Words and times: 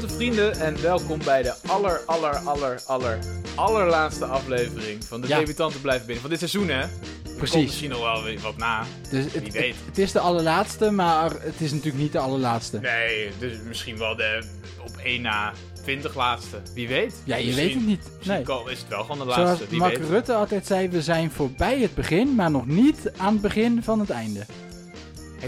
Grote 0.00 0.14
vrienden 0.14 0.60
en 0.60 0.82
welkom 0.82 1.18
bij 1.24 1.42
de 1.42 1.54
aller, 1.66 2.00
aller, 2.06 2.36
aller, 2.36 2.82
aller, 2.86 3.18
allerlaatste 3.54 4.24
aflevering 4.24 5.04
van 5.04 5.20
de 5.20 5.28
Ja. 5.28 5.38
Debutanten 5.38 5.80
Blijven 5.80 6.06
Binnen. 6.06 6.20
Van 6.20 6.30
dit 6.30 6.38
seizoen, 6.38 6.68
hè? 6.68 6.86
Precies. 7.22 7.50
komt 7.52 7.64
misschien 7.64 7.90
nog 7.90 8.00
wel 8.00 8.38
wat 8.42 8.56
na. 8.56 8.84
Dus 9.10 9.24
het, 9.24 9.42
Wie 9.42 9.52
weet. 9.52 9.74
Het, 9.74 9.86
het 9.86 9.98
is 9.98 10.12
de 10.12 10.18
allerlaatste, 10.18 10.90
maar 10.90 11.30
het 11.30 11.60
is 11.60 11.70
natuurlijk 11.70 12.02
niet 12.02 12.12
de 12.12 12.18
allerlaatste. 12.18 12.78
Nee, 12.78 13.30
dus 13.38 13.52
misschien 13.66 13.98
wel 13.98 14.16
de 14.16 14.42
op 14.84 14.96
1 15.04 15.22
na 15.22 15.52
20 15.82 16.14
laatste. 16.14 16.56
Wie 16.74 16.88
weet. 16.88 17.14
Ja, 17.24 17.36
je 17.36 17.44
Misschien- 17.44 17.66
weet 17.66 17.74
het 17.74 17.86
niet. 17.86 18.10
Nee. 18.26 18.70
is 18.72 18.78
het 18.78 18.88
wel 18.88 19.04
gewoon 19.04 19.26
de 19.26 19.32
Zoals 19.32 19.48
laatste. 19.48 19.66
Wie 19.68 19.78
Mark 19.78 19.98
weet. 19.98 20.08
Rutte 20.08 20.34
altijd 20.34 20.66
zei, 20.66 20.88
we 20.88 21.02
zijn 21.02 21.30
voorbij 21.30 21.78
het 21.80 21.94
begin, 21.94 22.34
maar 22.34 22.50
nog 22.50 22.66
niet 22.66 23.12
aan 23.16 23.32
het 23.32 23.42
begin 23.42 23.82
van 23.82 24.00
het 24.00 24.10
einde. 24.10 24.40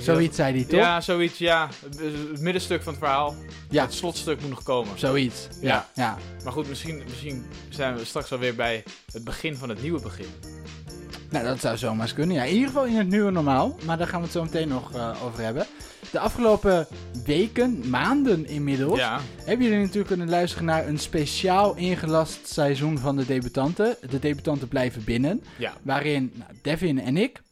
Zoiets 0.00 0.36
zei 0.36 0.54
hij 0.54 0.64
toch? 0.64 0.80
Ja, 0.80 1.00
zoiets, 1.00 1.38
ja. 1.38 1.68
Het 1.98 2.40
middenstuk 2.40 2.82
van 2.82 2.92
het 2.92 3.02
verhaal. 3.02 3.34
Ja. 3.70 3.82
Het 3.82 3.94
slotstuk 3.94 4.40
moet 4.40 4.50
nog 4.50 4.62
komen. 4.62 4.98
Zoiets. 4.98 5.48
Ja. 5.60 5.68
Ja. 5.68 5.88
ja. 5.94 6.18
Maar 6.44 6.52
goed, 6.52 6.68
misschien, 6.68 7.02
misschien 7.08 7.44
zijn 7.68 7.96
we 7.96 8.04
straks 8.04 8.32
alweer 8.32 8.54
bij 8.54 8.84
het 9.12 9.24
begin 9.24 9.56
van 9.56 9.68
het 9.68 9.82
nieuwe 9.82 10.00
begin. 10.00 10.26
Nou, 11.30 11.44
dat 11.44 11.60
zou 11.60 11.76
zomaar 11.76 12.02
eens 12.02 12.14
kunnen. 12.14 12.36
Ja, 12.36 12.42
in 12.44 12.52
ieder 12.52 12.66
geval 12.68 12.84
in 12.84 12.96
het 12.96 13.08
nieuwe 13.08 13.30
normaal. 13.30 13.76
Maar 13.84 13.98
daar 13.98 14.06
gaan 14.06 14.18
we 14.18 14.24
het 14.24 14.34
zo 14.34 14.42
meteen 14.42 14.68
nog 14.68 14.94
eh, 14.94 15.24
over 15.24 15.42
hebben. 15.42 15.66
De 16.10 16.18
afgelopen 16.18 16.86
weken, 17.24 17.90
maanden 17.90 18.46
inmiddels, 18.46 18.98
Ja, 18.98 19.20
hebben 19.44 19.66
jullie 19.66 19.80
natuurlijk 19.80 20.06
kunnen 20.06 20.28
luisteren 20.30 20.64
naar 20.64 20.86
een 20.88 20.98
speciaal 20.98 21.76
ingelast 21.76 22.48
seizoen 22.48 22.98
van 22.98 23.16
de 23.16 23.26
debutanten. 23.26 23.96
De 24.10 24.18
debutanten 24.18 24.68
blijven 24.68 25.04
binnen. 25.04 25.44
ja. 25.58 25.72
Waarin 25.82 26.32
nou, 26.34 26.50
Devin 26.62 27.00
en 27.00 27.16
ik. 27.16 27.42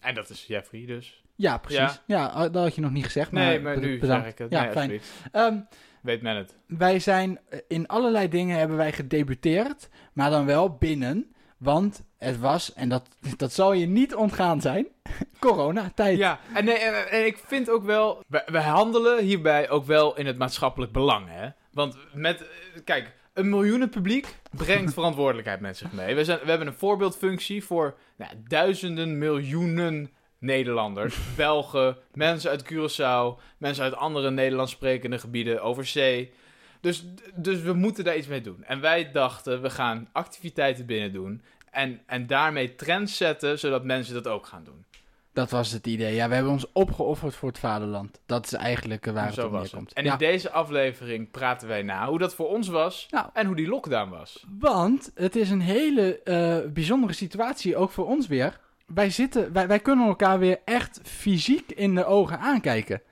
En 0.00 0.14
dat 0.14 0.30
is 0.30 0.44
Jeffrey 0.46 0.86
dus. 0.86 1.22
Ja, 1.38 1.58
precies. 1.58 2.02
Ja, 2.06 2.26
oh, 2.26 2.40
dat 2.40 2.54
had 2.54 2.74
je 2.74 2.80
nog 2.80 2.90
niet 2.90 3.04
gezegd. 3.04 3.30
Maar 3.30 3.44
nee, 3.44 3.60
maar 3.60 3.78
nu 3.78 3.98
bedankt. 3.98 4.22
zeg 4.24 4.32
ik 4.32 4.38
het. 4.38 4.50
Ja, 4.50 4.62
nee, 4.62 4.72
fijn. 4.72 5.00
Ehm, 5.32 5.58
Weet 6.02 6.22
men 6.22 6.36
het. 6.36 6.56
wij 6.66 6.98
zijn 6.98 7.38
eh, 7.48 7.58
in 7.68 7.86
allerlei 7.86 8.28
dingen 8.28 8.58
hebben 8.58 8.76
wij 8.76 8.92
gedebuteerd, 8.92 9.88
maar 10.12 10.30
dan 10.30 10.46
wel 10.46 10.76
binnen. 10.76 11.32
Want 11.58 12.02
het 12.18 12.38
was, 12.38 12.72
en 12.74 12.88
dat, 12.88 13.08
dat 13.36 13.52
zal 13.52 13.72
je 13.72 13.86
niet 13.86 14.14
ontgaan 14.14 14.60
zijn, 14.60 14.86
coronatijd. 15.38 16.18
Ja, 16.18 16.38
en, 16.54 16.64
nee, 16.64 16.78
en, 16.78 17.10
en 17.10 17.26
ik 17.26 17.38
vind 17.46 17.70
ook 17.70 17.82
wel... 17.84 18.22
We, 18.28 18.42
we 18.46 18.58
handelen 18.58 19.24
hierbij 19.24 19.70
ook 19.70 19.84
wel 19.86 20.16
in 20.16 20.26
het 20.26 20.38
maatschappelijk 20.38 20.92
belang, 20.92 21.26
hè. 21.28 21.48
Want 21.72 21.96
met... 22.12 22.40
eh, 22.40 22.46
Kijk, 22.84 23.14
een 23.32 23.48
miljoenen 23.48 23.88
publiek 23.88 24.36
brengt 24.50 24.92
verantwoordelijkheid 25.00 25.60
met 25.60 25.76
zich 25.76 25.92
mee. 25.92 26.14
We, 26.14 26.24
zijn, 26.24 26.38
we 26.42 26.48
hebben 26.48 26.66
een 26.66 26.74
voorbeeldfunctie 26.74 27.64
voor 27.64 27.96
nou, 28.16 28.30
duizenden, 28.48 29.18
miljoenen 29.18 30.10
Nederlanders. 30.38 31.16
Belgen, 31.36 31.96
mensen 32.14 32.50
uit 32.50 32.64
Curaçao, 32.72 33.42
mensen 33.58 33.84
uit 33.84 33.94
andere 33.96 34.30
Nederlands 34.30 34.72
sprekende 34.72 35.18
gebieden 35.18 35.62
over 35.62 35.86
zee. 35.86 36.32
Dus, 36.80 37.04
dus 37.34 37.60
we 37.60 37.72
moeten 37.72 38.04
daar 38.04 38.16
iets 38.16 38.26
mee 38.26 38.40
doen. 38.40 38.64
En 38.64 38.80
wij 38.80 39.10
dachten, 39.12 39.62
we 39.62 39.70
gaan 39.70 40.08
activiteiten 40.12 40.86
binnen 40.86 41.12
doen. 41.12 41.42
En, 41.70 42.00
en 42.06 42.26
daarmee 42.26 42.74
trends 42.74 43.16
zetten, 43.16 43.58
zodat 43.58 43.84
mensen 43.84 44.14
dat 44.14 44.26
ook 44.28 44.46
gaan 44.46 44.64
doen. 44.64 44.84
Dat 45.32 45.50
was 45.50 45.72
het 45.72 45.86
idee. 45.86 46.14
Ja, 46.14 46.28
we 46.28 46.34
hebben 46.34 46.52
ons 46.52 46.72
opgeofferd 46.72 47.34
voor 47.34 47.48
het 47.48 47.58
vaderland. 47.58 48.20
Dat 48.26 48.44
is 48.44 48.52
eigenlijk 48.52 49.06
eh, 49.06 49.12
waar 49.12 49.26
het 49.28 49.38
op 49.44 49.52
neerkomt. 49.52 49.88
het. 49.88 49.92
En 49.98 50.04
ja, 50.04 50.12
in 50.12 50.18
deze 50.18 50.50
aflevering 50.50 51.30
praten 51.30 51.68
wij 51.68 51.82
na 51.82 52.08
hoe 52.08 52.18
dat 52.18 52.34
voor 52.34 52.48
ons 52.48 52.68
was 52.68 53.06
Nou. 53.10 53.26
en 53.32 53.46
hoe 53.46 53.56
die 53.56 53.68
lockdown 53.68 54.10
was. 54.10 54.44
want 54.58 55.10
het 55.14 55.36
is 55.36 55.50
een 55.50 55.60
hele 55.60 56.22
eh, 56.22 56.72
bijzondere 56.72 57.12
situatie, 57.12 57.76
ook 57.76 57.90
voor 57.90 58.06
ons 58.06 58.26
weer. 58.26 58.58
Wij, 58.94 59.10
zitten, 59.10 59.52
wij, 59.52 59.68
wij 59.68 59.78
kunnen 59.78 60.06
elkaar 60.06 60.38
weer 60.38 60.58
echt 60.64 61.00
fysiek 61.02 61.72
in 61.72 61.94
de 61.94 62.04
ogen 62.04 62.38
aankijken. 62.38 63.02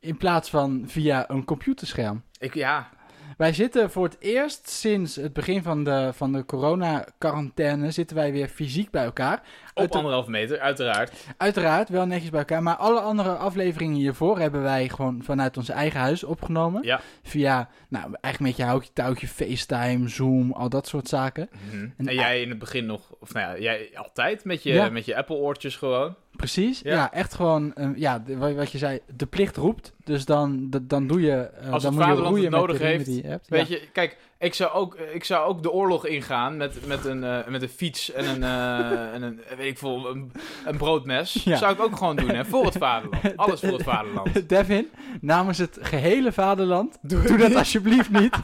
In 0.00 0.16
plaats 0.16 0.50
van 0.50 0.84
via 0.86 1.30
een 1.30 1.44
computerscherm. 1.44 2.22
Ik, 2.38 2.54
ja, 2.54 2.90
Wij 3.36 3.52
zitten 3.52 3.90
voor 3.90 4.04
het 4.04 4.16
eerst 4.20 4.68
sinds 4.70 5.16
het 5.16 5.32
begin 5.32 5.62
van 5.62 5.84
de, 5.84 6.10
van 6.14 6.32
de 6.32 6.44
corona-quarantaine 6.44 7.90
zitten 7.90 8.16
wij 8.16 8.32
weer 8.32 8.48
fysiek 8.48 8.90
bij 8.90 9.04
elkaar. 9.04 9.42
op 9.74 9.82
Uit- 9.82 9.94
anderhalf 9.94 10.26
meter, 10.26 10.58
uiteraard. 10.60 11.12
Uiteraard 11.36 11.88
wel 11.88 12.06
netjes 12.06 12.30
bij 12.30 12.38
elkaar, 12.38 12.62
maar 12.62 12.76
alle 12.76 13.00
andere 13.00 13.34
afleveringen 13.36 13.96
hiervoor 13.96 14.38
hebben 14.38 14.62
wij 14.62 14.88
gewoon 14.88 15.22
vanuit 15.22 15.56
ons 15.56 15.68
eigen 15.68 16.00
huis 16.00 16.24
opgenomen. 16.24 16.82
Ja. 16.82 17.00
Via, 17.22 17.68
nou, 17.88 18.04
eigenlijk 18.20 18.40
met 18.40 18.56
je 18.56 18.70
houtje 18.72 18.92
touwtje, 18.92 19.28
FaceTime, 19.28 20.08
Zoom, 20.08 20.52
al 20.52 20.68
dat 20.68 20.86
soort 20.88 21.08
zaken. 21.08 21.48
Mhm. 21.70 21.88
En- 21.96 22.06
En, 22.08 22.14
jij 22.14 22.40
in 22.42 22.48
het 22.48 22.58
begin 22.58 22.86
nog, 22.86 23.10
of 23.20 23.32
nou 23.32 23.46
ja, 23.46 23.58
jij 23.62 23.90
altijd 23.94 24.44
met 24.44 24.62
je, 24.62 24.72
Ja. 24.72 24.88
met 24.88 25.04
je 25.04 25.16
Apple-oortjes 25.16 25.76
gewoon. 25.76 26.14
Precies, 26.36 26.80
ja, 26.80 26.92
Ja. 26.94 27.12
echt 27.12 27.34
gewoon, 27.34 27.74
eh, 27.74 27.88
ja, 27.96 28.22
wat 28.36 28.72
je 28.72 28.78
zei, 28.78 29.00
de 29.16 29.26
plicht 29.26 29.56
roept. 29.56 29.92
Dus 30.04 30.24
dan, 30.24 30.70
dan 30.82 31.06
doe 31.06 31.20
je, 31.20 31.32
eh, 31.32 31.72
Als 31.72 31.82
dan 31.82 31.98
het 31.98 32.06
moet 32.08 32.16
je 32.16 32.22
roeien 32.22 32.42
het 32.44 32.52
nodig 32.52 32.78
heeft, 32.78 33.04
die 33.04 33.22
je 33.22 33.28
hebt. 33.28 33.48
Weet 33.48 33.68
Ja. 33.68 33.74
je, 33.74 33.88
kijk, 33.92 34.16
ik 34.38 34.54
zou 34.54 34.72
ook, 34.72 34.94
ik 34.94 35.24
zou 35.24 35.46
ook 35.48 35.62
de 35.62 35.70
oorlog 35.72 36.06
ingaan 36.06 36.56
met, 36.56 36.86
met, 36.86 37.04
een, 37.04 37.24
eh, 37.24 37.46
met 37.46 37.62
een 37.62 37.68
fiets 37.68 38.12
en 38.12 38.28
een, 38.28 38.42
eh, 38.42 39.12
en 39.14 39.22
een 39.22 39.40
weet 39.56 39.66
ik 39.70 39.78
veel, 39.78 40.10
een, 40.10 40.32
een 40.64 40.76
broodmes. 40.76 41.32
Ja. 41.44 41.56
Zou 41.56 41.72
ik 41.72 41.80
ook 41.80 41.96
gewoon 41.96 42.16
doen, 42.16 42.28
hè, 42.28 42.44
voor 42.44 42.64
het 42.64 42.76
vaderland. 42.76 43.36
Alles 43.36 43.60
voor 43.60 43.72
het 43.72 43.82
vaderland. 43.82 44.48
Devin, 44.48 44.88
namens 45.20 45.58
het 45.58 45.78
gehele 45.80 46.32
vaderland, 46.32 46.98
Doe, 47.02 47.22
doe 47.22 47.36
dat 47.38 47.54
alsjeblieft 47.54 48.10
niet. 48.10 48.36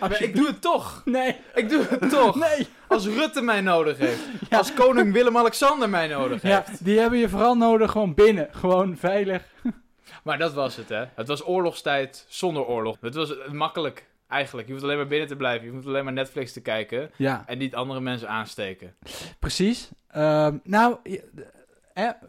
Maar 0.00 0.22
ik 0.22 0.36
doe 0.36 0.46
het 0.46 0.60
toch. 0.60 1.02
Nee, 1.04 1.36
Ik 1.54 1.68
doe 1.68 1.86
het 1.88 2.10
toch. 2.10 2.34
nee. 2.36 2.66
Als 2.88 3.06
Rutte 3.06 3.40
mij 3.42 3.60
nodig 3.60 3.98
heeft. 3.98 4.20
Ja. 4.50 4.58
Als 4.58 4.74
koning 4.74 5.12
Willem-Alexander 5.12 5.88
mij 5.88 6.06
nodig 6.06 6.42
heeft. 6.42 6.68
Ja, 6.68 6.74
die 6.80 6.98
hebben 6.98 7.18
je 7.18 7.28
vooral 7.28 7.54
nodig 7.56 7.90
gewoon 7.90 8.14
binnen. 8.14 8.48
Gewoon 8.52 8.96
veilig. 8.96 9.42
Maar 10.24 10.38
dat 10.38 10.52
was 10.52 10.76
het, 10.76 10.88
hè. 10.88 11.04
Het 11.14 11.28
was 11.28 11.46
oorlogstijd 11.46 12.26
zonder 12.28 12.64
oorlog. 12.64 12.96
Het 13.00 13.14
was 13.14 13.34
makkelijk, 13.52 14.06
eigenlijk. 14.28 14.66
Je 14.66 14.72
hoeft 14.72 14.84
alleen 14.84 14.96
maar 14.96 15.06
binnen 15.06 15.28
te 15.28 15.36
blijven. 15.36 15.66
Je 15.66 15.72
hoeft 15.72 15.86
alleen 15.86 16.04
maar 16.04 16.12
Netflix 16.12 16.52
te 16.52 16.60
kijken. 16.60 17.10
Ja, 17.16 17.42
En 17.46 17.58
niet 17.58 17.74
andere 17.74 18.00
mensen 18.00 18.28
aansteken. 18.28 18.94
precies. 19.38 19.88
Ehm, 20.10 20.56
nou, 20.62 20.96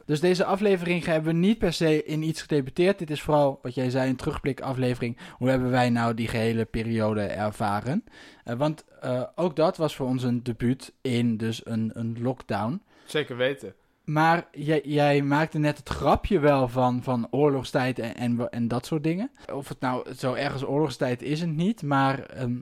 dus 0.05 0.19
deze 0.19 0.45
aflevering 0.45 1.05
hebben 1.05 1.33
we 1.33 1.39
niet 1.39 1.57
per 1.57 1.73
se 1.73 2.03
in 2.03 2.23
iets 2.23 2.41
gedebuteerd. 2.41 2.99
Dit 2.99 3.09
is 3.09 3.21
vooral, 3.21 3.59
wat 3.61 3.75
jij 3.75 3.89
zei, 3.89 4.09
een 4.09 4.15
terugblikaflevering. 4.15 5.17
Hoe 5.37 5.49
hebben 5.49 5.71
wij 5.71 5.89
nou 5.89 6.13
die 6.13 6.27
gehele 6.27 6.65
periode 6.65 7.21
ervaren? 7.21 8.03
Eh, 8.43 8.55
want 8.55 8.85
eh, 9.01 9.23
ook 9.35 9.55
dat 9.55 9.77
was 9.77 9.95
voor 9.95 10.07
ons 10.07 10.23
een 10.23 10.43
debuut 10.43 10.93
in 11.01 11.37
dus 11.37 11.65
een, 11.65 11.91
een 11.93 12.17
lockdown. 12.21 12.81
Zeker 13.05 13.37
weten. 13.37 13.73
Maar 14.03 14.47
jij, 14.51 14.81
jij 14.83 15.21
maakte 15.21 15.57
net 15.57 15.77
het 15.77 15.89
grapje 15.89 16.39
wel 16.39 16.67
van, 16.67 17.03
van 17.03 17.27
oorlogstijd 17.29 17.99
en, 17.99 18.15
en, 18.15 18.49
en 18.49 18.67
dat 18.67 18.85
soort 18.85 19.03
dingen. 19.03 19.31
Of 19.53 19.69
het 19.69 19.79
nou 19.79 20.13
zo 20.13 20.33
erg 20.33 20.53
als 20.53 20.65
oorlogstijd 20.65 21.21
is 21.21 21.41
het 21.41 21.55
niet, 21.55 21.83
maar 21.83 22.19
ehm, 22.19 22.55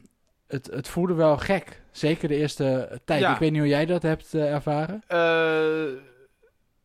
het, 0.47 0.69
het 0.71 0.87
voelde 0.87 1.13
wel 1.13 1.37
gek. 1.37 1.81
Zeker 1.91 2.27
de 2.27 2.35
eerste 2.35 2.99
tijd. 3.05 3.21
Ja. 3.21 3.33
Ik 3.33 3.39
weet 3.39 3.51
niet 3.51 3.59
hoe 3.59 3.69
jij 3.69 3.85
dat 3.85 4.01
hebt 4.01 4.33
eh, 4.33 4.53
ervaren. 4.53 5.03
Eh, 5.07 6.01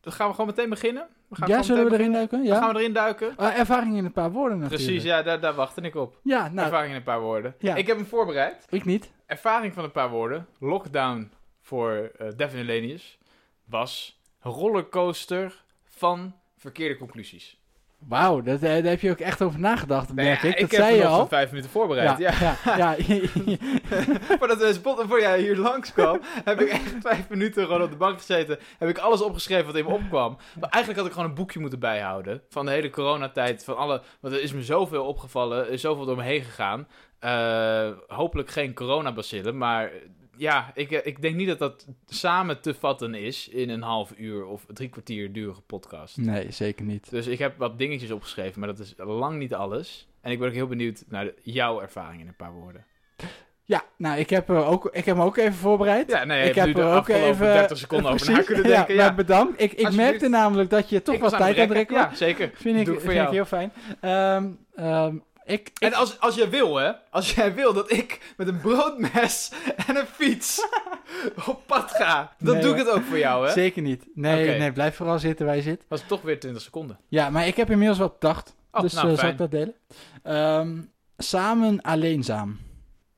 dan 0.05 0.13
gaan 0.13 0.27
we 0.27 0.33
gewoon 0.33 0.49
meteen 0.49 0.69
beginnen? 0.69 1.07
We 1.27 1.35
gaan 1.35 1.47
Ja, 1.47 1.61
zullen 1.63 1.85
we 1.85 1.93
erin 1.93 2.11
duiken? 2.11 2.43
Ja. 2.43 2.57
Gaan 2.59 2.73
we 2.73 2.79
erin 2.79 2.93
duiken? 2.93 3.33
Ah, 3.35 3.59
ervaring 3.59 3.97
in 3.97 4.05
een 4.05 4.11
paar 4.11 4.31
woorden 4.31 4.57
natuurlijk. 4.59 4.83
Precies, 4.85 5.03
ja, 5.03 5.21
daar, 5.23 5.39
daar 5.39 5.53
wachtte 5.53 5.81
ik 5.81 5.95
op. 5.95 6.19
Ja, 6.23 6.49
nou, 6.49 6.65
Ervaring 6.65 6.89
in 6.91 6.97
een 6.97 7.03
paar 7.03 7.21
woorden. 7.21 7.55
Ja. 7.59 7.75
Ik 7.75 7.87
heb 7.87 7.97
hem 7.97 8.05
voorbereid. 8.05 8.65
ik 8.69 8.85
niet. 8.85 9.11
Ervaring 9.25 9.73
van 9.73 9.83
een 9.83 9.91
paar 9.91 10.09
woorden. 10.09 10.47
Lockdown 10.59 11.31
voor 11.61 12.11
eh 12.17 12.27
Devin 12.35 12.59
Elenius 12.59 13.17
was 13.65 14.21
rollercoaster 14.39 15.63
van 15.83 16.35
verkeerde 16.57 16.97
conclusies. 16.97 17.59
Wauw, 18.07 18.43
eh, 18.43 18.61
daar 18.61 18.83
heb 18.83 19.01
je 19.01 19.09
ook 19.09 19.19
echt 19.19 19.41
over 19.41 19.59
nagedacht, 19.59 20.13
merk 20.13 20.43
ik. 20.43 20.51
Dat 20.51 20.59
heb 20.59 20.79
zei 20.79 20.95
je 20.95 21.07
al. 21.07 21.27
vijf 21.27 21.49
minuten 21.49 21.71
voorbereid. 21.71 22.17
Ja. 22.17 22.33
ja, 22.39 22.57
ja, 22.65 22.75
ja. 22.75 22.95
voordat, 24.39 24.57
we 24.81 25.05
voor 25.07 25.19
jij 25.19 25.39
hier 25.39 25.57
langskwam, 25.57 26.19
heb 26.43 26.61
ik 26.61 26.69
echt 26.69 26.93
vijf 27.01 27.29
minuten 27.29 27.65
gewoon 27.65 27.81
op 27.81 27.89
de 27.89 27.95
bank 27.95 28.17
gezeten. 28.17 28.59
Heb 28.77 28.89
ik 28.89 28.97
alles 28.97 29.21
opgeschreven 29.21 29.65
wat 29.65 29.75
in 29.75 29.85
me 29.85 29.91
opkwam. 29.91 30.37
Maar 30.59 30.69
eigenlijk 30.69 30.97
had 30.97 31.05
ik 31.07 31.15
gewoon 31.15 31.29
een 31.29 31.35
boekje 31.35 31.59
moeten 31.59 31.79
bijhouden. 31.79 32.41
Van 32.49 32.65
de 32.65 32.71
hele 32.71 32.89
coronatijd. 32.89 33.63
Van 33.63 33.77
alle, 33.77 34.01
want 34.19 34.33
er 34.33 34.41
is 34.41 34.53
me 34.53 34.63
zoveel 34.63 35.05
opgevallen. 35.05 35.65
Er 35.65 35.71
is 35.71 35.81
zoveel 35.81 36.05
door 36.05 36.15
me 36.15 36.23
heen 36.23 36.43
gegaan. 36.43 36.87
Eh, 37.19 37.89
hopelijk 38.07 38.49
geen 38.49 38.73
coronabacillen. 38.73 39.57
Maar 39.57 39.91
ja, 40.37 40.71
ik, 40.73 40.91
eh, 40.91 41.05
ik 41.05 41.21
denk 41.21 41.35
niet 41.35 41.47
dat 41.47 41.59
dat 41.59 41.87
samen 42.07 42.61
te 42.61 42.73
vatten 42.73 43.13
is 43.13 43.47
in 43.47 43.69
een 43.69 43.81
half 43.81 44.13
uur 44.17 44.45
of 44.45 44.65
drie 44.73 44.89
kwartier 44.89 45.33
durige 45.33 45.61
podcast. 45.61 46.17
nee, 46.17 46.51
zeker 46.51 46.85
niet. 46.85 47.09
Dus 47.09 47.27
ik 47.27 47.39
heb 47.39 47.57
wat 47.57 47.77
dingetjes 47.77 48.11
opgeschreven, 48.11 48.59
maar 48.59 48.69
dat 48.69 48.79
is 48.79 48.93
lang 48.97 49.37
niet 49.37 49.53
alles. 49.53 50.07
En 50.21 50.31
ik 50.31 50.39
ben 50.39 50.47
ook 50.47 50.53
heel 50.53 50.67
benieuwd 50.67 51.03
naar 51.07 51.23
de- 51.25 51.35
jouw 51.43 51.81
ervaring 51.81 52.21
in 52.21 52.27
een 52.27 52.35
paar 52.35 52.53
woorden. 52.53 52.85
Ja, 53.67 53.83
nou, 53.97 54.19
ik 54.19 54.29
heb, 54.29 54.49
er 54.49 54.65
ook, 54.65 54.85
ik 54.85 55.05
heb 55.05 55.15
hem 55.15 55.25
ook 55.25 55.37
even 55.37 55.53
voorbereid. 55.53 56.09
Ja, 56.09 56.23
nee, 56.23 56.49
ik 56.49 56.55
heb 56.55 56.77
er 56.77 56.95
ook 56.95 57.07
even 57.07 57.45
30 57.45 57.77
seconden 57.77 58.11
over 58.11 58.31
na 58.31 58.41
kunnen 58.41 58.63
denken. 58.63 58.95
Ja, 58.95 59.05
maar 59.05 59.15
bedankt. 59.15 59.61
Ik, 59.61 59.73
ik 59.73 59.91
merkte 59.91 60.27
namelijk 60.27 60.69
dat 60.69 60.89
je 60.89 61.01
toch 61.01 61.17
wat 61.19 61.29
tijd 61.37 61.55
aan 61.55 61.61
het 61.61 61.71
rekken. 61.71 61.95
Ja, 61.95 62.15
zeker. 62.15 62.51
Vind 62.53 62.87
ik, 62.87 62.99
vind 62.99 63.13
jou. 63.13 63.25
ik 63.27 63.33
heel 63.33 63.45
fijn. 63.45 63.71
Ehm, 64.01 64.47
ehm, 64.75 65.15
ik, 65.45 65.69
ik, 65.69 65.79
En 65.79 65.93
als, 65.93 66.19
als 66.19 66.35
jij 66.35 66.49
wil, 66.49 66.75
hè. 66.75 66.91
Als 67.09 67.33
jij 67.33 67.53
wil 67.53 67.73
dat 67.73 67.91
ik 67.91 68.33
met 68.37 68.47
een 68.47 68.59
broodmes 68.59 69.51
en 69.87 69.95
een 69.95 70.05
fiets 70.05 70.67
op 71.47 71.61
pad 71.65 71.91
ga. 71.91 72.35
Dan 72.39 72.53
Nee, 72.53 72.63
doe 72.63 72.71
ik 72.71 72.77
het 72.77 72.89
ook 72.89 73.03
voor 73.03 73.17
jou, 73.17 73.45
hè. 73.45 73.51
Zeker 73.51 73.81
niet. 73.81 74.07
Nee, 74.13 74.57
nee, 74.57 74.71
blijf 74.71 74.95
vooral 74.95 75.19
zitten 75.19 75.45
waar 75.45 75.55
je 75.55 75.61
zit. 75.61 75.81
Dat 75.87 75.99
is 75.99 76.05
toch 76.07 76.21
weer 76.21 76.39
20 76.39 76.61
seconden. 76.61 76.99
Ja, 77.07 77.29
maar 77.29 77.47
ik 77.47 77.55
heb 77.55 77.69
inmiddels 77.69 77.99
wat 77.99 78.19
bedacht. 78.19 78.55
Oh, 78.71 78.81
dus 78.81 78.93
nou, 78.93 79.09
eh, 79.11 79.17
zal 79.17 79.29
ik 79.29 79.37
dat 79.37 79.51
delen? 79.51 79.75
Ehm, 80.23 80.81
samen 81.17 81.81
alleenzaam. 81.81 82.59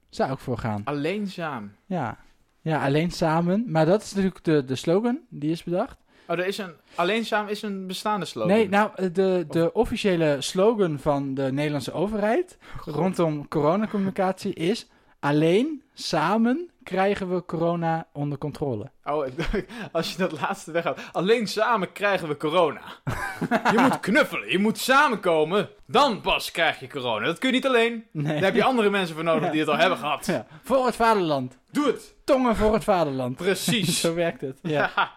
Zou 0.09 0.31
ik 0.31 0.39
voor 0.39 0.57
gaan. 0.57 0.81
Alleenzaam. 0.83 1.75
Ja. 1.85 2.17
Ja, 2.61 2.85
alleen 2.85 3.11
samen. 3.11 3.63
Maar 3.67 3.85
dat 3.85 4.01
is 4.01 4.13
natuurlijk 4.13 4.43
de, 4.43 4.63
de 4.65 4.75
slogan 4.75 5.19
die 5.29 5.51
is 5.51 5.63
bedacht. 5.63 5.97
Oh, 6.27 6.39
er 6.39 6.47
is 6.47 6.57
een... 6.57 6.73
Alleenzaam 6.95 7.47
is 7.47 7.61
een 7.61 7.87
bestaande 7.87 8.25
slogan. 8.25 8.51
Nee, 8.51 8.69
nou, 8.69 8.89
eh, 8.95 9.05
de, 9.13 9.45
de 9.49 9.73
officiële 9.73 10.35
slogan 10.39 10.99
van 10.99 11.33
de 11.33 11.51
Nederlandse 11.51 11.93
overheid 11.93 12.57
rondom 12.85 13.47
coronacommunicatie 13.47 14.53
is... 14.53 14.87
Alleen 15.19 15.83
samen 15.93 16.69
krijgen 16.83 17.33
we 17.35 17.45
corona 17.45 18.07
onder 18.13 18.37
controle. 18.37 18.91
Oh, 19.03 19.25
als 19.91 20.11
je 20.11 20.17
dat 20.17 20.41
laatste 20.41 20.71
weghaalt. 20.71 20.99
Alleen 21.11 21.47
samen 21.47 21.91
krijgen 21.91 22.27
we 22.27 22.37
corona. 22.37 22.81
je 23.73 23.79
moet 23.81 23.99
knuffelen, 23.99 24.51
je 24.51 24.59
moet 24.59 24.77
samenkomen. 24.77 25.69
Dan 25.85 26.21
pas 26.21 26.51
krijg 26.51 26.79
je 26.79 26.87
corona. 26.87 27.25
Dat 27.25 27.37
kun 27.37 27.49
je 27.49 27.55
niet 27.55 27.65
alleen. 27.65 28.05
Nee. 28.11 28.33
Daar 28.33 28.43
heb 28.43 28.55
je 28.55 28.63
andere 28.63 28.89
mensen 28.89 29.15
voor 29.15 29.23
nodig 29.23 29.43
Ja. 29.43 29.51
die 29.51 29.59
het 29.59 29.69
al 29.69 29.77
hebben 29.77 29.97
gehad. 29.97 30.25
Ja. 30.25 30.45
Voor 30.63 30.85
het 30.85 30.95
vaderland. 30.95 31.57
Doe 31.71 31.85
het. 31.85 32.15
Tongen 32.23 32.55
voor 32.55 32.73
het 32.73 32.83
vaderland. 32.83 33.35
Precies. 33.35 33.99
Zo 34.01 34.13
werkt 34.13 34.41
het. 34.41 34.59
Ja. 34.61 35.11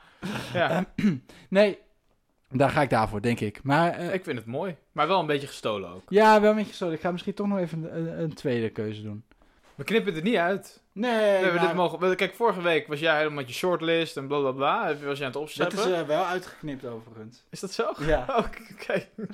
Ja. 0.52 0.68
ja. 0.68 0.84
Nee, 1.48 1.78
daar 2.48 2.70
ga 2.70 2.82
ik 2.82 2.90
daarvoor, 2.90 3.22
denk 3.22 3.40
ik. 3.40 3.62
Maar 3.62 3.92
eh, 3.92 4.14
Ik 4.14 4.24
vind 4.24 4.38
het 4.38 4.46
mooi. 4.46 4.76
Maar 4.92 5.08
wel 5.08 5.20
een 5.20 5.26
beetje 5.26 5.46
gestolen 5.46 5.90
ook. 5.90 6.02
ja, 6.08 6.40
wel 6.40 6.50
een 6.50 6.56
beetje 6.56 6.74
zo. 6.74 6.90
Ik 6.90 7.00
ga 7.00 7.10
misschien 7.10 7.34
toch 7.34 7.46
nog 7.46 7.58
even 7.58 7.96
een, 7.96 8.20
een 8.22 8.34
tweede 8.34 8.70
keuze 8.70 9.02
doen. 9.02 9.24
We 9.74 9.84
knippen 9.86 10.14
het 10.14 10.22
er 10.22 10.28
niet 10.28 10.38
uit. 10.38 10.82
Nee, 10.92 11.10
We 11.10 11.16
hebben 11.16 11.54
maar 11.54 11.66
dit 11.66 11.74
mogen... 11.76 12.16
Kijk, 12.16 12.34
vorige 12.34 12.62
week 12.62 12.86
was 12.86 13.00
jij 13.00 13.16
helemaal 13.16 13.36
met 13.38 13.48
je 13.48 13.54
shortlist 13.54 14.16
en 14.16 14.26
bla 14.26 14.38
bla 14.40 14.50
bla. 14.52 14.86
Was 14.86 14.96
je 14.98 15.04
aan 15.06 15.10
het 15.10 15.32
dat 15.32 15.36
opzetten. 15.42 15.78
is 15.78 15.84
Is, 15.84 15.92
eh, 15.92 16.02
wel 16.02 16.24
uitgeknipt 16.24 16.86
overigens. 16.86 17.44
dat 17.60 17.72
zo? 17.72 17.92
Ja, 18.06 18.24
Oké. 18.36 19.06
Oh, 19.18 19.26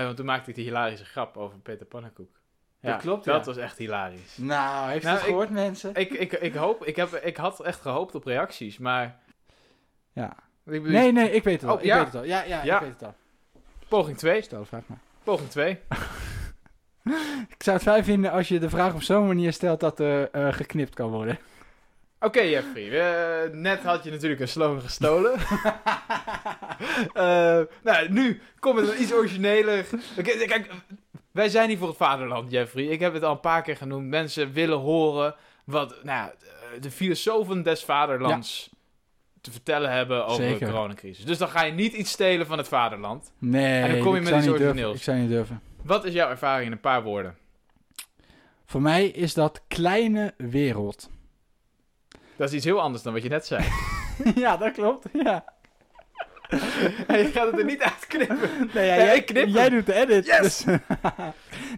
ja, 0.00 0.04
want 0.04 0.16
toen 0.16 0.26
maakte 0.26 0.50
ik 0.50 0.56
die 0.56 0.64
hilarische 0.64 1.04
grap 1.04 1.36
over 1.36 1.58
Peter 1.58 1.86
Pannenkoek. 1.86 2.30
Dat 2.80 3.00
klopt, 3.00 3.24
Dat 3.24 3.40
ja. 3.40 3.44
was 3.46 3.56
echt 3.56 3.78
hilarisch. 3.78 4.36
nou, 4.36 4.90
heeft 4.90 5.04
Nou, 5.04 5.14
het 5.16 5.24
ik- 5.24 5.30
gehoord 5.30 5.50
mensen? 5.50 5.94
Ik, 5.94 6.10
ik, 6.12 6.32
ik 6.32 6.54
hoop, 6.54 6.84
ik, 6.84 6.96
heb, 6.96 7.14
ik 7.14 7.36
had 7.36 7.60
echt 7.60 7.80
gehoopt 7.80 8.14
op 8.14 8.24
reacties, 8.24 8.78
maar... 8.78 9.22
Ja. 10.14 10.28
Ik 10.66 10.82
bedoel, 10.82 10.90
Nee, 10.98 11.12
nee, 11.12 11.30
ik 11.30 11.44
weet 11.44 11.60
het 11.60 11.70
al. 11.70 11.76
Oh, 11.76 11.80
ik 11.82 11.86
ja. 11.86 11.96
weet 11.96 12.06
het 12.06 12.14
al. 12.14 12.24
Ja, 12.24 12.42
ja, 12.42 12.64
Ja. 12.64 12.74
ik 12.74 12.80
weet 12.80 12.92
het 12.92 13.02
al. 13.02 13.14
Poging 13.88 14.16
2. 14.18 14.42
Stel, 14.42 14.64
vraag 14.64 14.82
maar. 14.86 14.98
Poging 15.24 15.50
2. 15.50 15.78
Ik 17.48 17.62
zou 17.62 17.76
het 17.76 17.86
fijn 17.86 18.04
vinden 18.04 18.30
als 18.30 18.48
je 18.48 18.58
de 18.58 18.68
vraag 18.70 18.94
op 18.94 19.02
zo'n 19.02 19.26
manier 19.26 19.52
stelt 19.52 19.80
dat 19.80 20.00
er 20.00 20.30
eh, 20.30 20.52
geknipt 20.52 20.94
kan 20.94 21.10
worden. 21.10 21.38
Oké, 22.20 22.40
Jeffrey. 22.40 22.90
eh, 23.44 23.50
net 23.52 23.82
had 23.82 24.04
je 24.04 24.10
natuurlijk 24.10 24.40
een 24.40 24.48
slogan 24.48 24.80
gestolen. 24.80 25.38
Eh, 27.14 27.60
nou, 27.82 28.08
nu 28.08 28.40
komt 28.58 28.80
het 28.80 28.98
iets 28.98 29.12
origineler. 29.12 29.86
Oké, 30.18 30.30
Kijk, 30.46 30.70
wij 31.30 31.48
zijn 31.48 31.68
hier 31.68 31.78
voor 31.78 31.88
het 31.88 31.96
vaderland, 31.96 32.50
Jeffrey. 32.50 32.84
Ik 32.84 33.00
heb 33.00 33.12
het 33.14 33.22
al 33.22 33.32
een 33.32 33.40
paar 33.40 33.62
keer 33.62 33.76
genoemd. 33.76 34.08
Mensen 34.08 34.52
willen 34.52 34.78
horen 34.78 35.34
wat 35.64 36.04
nou, 36.04 36.30
de 36.80 36.90
filosofen 36.90 37.62
des 37.62 37.84
vaderlands 37.84 38.70
te 39.44 39.50
vertellen 39.50 39.90
hebben 39.92 40.26
over 40.26 40.44
Zeker. 40.44 40.58
de 40.58 40.72
coronacrisis. 40.72 41.24
Dus 41.24 41.38
dan 41.38 41.48
ga 41.48 41.62
je 41.62 41.72
niet 41.72 41.92
iets 41.92 42.10
stelen 42.10 42.46
van 42.46 42.58
het 42.58 42.68
vaderland. 42.68 43.32
Nee, 43.38 43.82
En 43.82 43.90
dan 43.90 44.00
kom 44.00 44.14
je 44.14 44.20
met 44.20 44.34
iets 44.34 44.48
origineels. 44.48 44.96
Ik 44.96 45.02
zou 45.02 45.18
niet 45.18 45.28
durven. 45.28 45.60
Wat 45.82 46.04
is 46.04 46.12
jouw 46.12 46.30
ervaring 46.30 46.66
in 46.66 46.72
een 46.72 46.80
paar 46.80 47.02
woorden? 47.02 47.36
Voor 48.66 48.82
mij 48.82 49.06
is 49.06 49.34
dat 49.34 49.62
kleine 49.68 50.34
wereld. 50.36 51.10
Dat 52.36 52.48
is 52.48 52.54
iets 52.54 52.64
heel 52.64 52.80
anders 52.80 53.02
dan 53.02 53.12
wat 53.12 53.22
je 53.22 53.28
net 53.28 53.46
zei. 53.46 53.64
ja, 54.34 54.56
dat 54.56 54.72
klopt. 54.72 55.06
Ja. 55.12 55.44
En 57.06 57.18
je 57.18 57.30
gaat 57.32 57.46
het 57.50 57.58
er 57.58 57.64
niet 57.64 57.82
uitknippen. 57.82 58.38
Nee, 58.74 58.86
ja, 58.86 58.94
Ja, 58.94 59.04
jij, 59.04 59.22
knip 59.22 59.48
jij 59.48 59.68
doet 59.68 59.86
de 59.86 59.94
edit. 59.94 60.26
Yes! 60.26 60.40
dus- 60.40 60.64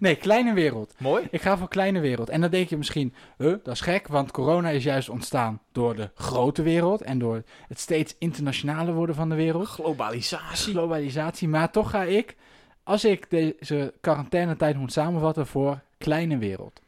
nee, 0.01 0.17
kleine 0.17 0.55
wereld. 0.55 0.95
Mooi. 0.99 1.27
Ik 1.31 1.43
ga 1.43 1.57
voor 1.59 1.69
kleine 1.69 2.01
wereld. 2.01 2.29
En 2.29 2.41
dan 2.41 2.51
denk 2.51 2.69
je 2.69 2.77
misschien, 2.77 3.15
huh, 3.39 3.55
dat 3.63 3.75
is 3.75 3.81
gek, 3.81 4.09
want 4.09 4.31
corona 4.31 4.69
is 4.69 4.85
juist 4.85 5.09
ontstaan 5.09 5.61
door 5.73 5.97
de 5.97 6.11
grote 6.15 6.63
wereld 6.63 7.03
en 7.03 7.19
door 7.19 7.43
het 7.69 7.81
steeds 7.81 8.15
internationaler 8.19 8.95
worden 8.95 9.15
van 9.15 9.29
de 9.29 9.35
wereld. 9.35 9.67
Globalisatie. 9.69 10.73
Globalisatie. 10.73 11.49
Maar 11.49 11.71
toch 11.71 11.91
ga 11.91 12.03
ik, 12.03 12.37
als 12.83 13.05
ik 13.05 13.31
deze 13.31 13.95
quarantainetijd 14.01 14.77
moet 14.77 14.93
samenvatten, 14.93 15.47
voor 15.47 15.81
kleine 15.99 16.39
wereld. 16.39 16.81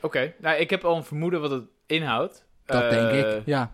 Oké, 0.00 0.32
nou 0.38 0.56
ik 0.58 0.70
heb 0.70 0.84
al 0.84 0.96
een 0.96 1.04
vermoeden 1.04 1.40
wat 1.40 1.50
het 1.50 1.64
inhoudt. 1.86 2.44
Dat 2.64 2.82
Eh, 2.82 2.90
denk 2.90 3.24
ik. 3.26 3.42
Ja, 3.46 3.58
wat- 3.60 3.70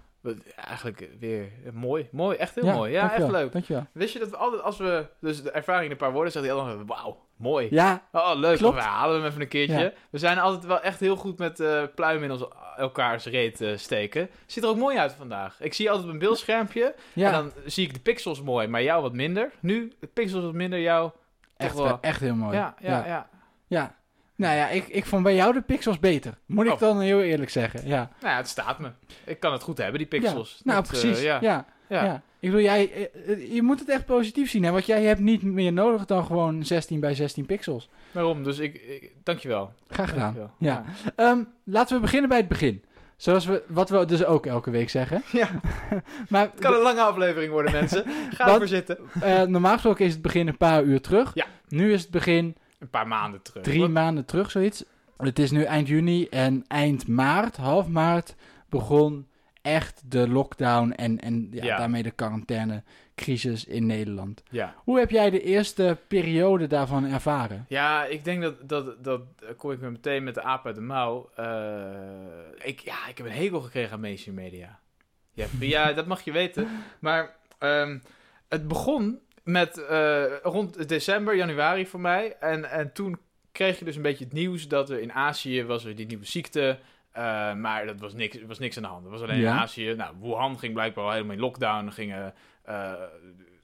Eigenlijk 0.56 1.08
weer 1.20 1.52
mooi. 1.72 2.08
Mooi, 2.12 2.36
echt 2.36 2.54
heel 2.54 2.64
ja 2.64 2.74
mooi. 2.74 2.92
Ja, 2.92 3.14
echt 3.14 3.30
leuk. 3.30 3.52
Dankjewel. 3.52 3.86
Wist 3.92 4.12
je 4.12 4.18
dat 4.18 4.30
we 4.30 4.36
altijd, 4.36 4.62
als 4.62 4.76
we 4.76 5.06
dus 5.20 5.42
de 5.42 5.50
ervaring 5.50 5.84
in 5.84 5.90
een 5.90 5.96
paar 5.96 6.12
woorden 6.12 6.32
zeggen, 6.32 6.52
die 6.52 6.60
anderen, 6.60 6.86
wauw, 6.86 7.26
mooi. 7.36 7.66
Ja, 7.70 8.02
Oh, 8.12 8.32
leuk, 8.34 8.58
Klopt. 8.58 8.74
we 8.76 8.82
halen 8.82 9.16
hem 9.16 9.26
even 9.28 9.40
een 9.40 9.48
keertje. 9.48 9.78
Ja. 9.78 9.92
We 10.10 10.18
zijn 10.18 10.38
altijd 10.38 10.64
wel 10.64 10.80
echt 10.80 11.00
heel 11.00 11.16
goed 11.16 11.38
met 11.38 11.60
eh 11.60 11.82
pluimen 11.94 12.24
in 12.24 12.30
ons, 12.30 12.44
elkaars 12.76 13.24
reet 13.26 13.60
eh, 13.60 13.76
steken. 13.76 14.28
Ziet 14.46 14.62
er 14.62 14.68
ook 14.68 14.76
mooi 14.76 14.98
uit 14.98 15.12
vandaag. 15.12 15.60
Ik 15.60 15.74
zie 15.74 15.88
altijd 15.90 16.06
op 16.08 16.12
een 16.12 16.18
beeldschermpje 16.20 16.94
ja. 17.12 17.26
en 17.26 17.32
dan 17.32 17.52
zie 17.66 17.86
ik 17.86 17.94
de 17.94 18.00
pixels 18.00 18.42
mooi, 18.42 18.66
maar 18.66 18.82
jou 18.82 19.02
wat 19.02 19.12
minder. 19.12 19.50
Nu, 19.60 19.92
de 20.00 20.06
pixels 20.06 20.44
wat 20.44 20.52
minder, 20.52 20.80
jou 20.80 21.10
echt, 21.56 21.76
toch 21.76 21.86
wel. 21.86 21.98
echt 22.00 22.20
heel 22.20 22.34
mooi. 22.34 22.56
Ja, 22.56 22.74
ja, 22.80 23.06
ja. 23.06 23.28
Ja. 23.66 23.94
Nou 24.36 24.56
ja, 24.56 24.68
ik, 24.68 24.88
ik 24.88 25.06
vond 25.06 25.22
bij 25.22 25.34
jou 25.34 25.52
de 25.52 25.60
pixels 25.60 25.98
beter. 25.98 26.34
Moet 26.46 26.66
ik 26.66 26.72
Oh. 26.72 26.78
dan 26.80 27.00
heel 27.00 27.22
eerlijk 27.22 27.50
zeggen. 27.50 27.80
Ja. 27.88 28.10
Nou 28.20 28.32
ja, 28.32 28.36
het 28.36 28.48
staat 28.48 28.78
me. 28.78 28.90
Ik 29.24 29.40
kan 29.40 29.52
het 29.52 29.62
goed 29.62 29.78
hebben, 29.78 29.98
die 29.98 30.06
pixels. 30.06 30.60
Nou, 30.64 30.82
eh, 30.82 30.88
precies. 30.88 31.22
ja. 31.22 31.38
ja. 31.40 31.66
Ja. 31.88 32.04
Ja. 32.04 32.22
Ik 32.40 32.50
bedoel, 32.50 32.64
jij, 32.64 32.92
eh, 32.92 33.32
eh, 33.32 33.52
je 33.54 33.62
moet 33.62 33.78
het 33.80 33.88
echt 33.88 34.06
positief 34.06 34.50
zien. 34.50 34.64
Hè? 34.64 34.70
Want 34.70 34.86
jij 34.86 35.02
hebt 35.02 35.20
niet 35.20 35.42
meer 35.42 35.72
nodig 35.72 36.04
dan 36.04 36.24
gewoon 36.26 36.64
16 36.64 37.00
bij 37.00 37.14
16 37.14 37.46
pixels. 37.46 37.88
Waarom? 38.12 38.44
Dus 38.44 38.58
ik, 38.58 38.74
ik 38.74 39.12
dankjewel. 39.22 39.72
Graag 39.88 40.08
gedaan. 40.08 40.22
Dankjewel. 40.34 40.50
Ja. 40.58 40.84
Ehm, 41.16 41.38
laten 41.64 41.96
we 41.96 42.02
beginnen 42.02 42.28
bij 42.28 42.38
het 42.38 42.48
begin. 42.48 42.84
Zoals 43.16 43.46
we, 43.46 43.62
wat 43.68 43.88
we 43.90 44.04
dus 44.04 44.24
ook 44.24 44.46
elke 44.46 44.70
week 44.70 44.90
zeggen. 44.90 45.22
Ja. 45.32 45.48
maar 46.28 46.50
Het 46.50 46.60
kan 46.60 46.72
een 46.74 46.80
lange 46.80 47.00
aflevering 47.00 47.52
worden, 47.52 47.72
mensen. 47.80 48.04
Ga 48.30 48.48
ervoor 48.48 48.68
zitten. 48.68 48.98
normaal 49.48 49.72
gesproken 49.72 50.04
is 50.04 50.12
het 50.12 50.22
begin 50.22 50.48
een 50.48 50.56
paar 50.56 50.82
uur 50.82 51.00
terug. 51.00 51.30
Ja. 51.34 51.46
Nu 51.68 51.92
is 51.92 52.02
het 52.02 52.10
begin 52.10 52.56
Een 52.78 52.90
paar 52.90 53.06
maanden 53.08 53.42
terug. 53.42 53.62
drie 53.62 53.88
maanden 53.88 54.24
terug, 54.24 54.50
zoiets. 54.50 54.84
Het 55.16 55.38
is 55.38 55.50
nu 55.50 55.62
eind 55.62 55.88
juni 55.88 56.26
en 56.28 56.64
eind 56.68 57.08
maart, 57.08 57.56
half 57.56 57.88
maart, 57.88 58.34
begon 58.68 59.28
echt 59.62 60.02
de 60.10 60.28
lockdown 60.28 60.90
en, 60.90 61.20
en 61.20 61.48
ja, 61.50 61.64
Ja. 61.64 61.76
daarmee 61.76 62.02
de 62.02 62.10
quarantainecrisis 62.10 63.64
in 63.64 63.86
Nederland. 63.86 64.42
Ja. 64.50 64.74
Hoe 64.84 64.98
heb 64.98 65.10
jij 65.10 65.30
de 65.30 65.42
eerste 65.42 65.98
periode 66.08 66.66
daarvan 66.66 67.04
ervaren? 67.04 67.64
ja, 67.68 68.04
ik 68.04 68.24
denk 68.24 68.42
dat, 68.42 68.68
dat, 68.68 69.04
dat 69.04 69.20
kom 69.56 69.70
ik 69.70 69.80
me 69.80 69.90
meteen 69.90 70.24
met 70.24 70.34
de 70.34 70.42
aap 70.42 70.66
uit 70.66 70.74
de 70.74 70.80
mouw. 70.80 71.30
Eh, 71.36 72.68
ik, 72.68 72.80
ja, 72.80 73.08
ik 73.08 73.18
heb 73.18 73.26
een 73.26 73.32
hekel 73.32 73.60
gekregen 73.60 73.92
aan 73.92 74.00
mainstream 74.00 74.36
media. 74.36 74.78
Ja, 75.32 75.46
ja 75.60 75.92
dat 75.92 76.06
mag 76.06 76.22
je 76.22 76.32
weten. 76.32 76.68
Maar 76.98 77.36
ehm, 77.58 77.98
het 78.48 78.68
begon 78.68 79.18
met 79.44 79.78
eh, 79.78 80.24
rond 80.42 80.88
december, 80.88 81.36
januari 81.36 81.86
voor 81.86 82.00
mij. 82.00 82.36
En, 82.40 82.70
en 82.70 82.92
toen 82.92 83.18
kreeg 83.52 83.78
je 83.78 83.84
dus 83.84 83.96
een 83.96 84.02
beetje 84.02 84.24
het 84.24 84.32
nieuws 84.32 84.68
dat 84.68 84.90
er 84.90 85.00
in 85.00 85.12
Azië 85.12 85.64
was 85.64 85.84
er 85.84 85.94
die 85.94 86.06
nieuwe 86.06 86.26
ziekte. 86.26 86.78
Eh, 87.12 87.54
maar 87.54 87.86
dat 87.86 88.00
was 88.00 88.14
niks, 88.14 88.38
was 88.46 88.58
niks 88.58 88.76
aan 88.76 88.82
de 88.82 88.88
hand. 88.88 89.04
Er 89.04 89.10
was 89.10 89.22
alleen 89.22 89.40
Ja. 89.40 89.52
in 89.52 89.58
Azië. 89.58 89.94
Nou, 89.96 90.14
Wuhan 90.20 90.58
ging 90.58 90.72
blijkbaar 90.72 91.04
al 91.04 91.10
helemaal 91.12 91.34
in 91.34 91.40
lockdown. 91.40 91.88
Gingen 91.90 92.34
eh, 92.62 92.92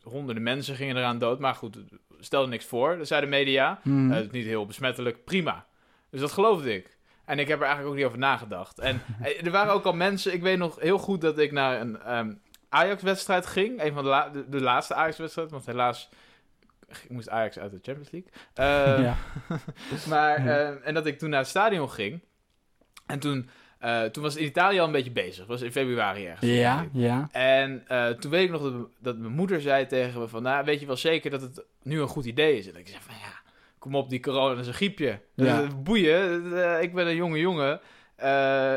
honderden 0.03 0.43
mensen 0.43 0.75
gingen 0.77 0.97
eraan 0.97 1.19
dood. 1.19 1.39
Maar 1.39 1.55
goed, 1.55 1.79
stelde 2.19 2.49
niks 2.49 2.65
voor. 2.65 2.97
Dat 2.99 3.07
zei 3.07 3.21
de 3.21 3.27
media. 3.27 3.79
Hmm. 3.83 4.11
Het 4.11 4.25
is 4.25 4.31
niet 4.31 4.47
heel 4.47 4.67
besmettelijk. 4.67 5.25
Prima. 5.25 5.67
Dus 6.11 6.21
dat 6.21 6.33
geloofde 6.33 6.75
ik. 6.75 6.99
En 7.25 7.39
ik 7.39 7.49
heb 7.49 7.59
er 7.59 7.65
eigenlijk 7.65 7.91
ook 7.93 7.99
niet 7.99 8.07
over 8.09 8.19
nagedacht. 8.19 8.79
En 8.79 9.03
er 9.45 9.51
waren 9.51 9.73
ook 9.73 9.85
al 9.85 9.93
mensen... 9.93 10.33
Ik 10.33 10.43
weet 10.43 10.59
nog 10.59 10.81
heel 10.81 10.99
goed 10.99 11.21
dat 11.21 11.39
ik 11.39 11.53
naar 11.53 11.81
een 11.81 12.01
ehm, 12.03 12.33
Ajax-wedstrijd 12.71 13.47
ging. 13.47 13.83
Een 13.83 13.93
van 13.93 14.03
de, 14.05 14.09
la- 14.11 14.29
de, 14.29 14.49
de 14.49 14.61
laatste 14.61 14.95
Ajax-wedstrijd. 14.95 15.51
Want 15.51 15.67
helaas 15.67 16.09
moest 17.09 17.29
Ajax 17.29 17.59
uit 17.59 17.71
de 17.71 17.79
Champions 17.83 18.11
League. 18.11 18.31
Eh, 18.55 19.03
ja. 19.05 19.17
maar, 20.09 20.45
Ja. 20.45 20.59
eh, 20.61 20.87
en 20.87 20.95
dat 20.95 21.07
ik 21.07 21.19
toen 21.19 21.31
naar 21.31 21.39
het 21.41 21.49
stadion 21.49 21.91
ging. 21.91 22.21
En 23.07 23.19
toen, 23.19 23.49
eh, 23.79 24.03
toen 24.03 24.23
was 24.23 24.33
het 24.33 24.43
in 24.43 24.49
Italië 24.49 24.79
al 24.81 24.87
een 24.87 24.93
beetje 24.93 25.11
bezig. 25.11 25.37
Dat 25.37 25.47
was 25.47 25.61
in 25.63 25.73
februari 25.73 26.27
ergens. 26.27 26.51
ja, 26.51 26.87
ja. 26.93 27.29
En 27.33 27.85
eh, 27.89 28.09
toen 28.09 28.31
weet 28.31 28.45
ik 28.45 28.51
nog 28.51 28.63
dat, 28.63 28.89
dat 28.99 29.19
mijn 29.19 29.33
moeder 29.33 29.61
zei 29.61 29.87
tegen 29.87 30.21
me 30.21 30.29
van... 30.29 30.43
Nou, 30.43 30.65
weet 30.65 30.81
je 30.81 30.87
wel 30.87 30.97
zeker 30.97 31.31
dat 31.31 31.41
het 31.41 31.65
nu 31.83 32.01
een 32.01 32.09
goed 32.09 32.25
idee 32.25 32.59
is? 32.59 32.67
En 32.73 32.77
ik 32.77 32.89
zei 32.89 33.01
van, 33.03 33.15
ja, 33.21 33.33
kom 33.79 33.95
op, 33.95 34.09
die 34.11 34.21
corona 34.21 34.61
is 34.61 34.67
een 34.67 34.75
griepje. 34.75 35.21
Ja. 35.35 35.67
Boeien, 35.83 36.53
eh, 36.65 36.83
ik 36.83 36.95
ben 36.95 37.07
een 37.07 37.17
jonge 37.17 37.39
jongen. 37.39 37.73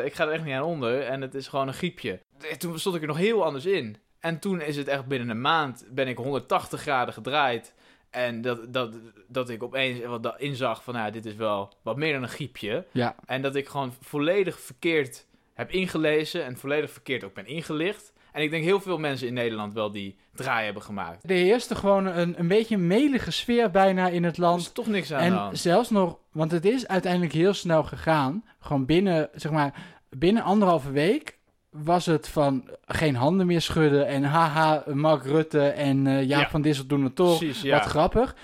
Ik 0.05 0.13
ga 0.13 0.25
er 0.25 0.31
echt 0.31 0.43
niet 0.43 0.53
aan 0.53 0.63
onder. 0.63 1.01
En 1.03 1.21
het 1.21 1.35
is 1.35 1.47
gewoon 1.47 1.67
een 1.67 1.73
griepje. 1.73 2.19
Eh, 2.49 2.55
Toen 2.55 2.79
stond 2.79 2.95
ik 2.95 3.01
er 3.01 3.07
nog 3.07 3.17
heel 3.17 3.45
anders 3.45 3.65
in. 3.65 3.97
En 4.19 4.39
toen 4.39 4.61
is 4.61 4.75
het 4.77 4.87
echt 4.87 5.05
binnen 5.05 5.29
een 5.29 5.41
maand... 5.41 5.85
ben 5.91 6.07
ik 6.07 6.17
180 6.17 6.81
graden 6.81 7.13
gedraaid. 7.13 7.73
En 8.09 8.41
dat, 8.41 8.73
dat, 8.73 8.95
dat 9.27 9.49
ik 9.49 9.63
opeens 9.63 10.05
wat 10.05 10.33
inzag 10.37 10.83
van... 10.83 10.93
Nou, 10.93 11.11
dit 11.11 11.25
is 11.25 11.35
wel 11.35 11.73
wat 11.81 11.97
meer 11.97 12.13
dan 12.13 12.23
een 12.23 12.29
griepje. 12.29 12.85
Ja, 12.91 13.15
En 13.25 13.41
dat 13.41 13.55
ik 13.55 13.67
gewoon 13.67 13.93
volledig 14.01 14.59
verkeerd 14.59 15.25
heb 15.53 15.71
ingelezen 15.71 16.45
en 16.45 16.57
volledig 16.57 16.91
verkeerd 16.91 17.23
ook 17.23 17.33
ben 17.33 17.45
ingelicht. 17.45 18.13
En 18.31 18.41
ik 18.41 18.51
denk 18.51 18.63
heel 18.63 18.79
veel 18.81 18.97
mensen 18.97 19.27
in 19.27 19.33
Nederland 19.33 19.73
wel 19.73 19.91
die 19.91 20.15
draai 20.35 20.65
hebben 20.65 20.83
gemaakt. 20.83 21.29
Er 21.29 21.35
heerste 21.35 21.75
gewoon 21.75 22.05
een, 22.05 22.39
een 22.39 22.47
beetje 22.47 22.75
een 22.75 22.87
melige 22.87 23.31
sfeer 23.31 23.71
bijna 23.71 24.07
in 24.07 24.23
het 24.23 24.37
Er 24.37 24.43
is 24.43 24.49
land. 24.49 24.73
toch 24.73 24.87
niks 24.87 25.13
aan 25.13 25.19
de 25.19 25.25
En 25.25 25.33
hand. 25.33 25.57
zelfs 25.59 25.89
nog, 25.89 26.17
want 26.31 26.51
het 26.51 26.65
is 26.65 26.87
uiteindelijk 26.87 27.33
heel 27.33 27.53
snel 27.53 27.83
gegaan. 27.83 28.45
Gewoon 28.59 28.85
binnen, 28.85 29.29
zeg 29.33 29.51
maar, 29.51 29.73
binnen 30.09 30.43
anderhalve 30.43 30.91
week 30.91 31.37
was 31.73 32.05
het 32.05 32.27
van 32.27 32.69
geen 32.85 33.15
handen 33.15 33.47
meer 33.47 33.61
schudden. 33.61 34.07
En 34.07 34.23
haha, 34.23 34.83
Mark 34.93 35.23
Rutte 35.25 35.67
en 35.67 36.07
eh 36.07 36.23
Jaap 36.27 36.41
Ja. 36.41 36.49
van 36.49 36.61
Dissel 36.61 36.85
doen 36.85 37.03
het 37.03 37.15
toch. 37.15 37.37
Precies, 37.37 37.61
ja. 37.61 37.77
Wat 37.77 37.85
grappig. 37.87 38.35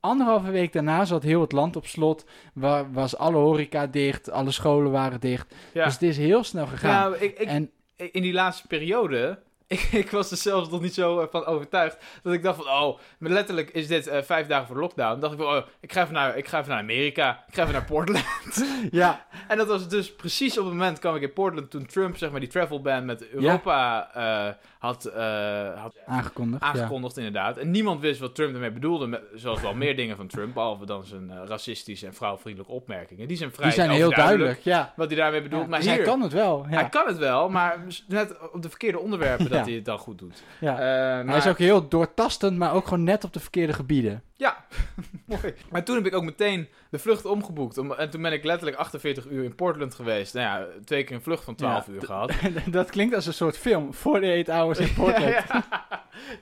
Anderhalve 0.00 0.50
week 0.50 0.72
daarna 0.72 1.04
zat 1.04 1.22
heel 1.22 1.40
het 1.40 1.52
land 1.52 1.76
op 1.76 1.86
slot. 1.86 2.24
Wa- 2.54 2.90
was 2.90 3.16
alle 3.16 3.36
horeca 3.36 3.86
dicht, 3.86 4.30
alle 4.30 4.50
scholen 4.50 4.90
waren 4.90 5.20
dicht. 5.20 5.54
ja. 5.72 5.84
Dus 5.84 5.92
het 5.92 6.02
is 6.02 6.16
heel 6.16 6.44
snel 6.44 6.66
gegaan. 6.66 7.10
Ja, 7.10 7.16
ik, 7.16 7.38
ik, 7.38 7.48
en 7.48 7.70
in 7.96 8.22
die 8.22 8.32
laatste 8.32 8.66
periode, 8.66 9.38
ik, 9.66 9.80
ik 10.02 10.10
was 10.10 10.30
er 10.30 10.36
zelfs 10.36 10.70
nog 10.70 10.80
niet 10.80 10.94
zo 10.94 11.20
eh, 11.20 11.26
van 11.30 11.44
overtuigd, 11.44 11.96
dat 12.22 12.32
ik 12.32 12.42
dacht 12.42 12.56
van, 12.56 12.68
oh, 12.68 12.98
maar 13.18 13.30
letterlijk 13.30 13.70
is 13.70 13.86
dit 13.86 14.06
eh, 14.06 14.22
vijf 14.22 14.46
dagen 14.46 14.66
voor 14.66 14.80
lockdown. 14.80 15.20
dacht 15.20 15.32
ik 15.32 15.38
van, 15.38 15.56
oh, 15.56 15.66
ik 15.80 15.92
ga, 15.92 16.02
even 16.02 16.14
naar, 16.14 16.36
ik 16.36 16.46
ga 16.46 16.58
even 16.58 16.70
naar 16.70 16.80
Amerika, 16.80 17.44
ik 17.48 17.54
ga 17.54 17.62
even 17.62 17.74
naar 17.74 17.84
Portland. 17.84 18.24
ja, 18.90 19.26
en 19.48 19.56
dat 19.56 19.66
was 19.66 19.88
dus 19.88 20.14
precies 20.14 20.58
op 20.58 20.64
het 20.64 20.74
moment 20.74 20.98
kwam 20.98 21.16
ik 21.16 21.22
in 21.22 21.32
Portland 21.32 21.70
toen 21.70 21.86
Trump, 21.86 22.16
zeg 22.16 22.30
maar, 22.30 22.40
die 22.40 22.48
travel 22.48 22.80
ban 22.80 23.04
met 23.04 23.28
Europa 23.28 24.10
eh, 24.14 24.54
had, 24.84 25.04
eh, 25.04 25.80
had 25.82 25.96
aangekondigd. 26.06 26.62
ja. 26.62 26.68
aangekondigd 26.68 27.16
inderdaad. 27.16 27.56
En 27.56 27.70
niemand 27.70 28.00
wist 28.00 28.20
wat 28.20 28.34
Trump 28.34 28.54
ermee 28.54 28.70
bedoelde, 28.70 29.06
met, 29.06 29.22
zoals 29.34 29.60
wel 29.60 29.74
meer 29.74 29.96
dingen 29.96 30.16
van 30.16 30.26
Trump, 30.26 30.54
behalve 30.54 30.86
dan 30.86 31.04
zijn 31.04 31.30
eh, 31.30 31.36
racistische 31.46 32.06
en 32.06 32.14
vrouwvriendelijke 32.14 32.74
opmerkingen. 32.74 33.28
Die 33.28 33.36
zijn 33.36 33.52
vrij 33.52 33.66
Die 33.66 33.74
zijn 33.74 33.90
heel 33.90 34.10
duidelijk, 34.10 34.60
ja. 34.60 34.92
wat 34.96 35.06
hij 35.06 35.16
daarmee 35.16 35.42
bedoelt. 35.42 35.62
Ja, 35.62 35.68
maar 35.68 35.78
dus 35.78 35.88
hier, 35.88 35.96
hij 35.96 36.04
kan 36.04 36.20
het 36.20 36.32
wel. 36.32 36.66
Ja. 36.70 36.74
hij 36.74 36.88
kan 36.88 37.06
het 37.06 37.18
wel, 37.18 37.48
maar 37.48 37.84
net 38.08 38.36
op 38.52 38.62
de 38.62 38.68
verkeerde 38.68 38.98
onderwerpen 38.98 39.50
dat 39.54 39.64
hij 39.66 39.74
het 39.74 39.84
dan 39.84 39.98
goed 39.98 40.18
doet. 40.18 40.42
ja. 40.60 40.72
Eh, 40.72 41.14
Hij 41.14 41.24
maar, 41.24 41.36
is 41.36 41.46
ook 41.46 41.58
heel 41.58 41.88
doortastend, 41.88 42.56
maar 42.56 42.74
ook 42.74 42.84
gewoon 42.84 43.04
net 43.04 43.24
op 43.24 43.32
de 43.32 43.40
verkeerde 43.40 43.72
gebieden. 43.72 44.22
Ja, 44.44 44.64
mooi. 45.40 45.54
Maar 45.70 45.84
toen 45.84 45.96
heb 45.96 46.06
ik 46.06 46.14
ook 46.14 46.24
meteen 46.24 46.68
de 46.90 46.98
vlucht 46.98 47.24
omgeboekt. 47.24 47.78
Om, 47.78 47.92
en 47.92 48.10
toen 48.10 48.22
ben 48.22 48.32
ik 48.32 48.44
letterlijk 48.44 48.76
48 48.76 49.26
uur 49.26 49.44
in 49.44 49.54
Portland 49.54 49.94
geweest. 49.94 50.34
Nou 50.34 50.46
ja, 50.46 50.66
twee 50.84 51.04
keer 51.04 51.16
een 51.16 51.22
vlucht 51.22 51.44
van 51.44 51.54
12 51.54 51.86
Ja, 51.86 51.92
uur 51.92 52.02
gehad. 52.02 52.32
dat 52.66 52.90
klinkt 52.90 53.14
als 53.14 53.26
een 53.26 53.34
soort 53.34 53.58
film. 53.58 53.88
48 53.88 54.54
hours 54.54 54.78
in 54.78 54.94
Portland. 55.02 55.34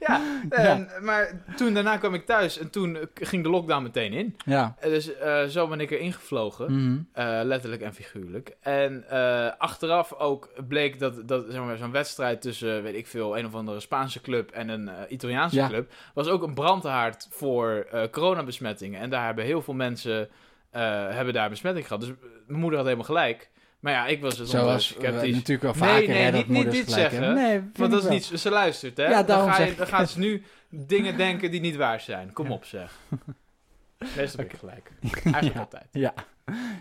ja. 0.00 0.21
En, 0.49 0.88
maar 1.00 1.42
toen 1.56 1.75
daarna 1.75 1.97
kwam 1.97 2.14
ik 2.14 2.26
thuis 2.26 2.59
en 2.59 2.71
toen 2.71 2.99
ging 3.14 3.42
de 3.42 3.50
lockdown 3.50 3.82
meteen 3.82 4.12
in. 4.12 4.37
Ja. 4.44 4.76
Dus 4.80 5.16
eh, 5.16 5.44
zo 5.44 5.68
ben 5.68 5.80
ik 5.80 5.90
erin 5.90 6.12
gevlogen. 6.12 6.73
Mhm. 6.73 6.99
Eh, 7.12 7.40
letterlijk 7.44 7.82
en 7.82 7.94
figuurlijk. 7.94 8.56
En 8.61 9.04
eh, 9.09 9.50
achteraf 9.59 10.12
ook 10.12 10.49
bleek 10.68 10.99
dat, 10.99 11.28
dat 11.28 11.44
zeg 11.49 11.61
maar, 11.61 11.76
zo'n 11.76 11.90
wedstrijd 11.92 12.40
tussen, 12.40 12.82
weet 12.82 12.94
ik 12.94 13.06
veel, 13.06 13.38
een 13.38 13.47
of 13.47 13.54
andere 13.54 13.80
Spaanse 13.80 14.21
club 14.21 14.50
en 14.50 14.68
een 14.68 14.90
Italiaanse 15.09 15.66
club, 15.68 15.92
was 16.14 16.28
ook 16.28 16.42
een 16.42 16.54
brandhaard 16.54 17.26
voor 17.30 17.87
eh, 17.92 18.02
coronabesmettingen. 18.11 19.00
En 19.00 19.11
daar 19.11 19.25
hebben 19.25 19.44
heel 19.44 19.62
veel 19.62 19.75
mensen 19.75 20.28
eh, 20.70 20.80
hebben 21.11 21.34
daar 21.34 21.49
besmetting 21.50 21.87
gehad. 21.87 22.00
Dus 22.02 22.11
eh, 22.11 22.16
mijn 22.46 22.61
moeder 22.61 22.78
had 22.78 22.87
helemaal 22.87 23.06
gelijk. 23.06 23.50
Maar 23.80 23.92
ja, 23.92 24.06
ik 24.06 24.20
was 24.20 24.38
het 24.38 24.49
Zoals 24.49 24.87
sceptisch. 24.87 25.34
natuurlijk 25.34 25.62
wel 25.78 25.88
Nee, 25.88 25.94
vaker 25.94 26.08
nee, 26.14 26.22
hè, 26.25 26.30
dat 26.30 26.46
niet- 26.46 26.64
niet 26.64 26.72
dit 26.72 26.90
zeggen. 26.90 27.34
Nee, 27.34 27.61
Want 27.75 27.92
dat 27.92 28.02
is 28.04 28.08
niet, 28.08 28.40
ze 28.40 28.50
luistert, 28.50 28.96
hè? 28.96 29.06
Ja, 29.08 29.22
dan, 29.22 29.52
ga 29.52 29.62
je, 29.62 29.75
dan 29.75 29.87
gaat 29.87 30.11
ze 30.11 30.18
nu 30.18 30.42
dingen 30.68 31.16
denken 31.16 31.50
die 31.50 31.61
niet 31.61 31.76
waar 31.76 32.00
zijn. 32.00 32.32
Kom 32.32 32.46
Ja. 32.46 32.52
op, 32.52 32.64
zeg. 32.64 32.99
Meestal 34.16 34.40
heb 34.44 34.52
ik 34.52 34.58
gelijk. 34.58 34.90
Eigenlijk 35.25 35.54
Ja. 35.54 35.61
altijd. 35.61 35.87
wel. 35.90 36.11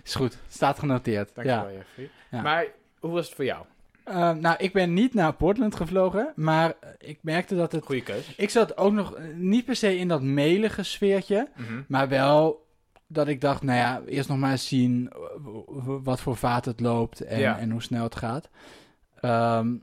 Is 0.04 0.16
goed, 0.16 0.38
staat 0.50 0.80
genoteerd. 0.80 1.36
Dankjewel, 1.36 1.68
Ja. 1.70 1.76
Jeffrey. 1.78 2.10
Ja. 2.32 2.42
Maar 2.42 2.66
hoe 3.00 3.12
was 3.12 3.26
het 3.26 3.36
voor 3.36 3.46
jou? 3.46 3.66
Eh, 4.04 4.32
nou, 4.34 4.56
ik 4.58 4.74
ben 4.74 4.94
niet 4.94 5.14
naar 5.14 5.34
Portland 5.34 5.76
gevlogen, 5.76 6.34
maar 6.36 6.74
ik 6.98 7.20
merkte 7.22 7.56
dat 7.56 7.72
het... 7.72 7.86
Goeie 7.86 8.04
keus. 8.04 8.34
Ik 8.38 8.50
zat 8.50 8.78
ook 8.78 8.94
nog 8.94 9.16
eh, 9.16 9.24
niet 9.36 9.66
per 9.66 9.76
se 9.76 9.98
in 9.98 10.08
dat 10.08 10.22
melige 10.22 10.84
sfeertje, 10.84 11.48
Mhm. 11.56 11.82
maar 11.88 12.08
wel 12.10 12.66
dat 13.08 13.28
ik 13.28 13.42
dacht, 13.42 13.62
nou 13.64 13.78
ja, 13.78 14.02
eerst 14.06 14.30
nog 14.30 14.38
maar 14.38 14.52
eens 14.52 14.68
zien 14.68 15.10
eh, 15.12 15.18
wat 16.04 16.22
voor 16.22 16.36
vaart 16.38 16.66
het 16.66 16.80
loopt 16.80 17.22
en, 17.22 17.40
Ja. 17.40 17.58
en 17.60 17.72
hoe 17.72 17.82
snel 17.82 18.04
het 18.04 18.16
gaat. 18.16 18.50
Ehm, 19.22 19.74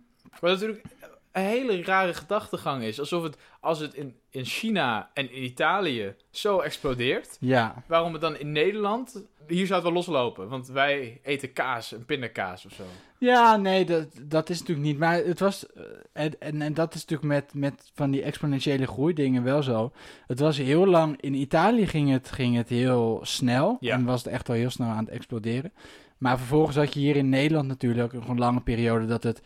Wat 0.41 0.51
natuurlijk 0.51 0.83
een 1.39 1.45
hele 1.45 1.83
rare 1.83 2.15
gedachtegang 2.15 2.83
is. 2.83 3.01
Alsof 3.01 3.23
het, 3.23 3.37
als 3.61 3.79
het 3.79 3.95
in, 3.95 4.15
in 4.31 4.45
China 4.45 5.11
en 5.15 5.33
in 5.33 5.43
Italië 5.45 6.15
zo 6.31 6.61
explodeert, 6.61 7.37
ja, 7.41 7.83
waarom 7.87 8.13
het 8.13 8.21
dan 8.21 8.37
in 8.37 8.53
Nederland, 8.53 9.25
hier 9.47 9.67
zou 9.67 9.75
het 9.75 9.83
wel 9.83 9.93
loslopen. 9.93 10.49
Want 10.49 10.67
wij 10.69 11.21
eten 11.23 11.53
kaas, 11.53 11.93
een 11.93 12.05
pindakaas 12.05 12.67
of 12.67 12.73
zo. 12.73 12.83
Ja, 13.19 13.57
nee, 13.57 13.85
dat, 13.85 14.07
dat 14.23 14.51
is 14.51 14.59
natuurlijk 14.59 14.87
niet. 14.89 14.99
Maar 14.99 15.15
het 15.17 15.41
was. 15.41 15.67
eh, 15.73 15.83
En, 16.13 16.41
en, 16.41 16.63
en 16.63 16.75
dat 16.75 16.95
is 16.95 17.01
natuurlijk 17.01 17.29
met, 17.29 17.55
met 17.55 17.91
van 17.95 18.11
die 18.11 18.23
exponentiële 18.23 18.87
groeidingen 18.87 19.43
wel 19.43 19.63
zo. 19.63 19.93
Het 20.27 20.39
was 20.39 20.57
heel 20.57 20.87
lang. 20.87 21.21
In 21.21 21.35
Italië 21.35 21.87
ging 21.87 22.11
het, 22.11 22.31
ging 22.31 22.57
het 22.57 22.69
heel 22.69 23.21
snel. 23.23 23.77
Ja. 23.81 23.95
En 23.95 24.05
was 24.05 24.25
het 24.25 24.33
echt 24.33 24.49
al 24.49 24.55
heel 24.55 24.71
snel 24.71 24.89
aan 24.89 25.05
het 25.05 25.15
exploderen. 25.15 25.73
Maar 26.19 26.39
vervolgens 26.39 26.77
had 26.77 26.95
je 26.95 27.01
hier 27.01 27.17
in 27.17 27.29
Nederland 27.29 27.69
natuurlijk 27.69 28.13
nog 28.13 28.29
een 28.29 28.39
lange 28.39 28.61
periode 28.61 29.07
dat 29.07 29.23
het. 29.23 29.43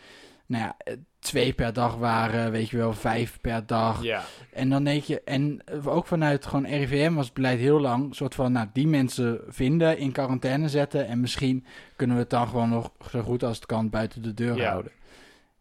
Nou 0.47 0.65
ja, 0.65 0.95
twee 1.23 1.53
per 1.53 1.73
dag 1.73 1.97
waren, 1.97 2.51
weet 2.51 2.69
je 2.71 2.77
wel, 2.77 2.93
vijf 2.93 3.39
per 3.41 3.67
dag. 3.67 4.03
Ja. 4.03 4.23
En 4.53 4.69
dan 4.69 4.85
denk 4.85 5.03
je, 5.03 5.23
en 5.25 5.61
ook 5.85 6.07
vanuit 6.07 6.47
gewoon 6.47 6.67
RIVM 6.67 7.15
was 7.15 7.25
het 7.25 7.35
beleid 7.35 7.59
heel 7.59 7.81
lang, 7.81 8.15
soort 8.15 8.35
van, 8.35 8.53
nou, 8.53 8.67
die 8.73 8.87
mensen 8.87 9.41
vinden, 9.49 9.99
in 9.99 10.13
quarantaine 10.13 10.69
zetten 10.69 11.07
en 11.07 11.21
misschien 11.21 11.65
kunnen 11.97 12.17
we 12.17 12.23
het 12.23 12.31
dan 12.31 12.49
gewoon 12.49 12.69
nog 12.69 12.91
zo 13.11 13.23
goed 13.23 13.43
als 13.45 13.57
het 13.57 13.67
kan 13.67 13.91
buiten 13.91 14.23
de 14.23 14.35
deur 14.35 14.57
Ja. 14.57 14.71
houden. 14.71 14.93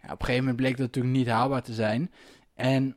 Ja, 0.01 0.07
op 0.13 0.19
een 0.19 0.25
gegeven 0.25 0.39
moment 0.39 0.55
bleek 0.55 0.77
dat 0.77 0.85
natuurlijk 0.85 1.15
niet 1.15 1.27
haalbaar 1.27 1.61
te 1.63 1.73
zijn. 1.73 2.11
En 2.55 2.95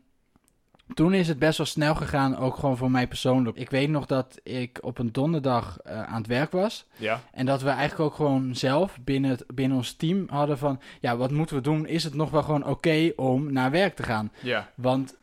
toen 0.94 1.14
is 1.14 1.28
het 1.28 1.38
best 1.38 1.58
wel 1.58 1.66
snel 1.66 1.94
gegaan, 1.94 2.36
ook 2.36 2.56
gewoon 2.56 2.76
voor 2.76 2.90
mij 2.90 3.08
persoonlijk. 3.08 3.56
Ik 3.56 3.70
weet 3.70 3.88
nog 3.88 4.06
dat 4.06 4.40
ik 4.42 4.78
op 4.80 4.98
een 4.98 5.12
donderdag 5.12 5.78
eh, 5.80 6.02
aan 6.02 6.18
het 6.18 6.26
werk 6.26 6.52
was. 6.52 6.86
Ja. 6.96 7.20
En 7.32 7.46
dat 7.46 7.62
we 7.62 7.68
eigenlijk 7.68 8.00
ook 8.00 8.14
gewoon 8.14 8.54
zelf 8.54 8.98
binnen, 9.04 9.30
het, 9.30 9.44
binnen 9.54 9.76
ons 9.76 9.92
team 9.92 10.26
hadden 10.28 10.58
van... 10.58 10.80
Ja, 11.00 11.16
wat 11.16 11.30
moeten 11.30 11.56
we 11.56 11.62
doen? 11.62 11.86
Is 11.86 12.04
het 12.04 12.14
nog 12.14 12.30
wel 12.30 12.42
gewoon 12.42 12.66
oké 12.66 13.12
om 13.16 13.52
naar 13.52 13.70
werk 13.70 13.96
te 13.96 14.02
gaan? 14.02 14.32
Ja. 14.40 14.70
Want 14.74 15.16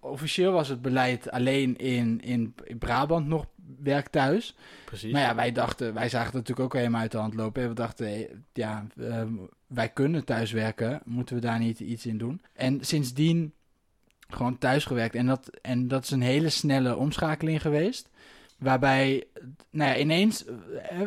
officieel 0.00 0.52
was 0.52 0.68
het 0.68 0.82
beleid 0.82 1.30
alleen 1.30 1.76
in, 1.78 2.20
in, 2.20 2.54
in 2.64 2.78
Brabant 2.78 3.26
nog 3.26 3.46
werk 3.82 4.08
thuis. 4.08 4.56
Precies. 4.84 5.12
Maar 5.12 5.22
ja, 5.22 5.34
wij 5.34 5.52
dachten, 5.52 5.94
wij 5.94 6.08
zagen 6.08 6.26
het 6.26 6.34
natuurlijk 6.34 6.66
ook 6.66 6.74
helemaal 6.74 7.00
uit 7.00 7.12
de 7.12 7.18
hand 7.18 7.34
lopen. 7.34 7.62
En 7.62 7.68
we 7.68 7.74
dachten, 7.74 8.06
hé, 8.06 8.26
ja, 8.52 8.86
ehm, 9.00 9.32
wij 9.66 9.88
kunnen 9.88 10.24
thuiswerken. 10.24 11.00
Moeten 11.04 11.34
we 11.34 11.40
daar 11.40 11.58
niet 11.58 11.80
iets 11.80 12.06
in 12.06 12.18
doen? 12.18 12.42
En 12.52 12.84
sindsdien 12.84 13.52
gewoon 14.28 14.58
thuisgewerkt. 14.58 15.14
En 15.14 15.26
dat, 15.26 15.50
en 15.62 15.88
dat 15.88 16.02
is 16.02 16.10
een 16.10 16.22
hele 16.22 16.48
snelle 16.48 16.96
omschakeling 16.96 17.60
geweest. 17.60 18.08
Waarbij, 18.58 19.24
nou 19.70 19.90
ja, 19.90 19.96
ineens... 19.96 20.44
eh, 20.44 21.00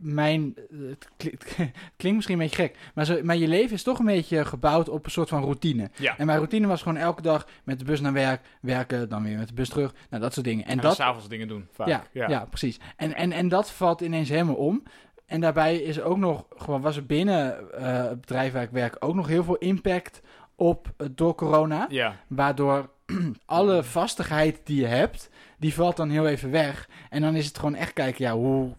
mijn, 0.00 0.54
het 0.88 1.08
klinkt, 1.16 1.56
het 1.56 1.72
klinkt 1.96 2.16
misschien 2.16 2.40
een 2.40 2.48
beetje 2.48 2.62
gek, 2.62 2.76
maar, 2.94 3.04
zo, 3.04 3.18
maar 3.22 3.36
je 3.36 3.48
leven 3.48 3.72
is 3.72 3.82
toch 3.82 3.98
een 3.98 4.04
beetje 4.04 4.44
gebouwd 4.44 4.88
op 4.88 5.04
een 5.04 5.10
soort 5.10 5.28
van 5.28 5.42
routine. 5.42 5.90
Ja. 5.96 6.18
En 6.18 6.26
mijn 6.26 6.38
routine 6.38 6.66
was 6.66 6.82
gewoon 6.82 6.98
elke 6.98 7.22
dag 7.22 7.46
met 7.64 7.78
de 7.78 7.84
bus 7.84 8.00
naar 8.00 8.12
werk, 8.12 8.40
werken, 8.60 9.08
dan 9.08 9.22
weer 9.22 9.38
met 9.38 9.48
de 9.48 9.54
bus 9.54 9.68
terug. 9.68 9.94
Nou, 10.10 10.22
dat 10.22 10.32
soort 10.32 10.46
dingen. 10.46 10.64
En, 10.64 10.70
En, 10.70 10.80
dat, 10.80 10.94
s'avonds 10.94 11.28
dingen 11.28 11.48
doen, 11.48 11.68
vaak. 11.72 11.88
ja, 11.88 12.04
ja. 12.12 12.44
precies. 12.44 12.80
En, 12.96 13.14
en, 13.14 13.32
en 13.32 13.48
dat 13.48 13.70
valt 13.70 14.00
ineens 14.00 14.28
helemaal 14.28 14.54
om. 14.54 14.82
En 15.26 15.40
daarbij 15.40 15.76
is 15.76 16.00
ook 16.00 16.16
nog, 16.16 16.46
gewoon 16.56 16.80
was 16.80 16.96
er 16.96 17.06
binnen 17.06 17.72
eh, 17.72 18.08
het 18.08 18.20
bedrijf 18.20 18.52
waar 18.52 18.62
ik 18.62 18.70
werk 18.70 18.96
ook 18.98 19.14
nog 19.14 19.26
heel 19.26 19.44
veel 19.44 19.56
impact 19.56 20.20
op 20.60 20.92
eh, 20.96 21.06
door 21.10 21.34
corona. 21.34 21.86
Ja. 21.88 22.16
Waardoor 22.26 22.90
alle 23.46 23.84
vastigheid 23.84 24.60
die 24.64 24.80
je 24.80 24.86
hebt, 24.86 25.30
die 25.58 25.74
valt 25.74 25.96
dan 25.96 26.10
heel 26.10 26.26
even 26.26 26.50
weg. 26.50 26.88
En 27.10 27.20
dan 27.22 27.34
is 27.34 27.46
het 27.46 27.58
gewoon 27.58 27.74
echt 27.74 27.92
kijken, 27.92 28.24
ja, 28.24 28.32
hoe, 28.32 28.74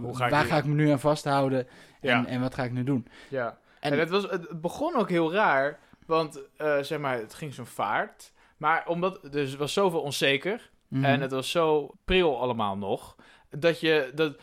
Hoe 0.00 0.16
ga 0.16 0.24
ik 0.24 0.30
waar 0.30 0.42
nu- 0.42 0.48
ga 0.48 0.56
ik 0.56 0.64
me 0.64 0.74
nu 0.74 0.90
aan 0.90 1.00
vasthouden 1.00 1.58
en, 2.00 2.08
Ja. 2.08 2.26
en 2.26 2.40
wat 2.40 2.54
ga 2.54 2.62
ik 2.62 2.72
nu 2.72 2.84
doen? 2.84 3.06
Ja. 3.28 3.58
En- 3.80 3.92
En, 3.92 3.98
het, 3.98 4.10
was, 4.10 4.22
het 4.30 4.60
begon 4.60 4.94
ook 4.94 5.08
heel 5.08 5.32
raar, 5.32 5.78
want 6.06 6.40
eh, 6.56 6.78
zeg 6.78 6.98
maar, 6.98 7.16
het 7.18 7.34
ging 7.34 7.54
zo'n 7.54 7.66
vaart. 7.66 8.32
Maar 8.56 8.86
omdat 8.86 9.20
dus 9.30 9.56
was 9.56 9.72
zoveel 9.72 10.00
onzeker 10.00 10.70
Mhm. 10.88 11.04
en 11.04 11.20
het 11.20 11.30
was 11.30 11.50
zo 11.50 11.90
pril 12.04 12.40
allemaal 12.40 12.76
nog, 12.76 13.16
dat 13.50 13.80
je, 13.80 14.10
dat, 14.14 14.36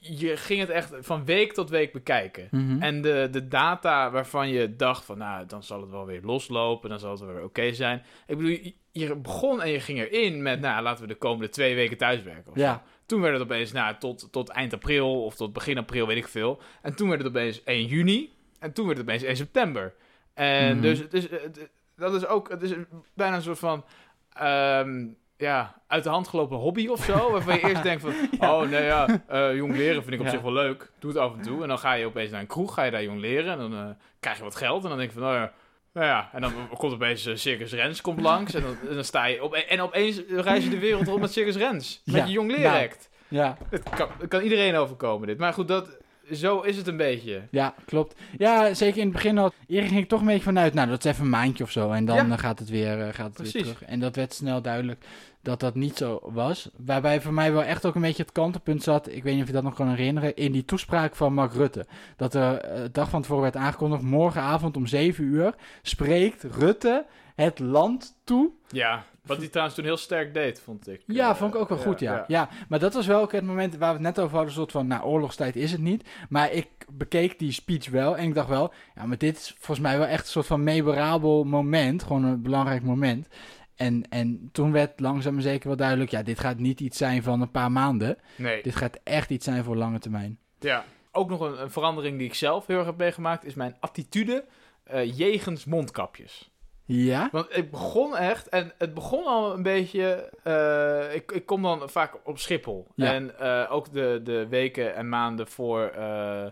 je 0.00 0.36
ging 0.36 0.60
het 0.60 0.70
echt 0.70 0.92
van 1.00 1.24
week 1.24 1.52
tot 1.52 1.70
week 1.70 1.92
bekijken. 1.92 2.48
Mhm. 2.50 2.82
En 2.82 3.02
de, 3.02 3.28
de 3.30 3.48
data 3.48 4.10
waarvan 4.10 4.48
je 4.48 4.76
dacht 4.76 5.04
van, 5.04 5.18
nou, 5.18 5.46
dan 5.46 5.62
zal 5.62 5.80
het 5.80 5.90
wel 5.90 6.06
weer 6.06 6.20
loslopen, 6.22 6.90
dan 6.90 6.98
zal 6.98 7.10
het 7.10 7.20
wel 7.20 7.32
weer 7.34 7.44
oké 7.44 7.72
zijn. 7.72 8.02
Ik 8.26 8.36
bedoel, 8.36 8.58
je, 8.92 9.16
begon 9.16 9.62
en 9.62 9.70
je 9.70 9.80
ging 9.80 9.98
erin 9.98 10.42
met, 10.42 10.60
nou, 10.60 10.82
laten 10.82 11.02
we 11.02 11.08
de 11.12 11.18
komende 11.18 11.48
twee 11.48 11.74
weken 11.74 11.96
thuiswerken. 11.96 12.50
of 12.52 12.56
zo. 12.58 12.62
ja, 12.64 12.82
Toen 13.06 13.20
werd 13.20 13.32
het 13.34 13.42
opeens, 13.42 13.72
nou, 13.72 13.94
tot, 13.98 14.28
tot 14.32 14.48
eind 14.48 14.72
april 14.72 15.24
of 15.24 15.34
tot 15.34 15.52
begin 15.52 15.78
april, 15.78 16.06
weet 16.06 16.16
ik 16.16 16.28
veel. 16.28 16.60
En 16.82 16.94
toen 16.96 17.08
werd 17.08 17.20
het 17.22 17.30
opeens 17.30 17.62
1 17.64 17.86
juni. 17.86 18.32
En 18.58 18.72
toen 18.72 18.86
werd 18.86 18.98
het 18.98 19.06
opeens 19.08 19.22
1 19.22 19.36
september. 19.36 19.94
En 20.34 20.72
Mhm. 20.72 20.82
dus 20.82 20.98
het 20.98 21.14
is, 21.14 21.30
het- 21.30 21.68
dat 21.96 22.14
is 22.14 22.26
ook, 22.26 22.48
het 22.48 22.62
is 22.62 22.72
bijna 23.14 23.36
een 23.36 23.42
soort 23.42 23.58
van, 23.58 23.84
ehm, 24.32 25.06
ja, 25.38 25.74
uit 25.86 26.04
de 26.04 26.10
hand 26.10 26.28
gelopen 26.28 26.56
hobby 26.56 26.88
of 26.88 27.04
zo. 27.04 27.30
Waarvan 27.30 27.54
je 27.54 27.68
eerst 27.68 27.82
denkt 27.82 28.02
van, 28.02 28.12
oh 28.50 28.68
nee 28.68 28.84
ja, 28.84 29.06
eh, 29.28 29.54
jong 29.56 29.76
leren 29.76 30.02
vind 30.02 30.14
ik 30.14 30.20
op 30.20 30.26
Ja. 30.26 30.32
zich 30.32 30.40
wel 30.40 30.52
leuk. 30.52 30.90
Doe 30.98 31.10
het 31.10 31.20
af 31.20 31.32
en 31.34 31.42
toe. 31.42 31.62
En 31.62 31.68
dan 31.68 31.78
ga 31.78 31.92
je 31.92 32.06
opeens 32.06 32.30
naar 32.30 32.40
een 32.40 32.46
kroeg, 32.46 32.74
ga 32.74 32.82
je 32.82 32.90
daar 32.90 33.02
jong 33.02 33.20
leren. 33.20 33.52
En 33.52 33.58
dan 33.58 33.74
eh, 33.74 33.86
krijg 34.20 34.36
je 34.36 34.42
wat 34.42 34.56
geld. 34.56 34.82
En 34.82 34.88
dan 34.88 34.98
denk 34.98 35.10
je 35.12 35.18
van, 35.18 35.26
nou 35.28 35.38
ja, 35.38 35.52
Nou 35.92 36.06
ja, 36.06 36.28
en 36.32 36.40
dan 36.40 36.52
komt 36.76 36.92
opeens 36.92 37.26
uh, 37.26 37.36
Circus 37.36 37.72
Rens 37.72 38.00
komt 38.00 38.20
langs. 38.20 38.54
En 38.54 38.62
dan, 38.62 38.76
en 38.88 38.94
dan 38.94 39.04
sta 39.04 39.24
je 39.24 39.42
op, 39.44 39.54
en 39.54 39.80
opeens 39.80 40.22
reis 40.28 40.64
je 40.64 40.70
de 40.70 40.78
wereld 40.78 41.06
rond 41.06 41.20
met 41.20 41.32
Circus 41.32 41.56
Rens. 41.56 42.02
Met 42.04 42.14
Ja, 42.14 42.24
je 42.24 42.32
jong 42.32 42.48
nou. 42.48 42.60
leeract. 42.60 43.08
Ja, 43.28 43.56
Het 43.70 43.82
kan, 43.88 44.08
het 44.18 44.28
kan 44.28 44.42
iedereen 44.42 44.74
overkomen 44.76 45.26
dit. 45.26 45.38
Maar 45.38 45.52
goed, 45.52 45.68
dat, 45.68 45.96
zo 46.32 46.60
is 46.60 46.76
het 46.76 46.86
een 46.86 46.96
beetje. 46.96 47.42
ja, 47.50 47.74
klopt. 47.84 48.14
Ja, 48.38 48.74
zeker 48.74 48.98
in 48.98 49.04
het 49.04 49.12
begin 49.12 49.38
al. 49.38 49.52
Eerder 49.66 49.88
ging 49.88 50.00
ik 50.02 50.08
toch 50.08 50.20
een 50.20 50.26
beetje 50.26 50.42
vanuit, 50.42 50.74
nou, 50.74 50.88
dat 50.88 51.04
is 51.04 51.10
even 51.10 51.24
een 51.24 51.30
maandje 51.30 51.64
of 51.64 51.70
zo. 51.70 51.90
En 51.90 52.04
dan 52.04 52.16
Ja. 52.16 52.32
eh, 52.32 52.38
gaat 52.38 52.58
het, 52.58 52.68
weer, 52.68 53.00
eh, 53.00 53.14
gaat 53.14 53.38
het 53.38 53.52
weer 53.52 53.62
terug. 53.62 53.84
En 53.84 54.00
dat 54.00 54.16
werd 54.16 54.34
snel 54.34 54.62
duidelijk 54.62 55.04
dat 55.42 55.60
dat 55.60 55.74
niet 55.74 55.96
zo 55.96 56.20
was. 56.22 56.68
Waarbij 56.76 57.20
voor 57.20 57.32
mij 57.32 57.52
wel 57.52 57.62
echt 57.62 57.86
ook 57.86 57.94
een 57.94 58.00
beetje 58.00 58.22
het 58.22 58.32
kantelpunt 58.32 58.82
zat. 58.82 59.08
Ik 59.08 59.22
weet 59.22 59.32
niet 59.32 59.42
of 59.42 59.48
je 59.48 59.54
dat 59.54 59.62
nog 59.62 59.74
kan 59.74 59.88
herinneren. 59.88 60.36
In 60.36 60.52
die 60.52 60.64
toespraak 60.64 61.16
van 61.16 61.34
Mark 61.34 61.52
Rutte. 61.52 61.86
Dat 62.16 62.34
er 62.34 62.56
eh, 62.58 62.82
de 62.82 62.90
dag 62.92 63.08
van 63.08 63.20
tevoren 63.22 63.42
werd 63.42 63.56
aangekondigd. 63.56 64.02
Morgenavond 64.02 64.76
om 64.76 64.86
7 64.86 65.24
uur 65.24 65.54
spreekt 65.82 66.42
Rutte 66.58 67.04
het 67.34 67.58
land 67.58 68.14
toe 68.24 68.50
Ja, 68.68 69.04
wat 69.28 69.38
hij 69.38 69.48
trouwens 69.48 69.76
toen 69.76 69.84
heel 69.86 69.96
sterk 69.96 70.34
deed, 70.34 70.60
vond 70.60 70.88
ik. 70.88 71.02
Ja, 71.06 71.30
Eh, 71.30 71.36
vond 71.36 71.54
ik 71.54 71.60
ook 71.60 71.68
wel 71.68 71.78
goed, 71.78 72.00
ja. 72.00 72.24
ja. 72.26 72.48
maar 72.68 72.78
dat 72.78 72.94
was 72.94 73.06
wel 73.06 73.20
ook 73.20 73.32
het 73.32 73.44
moment 73.44 73.76
waar 73.76 73.88
we 73.88 73.94
het 73.94 74.02
net 74.16 74.18
over 74.24 74.36
hadden, 74.36 74.54
soort 74.54 74.70
van, 74.72 74.86
nou, 74.86 75.04
oorlogstijd 75.04 75.56
is 75.56 75.72
het 75.72 75.80
niet. 75.80 76.08
Maar 76.28 76.52
ik 76.52 76.68
bekeek 76.92 77.38
die 77.38 77.52
speech 77.52 77.88
wel 77.88 78.16
en 78.16 78.24
ik 78.28 78.34
dacht 78.34 78.48
wel, 78.48 78.72
ja, 78.94 79.06
maar 79.06 79.18
dit 79.18 79.36
is 79.36 79.54
volgens 79.58 79.80
mij 79.80 79.98
wel 79.98 80.06
echt 80.06 80.24
een 80.24 80.30
soort 80.30 80.46
van 80.46 80.62
memorabel 80.64 81.44
moment, 81.44 82.02
gewoon 82.02 82.24
een 82.24 82.42
belangrijk 82.42 82.82
moment. 82.82 83.28
En, 83.76 84.08
en 84.08 84.48
toen 84.52 84.72
werd 84.72 85.00
langzaam 85.00 85.32
maar 85.34 85.42
zeker 85.42 85.68
wel 85.68 85.76
duidelijk, 85.76 86.10
ja, 86.10 86.22
dit 86.22 86.40
gaat 86.40 86.58
niet 86.58 86.80
iets 86.80 86.98
zijn 86.98 87.22
van 87.22 87.40
een 87.40 87.50
paar 87.50 87.72
maanden. 87.72 88.18
Nee, 88.36 88.62
Dit 88.62 88.76
gaat 88.76 88.98
echt 89.04 89.30
iets 89.30 89.44
zijn 89.44 89.64
voor 89.64 89.76
lange 89.76 89.98
termijn. 89.98 90.38
ja. 90.60 90.84
Ook 91.12 91.28
nog 91.30 91.40
een, 91.40 91.62
een 91.62 91.70
verandering 91.70 92.18
die 92.18 92.26
ik 92.26 92.34
zelf 92.34 92.66
heel 92.66 92.76
erg 92.76 92.86
heb 92.86 92.96
meegemaakt, 92.96 93.44
is 93.44 93.54
mijn 93.54 93.76
attitude 93.80 94.44
eh 94.84 95.16
jegens 95.18 95.64
mondkapjes. 95.64 96.50
Ja? 96.88 97.28
Want 97.32 97.56
ik 97.56 97.70
begon 97.70 98.16
echt, 98.16 98.48
en 98.48 98.72
het 98.78 98.94
begon 98.94 99.24
al 99.24 99.52
een 99.54 99.62
beetje. 99.62 100.30
eh, 100.42 101.14
ik, 101.14 101.32
ik 101.32 101.46
kom 101.46 101.62
dan 101.62 101.90
vaak 101.90 102.14
op 102.24 102.38
Schiphol. 102.38 102.86
Ja. 102.94 103.12
En 103.12 103.38
eh, 103.38 103.72
ook 103.72 103.92
de, 103.92 104.20
de 104.24 104.46
weken 104.48 104.94
en 104.94 105.08
maanden 105.08 105.48
voor 105.48 105.82
eh, 105.82 106.46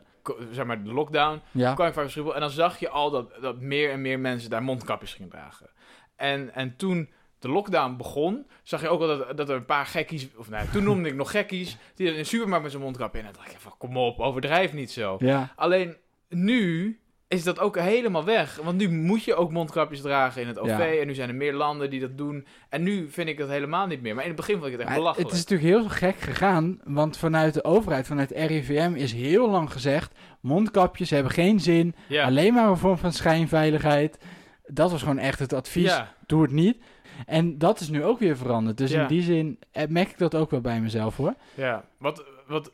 zeg 0.50 0.64
maar 0.64 0.82
de 0.84 0.92
lockdown 0.92 1.40
Ja? 1.50 1.74
kwam 1.74 1.86
ik 1.86 1.92
vaak 1.94 2.04
op 2.04 2.10
Schiphol. 2.10 2.34
En 2.34 2.40
dan 2.40 2.50
zag 2.50 2.78
je 2.78 2.88
al 2.88 3.10
dat, 3.10 3.32
dat 3.40 3.60
meer 3.60 3.90
en 3.90 4.00
meer 4.00 4.18
mensen 4.20 4.50
daar 4.50 4.62
mondkapjes 4.62 5.14
gingen 5.14 5.30
dragen. 5.30 5.70
En, 6.16 6.54
en 6.54 6.76
toen 6.76 7.10
de 7.38 7.48
lockdown 7.48 7.96
begon, 7.96 8.46
zag 8.62 8.80
je 8.80 8.88
ook 8.88 9.00
al 9.00 9.06
dat, 9.06 9.36
dat 9.36 9.48
er 9.48 9.56
een 9.56 9.64
paar 9.64 9.86
gekkies, 9.86 10.28
of 10.36 10.50
nee, 10.50 10.70
toen 10.70 10.84
noemde 10.84 11.08
ik 11.08 11.14
nog 11.14 11.30
gekkies, 11.30 11.76
die 11.94 12.08
in 12.08 12.14
de 12.14 12.24
supermarkt 12.24 12.62
met 12.62 12.70
zijn 12.72 12.82
mondkap 12.84 13.14
in. 13.14 13.20
En 13.20 13.26
dan 13.26 13.34
dacht 13.42 13.52
ik 13.52 13.58
van, 13.60 13.74
kom 13.78 13.96
op, 13.96 14.20
overdrijf 14.20 14.72
niet 14.72 14.90
zo. 14.92 15.16
Ja. 15.18 15.52
Alleen 15.56 15.96
nu 16.28 17.00
is 17.28 17.42
dat 17.44 17.58
ook 17.58 17.78
helemaal 17.78 18.24
weg. 18.24 18.60
Want 18.62 18.76
nu 18.78 18.90
moet 18.90 19.24
je 19.24 19.34
ook 19.34 19.52
mondkapjes 19.52 20.00
dragen 20.00 20.42
in 20.42 20.48
het 20.48 20.58
OV. 20.58 20.68
Ja. 20.68 21.00
En 21.00 21.06
nu 21.06 21.14
zijn 21.14 21.28
er 21.28 21.34
meer 21.34 21.52
landen 21.54 21.90
die 21.90 22.00
dat 22.00 22.18
doen. 22.18 22.46
En 22.68 22.82
nu 22.82 23.10
vind 23.10 23.28
ik 23.28 23.38
dat 23.38 23.48
helemaal 23.48 23.86
niet 23.86 24.02
meer. 24.02 24.14
Maar 24.14 24.22
in 24.22 24.30
het 24.30 24.38
begin 24.38 24.54
vond 24.54 24.66
ik 24.66 24.72
het 24.72 24.80
echt 24.80 24.90
Maar 24.90 24.98
belachelijk. 24.98 25.28
het 25.30 25.38
is 25.38 25.44
natuurlijk 25.46 25.78
heel 25.78 25.88
gek 25.88 26.16
gegaan, 26.20 26.80
want 26.84 27.16
vanuit 27.16 27.54
de 27.54 27.64
overheid, 27.64 28.06
vanuit 28.06 28.30
RIVM 28.30 28.92
is 28.94 29.12
heel 29.12 29.50
lang 29.50 29.72
gezegd, 29.72 30.12
mondkapjes 30.40 31.10
hebben 31.10 31.32
geen 31.32 31.60
zin, 31.60 31.94
ja. 32.08 32.24
Alleen 32.24 32.54
maar 32.54 32.68
een 32.68 32.76
vorm 32.76 32.98
van 32.98 33.12
schijnveiligheid. 33.12 34.18
Dat 34.66 34.90
was 34.90 35.00
gewoon 35.02 35.18
echt 35.18 35.38
het 35.38 35.52
advies. 35.52 35.90
Ja. 35.90 36.14
Doe 36.26 36.42
het 36.42 36.52
niet. 36.52 36.78
En 37.26 37.58
dat 37.58 37.80
is 37.80 37.88
nu 37.88 38.04
ook 38.04 38.18
weer 38.18 38.36
veranderd. 38.36 38.76
Dus 38.78 38.90
in 38.90 39.06
die 39.06 39.22
zin 39.22 39.58
eh, 39.72 39.86
merk 39.88 40.10
ik 40.10 40.18
dat 40.18 40.34
ook 40.34 40.50
wel 40.50 40.60
bij 40.60 40.80
mezelf 40.80 41.16
hoor. 41.16 41.34
ja. 41.54 41.84
Wat, 41.98 42.24
wat 42.46 42.72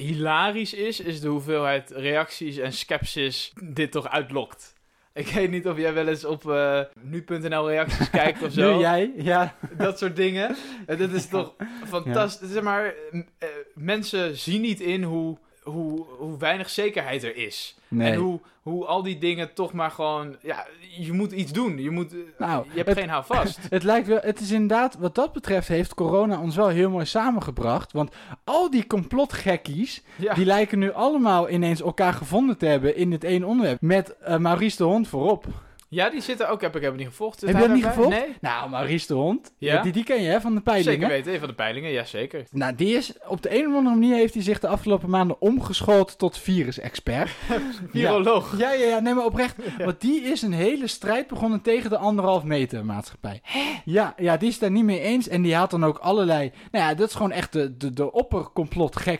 hilarisch 0.00 0.74
is, 0.74 1.00
is 1.00 1.20
de 1.20 1.28
hoeveelheid 1.28 1.90
reacties 1.90 2.56
en 2.56 2.72
skepsis 2.72 3.52
dit 3.62 3.92
toch 3.92 4.08
uitlokt. 4.08 4.74
Ik 5.14 5.26
weet 5.26 5.50
niet 5.50 5.66
of 5.66 5.76
jij 5.76 5.94
wel 5.94 6.08
eens 6.08 6.24
op 6.24 6.50
eh, 6.50 6.80
nu.nl 7.00 7.68
reacties 7.68 8.10
kijkt 8.20 8.42
of 8.42 8.52
zo. 8.52 8.74
Nu 8.74 8.80
jij? 8.80 9.12
Ja. 9.16 9.54
dat 9.76 9.98
soort 9.98 10.16
dingen. 10.16 10.56
En 10.86 10.98
dat 10.98 11.10
is 11.10 11.28
toch 11.28 11.54
fantastisch. 11.86 12.50
Zeg 12.50 12.62
maar, 12.62 12.94
eh, 13.38 13.48
mensen 13.74 14.36
zien 14.36 14.60
niet 14.60 14.80
in 14.80 15.02
hoe, 15.02 15.38
hoe, 15.62 16.06
hoe 16.18 16.38
weinig 16.38 16.70
zekerheid 16.70 17.22
er 17.22 17.36
is. 17.36 17.76
Nee. 17.88 18.12
En 18.12 18.18
hoe, 18.18 18.40
hoe 18.62 18.84
al 18.86 19.02
die 19.02 19.18
dingen 19.18 19.54
toch 19.54 19.72
maar 19.72 19.90
gewoon... 19.90 20.36
Ja, 20.42 20.66
je 20.98 21.12
moet 21.12 21.32
iets 21.32 21.52
doen. 21.52 21.78
Je, 21.82 21.90
moet, 21.90 22.12
eh, 22.12 22.18
Nou, 22.38 22.64
je 22.70 22.76
hebt 22.76 22.88
het- 22.88 22.98
geen 22.98 23.08
houvast. 23.08 23.58
Het 23.70 23.82
lijkt 23.82 24.06
wel, 24.06 24.18
het 24.22 24.40
is 24.40 24.50
inderdaad, 24.50 24.96
wat 24.98 25.14
dat 25.14 25.32
betreft 25.32 25.68
heeft 25.68 25.94
corona 25.94 26.40
ons 26.40 26.56
wel 26.56 26.68
heel 26.68 26.90
mooi 26.90 27.04
samengebracht. 27.06 27.92
Want 27.92 28.14
al 28.44 28.70
die 28.70 28.86
complotgekkies, 28.86 30.02
Ja, 30.16 30.34
die 30.34 30.44
lijken 30.44 30.78
nu 30.78 30.92
allemaal 30.92 31.50
ineens 31.50 31.80
elkaar 31.82 32.12
gevonden 32.12 32.58
te 32.58 32.66
hebben 32.66 32.96
in 32.96 33.10
dit 33.10 33.24
één 33.24 33.44
onderwerp. 33.44 33.80
Met 33.80 34.16
eh, 34.18 34.36
Maurice 34.36 34.76
de 34.76 34.84
Hond 34.84 35.08
voorop. 35.08 35.44
Ja, 35.90 36.10
die 36.10 36.20
zitten 36.20 36.48
ook. 36.48 36.60
Heb 36.60 36.76
ik 36.76 36.82
heb 36.82 36.96
niet 36.96 37.06
gevolgd. 37.06 37.40
Heb 37.40 37.50
je 37.50 37.56
dat 37.58 37.72
niet 37.74 37.84
gevolgd? 37.84 38.16
Nou, 38.40 38.70
Maurice 38.70 39.06
de 39.06 39.14
Hond, 39.14 39.54
Ja? 39.58 39.82
die, 39.82 39.92
die 39.92 40.04
ken 40.04 40.22
je 40.22 40.28
hè, 40.28 40.40
van 40.40 40.54
de 40.54 40.60
Nee, 40.64 40.74
peilingen. 40.74 40.92
zeker 41.00 41.08
weten. 41.08 41.32
Een 41.32 41.38
van 41.38 41.48
de 41.48 41.54
peilingen, 41.54 41.90
ja 41.90 42.04
zeker. 42.04 42.44
Nou, 42.50 42.74
die 42.74 42.96
is 42.96 43.12
op 43.26 43.42
de 43.42 43.58
een 43.58 43.66
of 43.68 43.74
andere 43.74 43.94
manier 43.96 44.14
heeft 44.16 44.34
hij 44.34 44.42
zich 44.42 44.58
de 44.60 44.68
afgelopen 44.68 45.10
maanden 45.10 45.40
omgeschoold 45.40 46.18
tot 46.18 46.38
virusexpert. 46.38 47.30
Viroloog. 47.92 48.58
Ja, 48.58 48.72
ja, 48.72 48.86
ja, 48.86 49.00
nee, 49.00 49.14
maar 49.14 49.24
oprecht. 49.24 49.56
Want 49.84 50.00
die 50.00 50.20
is 50.22 50.42
een 50.42 50.52
hele 50.52 50.86
strijd 50.86 51.26
begonnen 51.26 51.60
tegen 51.60 51.90
de 51.90 51.96
anderhalf 51.98 52.44
meter 52.44 52.84
maatschappij. 52.84 53.40
Ja, 53.84 54.14
ja, 54.16 54.36
die 54.36 54.48
is 54.48 54.58
daar 54.58 54.70
niet 54.70 54.84
mee 54.84 55.00
eens. 55.00 55.28
En 55.28 55.42
die 55.42 55.54
haalt 55.54 55.70
dan 55.70 55.84
ook 55.84 55.98
allerlei... 55.98 56.52
Nou 56.70 56.84
ja, 56.84 56.94
dat 56.94 57.08
is 57.08 57.14
gewoon 57.14 57.32
echt 57.32 57.52
de, 57.52 57.76
de, 57.76 57.92
de 57.92 58.08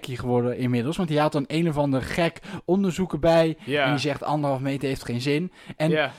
geworden 0.00 0.56
inmiddels. 0.58 0.96
Want 0.96 1.08
die 1.08 1.18
haalt 1.18 1.32
dan 1.32 1.44
een 1.46 1.68
of 1.68 1.76
ander 1.76 2.02
gek 2.02 2.38
onderzoek 2.64 3.12
erbij. 3.12 3.56
Ja. 3.64 3.84
En 3.84 3.90
die 3.90 4.00
zegt 4.00 4.22
anderhalf 4.22 4.60
meter 4.60 4.88
heeft 4.88 5.04
geen 5.04 5.20
zin. 5.20 5.52
En 5.76 5.90
ja. 5.90 6.12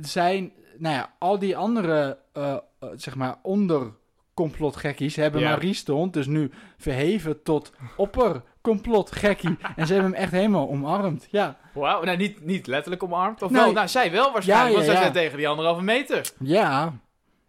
Zijn, 0.00 0.52
nou 0.78 0.94
ja, 0.94 1.12
al 1.18 1.38
die 1.38 1.56
andere, 1.56 2.18
eh, 2.32 2.52
eh, 2.52 2.88
zeg 2.96 3.14
maar, 3.14 3.36
ondercomplotgekkies 3.42 5.16
hebben 5.16 5.40
Ja. 5.40 5.48
Maurice 5.48 5.84
de 5.84 5.92
Hond 5.92 6.12
dus 6.12 6.26
nu 6.26 6.50
verheven 6.78 7.42
tot 7.42 7.72
oppercomplotgekkie. 7.96 9.56
en 9.76 9.86
ze 9.86 9.92
hebben 9.92 10.12
hem 10.12 10.20
echt 10.22 10.32
helemaal 10.32 10.68
omarmd. 10.68 11.26
Ja, 11.30 11.56
Wauw. 11.74 12.02
Nou, 12.04 12.16
niet, 12.16 12.44
niet 12.44 12.66
letterlijk 12.66 13.02
omarmd. 13.02 13.42
Of 13.42 13.50
Nee. 13.50 13.62
wel? 13.62 13.72
Nou, 13.72 13.88
zij 13.88 14.10
wel 14.10 14.32
waarschijnlijk. 14.32 14.68
Ja, 14.70 14.74
want 14.76 14.86
zij 14.90 14.96
zijn 14.96 15.12
tegen 15.12 15.36
die 15.36 15.48
anderhalve 15.48 15.82
meter. 15.82 16.30
ja. 16.38 16.92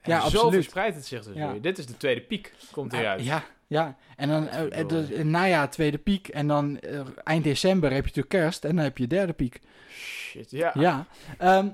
En 0.01 0.11
Ja, 0.11 0.19
zo 0.19 0.25
absoluut. 0.25 0.53
verspreidt 0.53 0.95
het 0.95 1.05
zich 1.05 1.23
dus 1.23 1.33
weer. 1.35 1.61
Dit 1.61 1.77
is 1.77 1.85
de 1.85 1.97
tweede 1.97 2.21
piek. 2.21 2.53
Komt 2.71 2.91
hieruit. 2.91 3.23
Ja, 3.25 3.43
ja. 3.67 3.95
En 4.15 4.29
dan 4.29 4.47
eh, 4.47 4.87
de, 4.87 5.23
najaar 5.23 5.69
tweede 5.69 5.97
piek. 5.97 6.27
En 6.27 6.47
dan 6.47 6.79
eind 7.23 7.43
december 7.43 7.89
heb 7.89 7.99
je 8.05 8.07
natuurlijk 8.15 8.43
kerst. 8.43 8.65
En 8.65 8.75
dan 8.75 8.83
heb 8.83 8.97
je 8.97 9.07
derde 9.07 9.33
piek. 9.33 9.59
Shit, 9.91 10.51
ja. 10.51 10.71
Ja. 10.73 11.05
Ehm, 11.37 11.67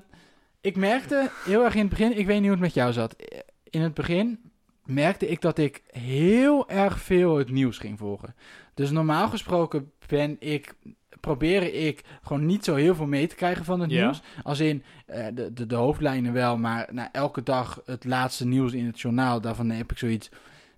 ik 0.65 0.75
merkte 0.75 1.31
heel 1.45 1.63
erg 1.63 1.73
in 1.73 1.79
het 1.79 1.89
begin, 1.89 2.17
ik 2.17 2.25
weet 2.25 2.35
niet 2.35 2.49
hoe 2.49 2.51
het 2.51 2.59
met 2.59 2.73
jou 2.73 2.93
zat. 2.93 3.15
In 3.69 3.81
het 3.81 3.93
begin 3.93 4.39
merkte 4.85 5.27
ik 5.27 5.41
dat 5.41 5.57
ik 5.57 5.83
heel 5.87 6.69
erg 6.69 6.99
veel 6.99 7.37
het 7.37 7.49
nieuws 7.49 7.77
ging 7.77 7.97
volgen. 7.97 8.35
Dus 8.73 8.91
normaal 8.91 9.29
gesproken 9.29 9.91
ben 10.07 10.35
ik, 10.39 10.73
probeer 11.19 11.73
ik 11.73 12.01
gewoon 12.23 12.45
niet 12.45 12.63
zo 12.63 12.75
heel 12.75 12.95
veel 12.95 13.05
mee 13.05 13.27
te 13.27 13.35
krijgen 13.35 13.65
van 13.65 13.79
het 13.79 13.89
nieuws. 13.89 14.21
Als 14.43 14.59
in 14.59 14.83
eh, 15.05 15.25
de, 15.33 15.53
de, 15.53 15.65
de 15.65 15.75
hoofdlijnen 15.75 16.33
wel, 16.33 16.57
maar 16.57 16.87
nou, 16.91 17.09
elke 17.11 17.43
dag 17.43 17.81
het 17.85 18.05
laatste 18.05 18.47
nieuws 18.47 18.73
in 18.73 18.85
het 18.85 18.99
journaal, 18.99 19.41
daarvan 19.41 19.69
heb 19.69 19.91
ik 19.91 19.97
zoiets. 19.97 20.29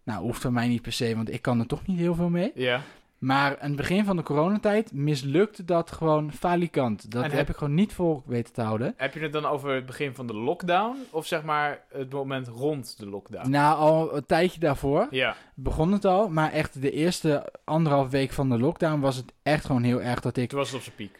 Nou, 0.04 0.21
hoeft 0.21 0.41
van 0.41 0.54
mij 0.54 0.67
niet 0.67 0.82
per 0.82 0.91
se, 0.91 1.15
want 1.15 1.34
ik 1.34 1.41
kan 1.41 1.60
er 1.60 1.67
toch 1.67 1.88
niet 1.88 1.97
heel 1.97 2.15
veel 2.15 2.30
mee. 2.30 2.52
Ja. 2.56 2.82
Maar 3.18 3.60
aan 3.60 3.68
het 3.68 3.76
begin 3.76 4.06
van 4.06 4.16
de 4.16 4.24
coronatijd 4.24 4.94
mislukte 4.94 5.66
dat 5.66 5.92
gewoon 5.92 6.32
falikant. 6.34 7.12
Dat 7.12 7.24
heb 7.24 7.32
heb- 7.32 7.50
ik 7.50 7.56
gewoon 7.56 7.74
niet 7.74 7.94
vol 7.94 8.24
weten 8.26 8.54
te 8.54 8.62
houden. 8.62 8.94
Heb 8.98 9.14
je 9.14 9.20
het 9.20 9.32
dan 9.34 9.46
over 9.46 9.74
het 9.74 9.86
begin 9.86 10.16
van 10.16 10.28
de 10.28 10.34
lockdown? 10.34 10.96
Of 11.10 11.26
zeg 11.26 11.44
maar 11.44 11.82
het 11.94 12.12
moment 12.14 12.48
rond 12.48 13.00
de 13.00 13.06
lockdown? 13.10 13.50
Nou, 13.50 13.78
al 13.78 14.16
een 14.16 14.26
tijdje 14.26 14.60
daarvoor 14.60 15.08
Ja. 15.10 15.36
begon 15.54 15.92
het 15.92 16.06
al. 16.06 16.30
Maar 16.30 16.52
echt 16.52 16.82
de 16.82 16.92
eerste 16.92 17.54
anderhalf 17.64 18.10
week 18.10 18.32
van 18.32 18.50
de 18.50 18.60
lockdown 18.60 19.00
was 19.00 19.16
het 19.16 19.34
echt 19.44 19.66
gewoon 19.66 19.84
heel 19.84 20.02
erg 20.02 20.20
dat 20.20 20.38
ik... 20.38 20.50
Toen 20.50 20.60
was 20.60 20.68
het 20.68 20.78
op 20.78 20.84
zijn 20.84 20.96
piek. 20.96 21.20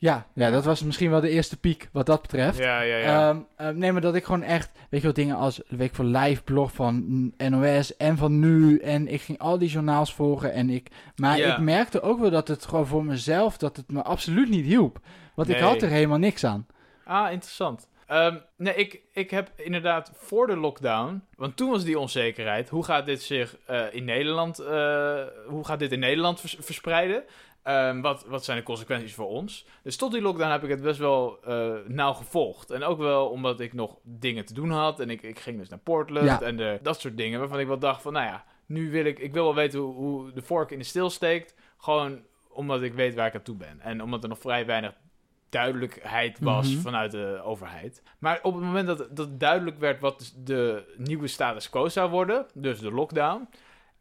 Ja, 0.00 0.26
ja 0.34 0.50
dat 0.50 0.64
was 0.64 0.82
misschien 0.82 1.10
wel 1.10 1.20
de 1.20 1.28
eerste 1.28 1.58
piek 1.58 1.88
wat 1.92 2.06
dat 2.06 2.22
betreft. 2.22 2.58
Ja, 2.58 2.80
ja, 2.80 2.96
ja. 2.96 3.28
Ehm, 3.30 3.38
ehm, 3.56 3.78
nee, 3.78 3.92
maar 3.92 4.00
dat 4.00 4.14
ik 4.14 4.24
gewoon 4.24 4.42
echt, 4.42 4.70
weet 4.90 5.00
je 5.00 5.06
wel, 5.06 5.12
dingen 5.14 5.36
als 5.36 5.56
de 5.68 5.76
Week 5.76 5.94
voor 5.94 6.04
Live 6.04 6.42
blog 6.42 6.72
van 6.72 7.04
NOS 7.36 7.96
en 7.96 8.16
van 8.16 8.38
Nu. 8.38 8.78
En 8.78 9.08
ik 9.08 9.20
ging 9.20 9.38
al 9.38 9.58
die 9.58 9.68
journaals 9.68 10.14
volgen. 10.14 10.52
En 10.52 10.70
ik, 10.70 10.88
maar 11.16 11.38
Ja. 11.38 11.52
ik 11.52 11.58
merkte 11.60 12.00
ook 12.00 12.18
wel 12.20 12.30
dat 12.30 12.48
het 12.48 12.66
gewoon 12.66 12.86
voor 12.86 13.04
mezelf, 13.04 13.56
dat 13.56 13.76
het 13.76 13.92
me 13.92 14.02
absoluut 14.02 14.48
niet 14.48 14.64
hielp. 14.64 14.98
Want 15.34 15.48
ik 15.48 15.58
had 15.58 15.82
er 15.82 15.88
helemaal 15.88 16.18
niks 16.18 16.44
aan. 16.44 16.66
Ah, 17.04 17.32
interessant. 17.32 17.88
Ehm, 18.06 18.36
nee, 18.56 18.74
ik, 18.74 19.00
ik 19.12 19.30
heb 19.30 19.50
inderdaad 19.56 20.12
voor 20.14 20.46
de 20.46 20.56
lockdown, 20.56 21.22
want 21.36 21.56
toen 21.56 21.70
was 21.70 21.84
die 21.84 21.98
onzekerheid, 21.98 22.68
hoe 22.68 22.84
gaat 22.84 23.06
dit 23.06 23.22
zich 23.22 23.56
eh, 23.66 23.82
in 23.90 24.04
Nederland, 24.04 24.58
eh, 24.58 25.22
hoe 25.46 25.64
gaat 25.64 25.78
dit 25.78 25.92
in 25.92 25.98
Nederland 25.98 26.40
vers- 26.40 26.56
verspreiden? 26.60 27.22
Ehm, 27.62 28.00
wat, 28.00 28.24
wat 28.26 28.44
zijn 28.44 28.58
de 28.58 28.62
consequenties 28.64 29.14
voor 29.14 29.26
ons? 29.28 29.66
Dus 29.82 29.96
tot 29.96 30.12
die 30.12 30.20
lockdown 30.22 30.50
heb 30.50 30.62
ik 30.62 30.70
het 30.70 30.82
best 30.82 30.98
wel 30.98 31.38
eh, 31.44 31.70
nauw 31.86 32.12
gevolgd. 32.12 32.70
En 32.70 32.82
ook 32.84 32.98
wel 32.98 33.28
omdat 33.28 33.60
ik 33.60 33.72
nog 33.72 33.96
dingen 34.02 34.44
te 34.44 34.54
doen 34.54 34.70
had. 34.70 35.00
En 35.00 35.10
ik, 35.10 35.22
ik 35.22 35.38
ging 35.38 35.58
dus 35.58 35.68
naar 35.68 35.78
Portland 35.78 36.26
Ja. 36.26 36.40
en 36.42 36.56
de, 36.56 36.78
dat 36.82 37.00
soort 37.00 37.16
dingen. 37.16 37.38
Waarvan 37.40 37.60
ik 37.60 37.66
wel 37.66 37.78
dacht 37.78 38.02
van, 38.02 38.12
nou 38.12 38.26
ja, 38.26 38.44
nu 38.66 38.90
wil 38.90 39.04
ik, 39.04 39.18
ik 39.18 39.32
wil 39.32 39.44
wel 39.44 39.54
weten 39.54 39.78
hoe, 39.80 39.94
hoe 39.94 40.32
de 40.32 40.42
vork 40.42 40.70
in 40.70 40.78
de 40.78 40.84
steel 40.84 41.10
steekt. 41.10 41.54
Gewoon 41.78 42.20
omdat 42.48 42.82
ik 42.82 42.94
weet 42.94 43.14
waar 43.14 43.26
ik 43.26 43.34
aan 43.34 43.42
toe 43.42 43.56
ben. 43.56 43.80
En 43.80 44.02
omdat 44.02 44.22
er 44.22 44.28
nog 44.28 44.38
vrij 44.38 44.66
weinig 44.66 44.92
duidelijkheid 45.48 46.38
was 46.40 46.72
Mhm. 46.72 46.80
vanuit 46.80 47.10
de 47.10 47.40
overheid. 47.44 48.02
Maar 48.18 48.38
op 48.42 48.54
het 48.54 48.62
moment 48.64 48.86
dat, 48.86 49.16
dat 49.16 49.40
duidelijk 49.40 49.78
werd 49.78 50.00
wat 50.00 50.18
dus 50.18 50.34
de 50.36 50.94
nieuwe 50.96 51.26
status 51.26 51.70
quo 51.70 51.88
zou 51.88 52.10
worden, 52.10 52.46
dus 52.54 52.78
de 52.80 52.90
lockdown, 52.92 53.48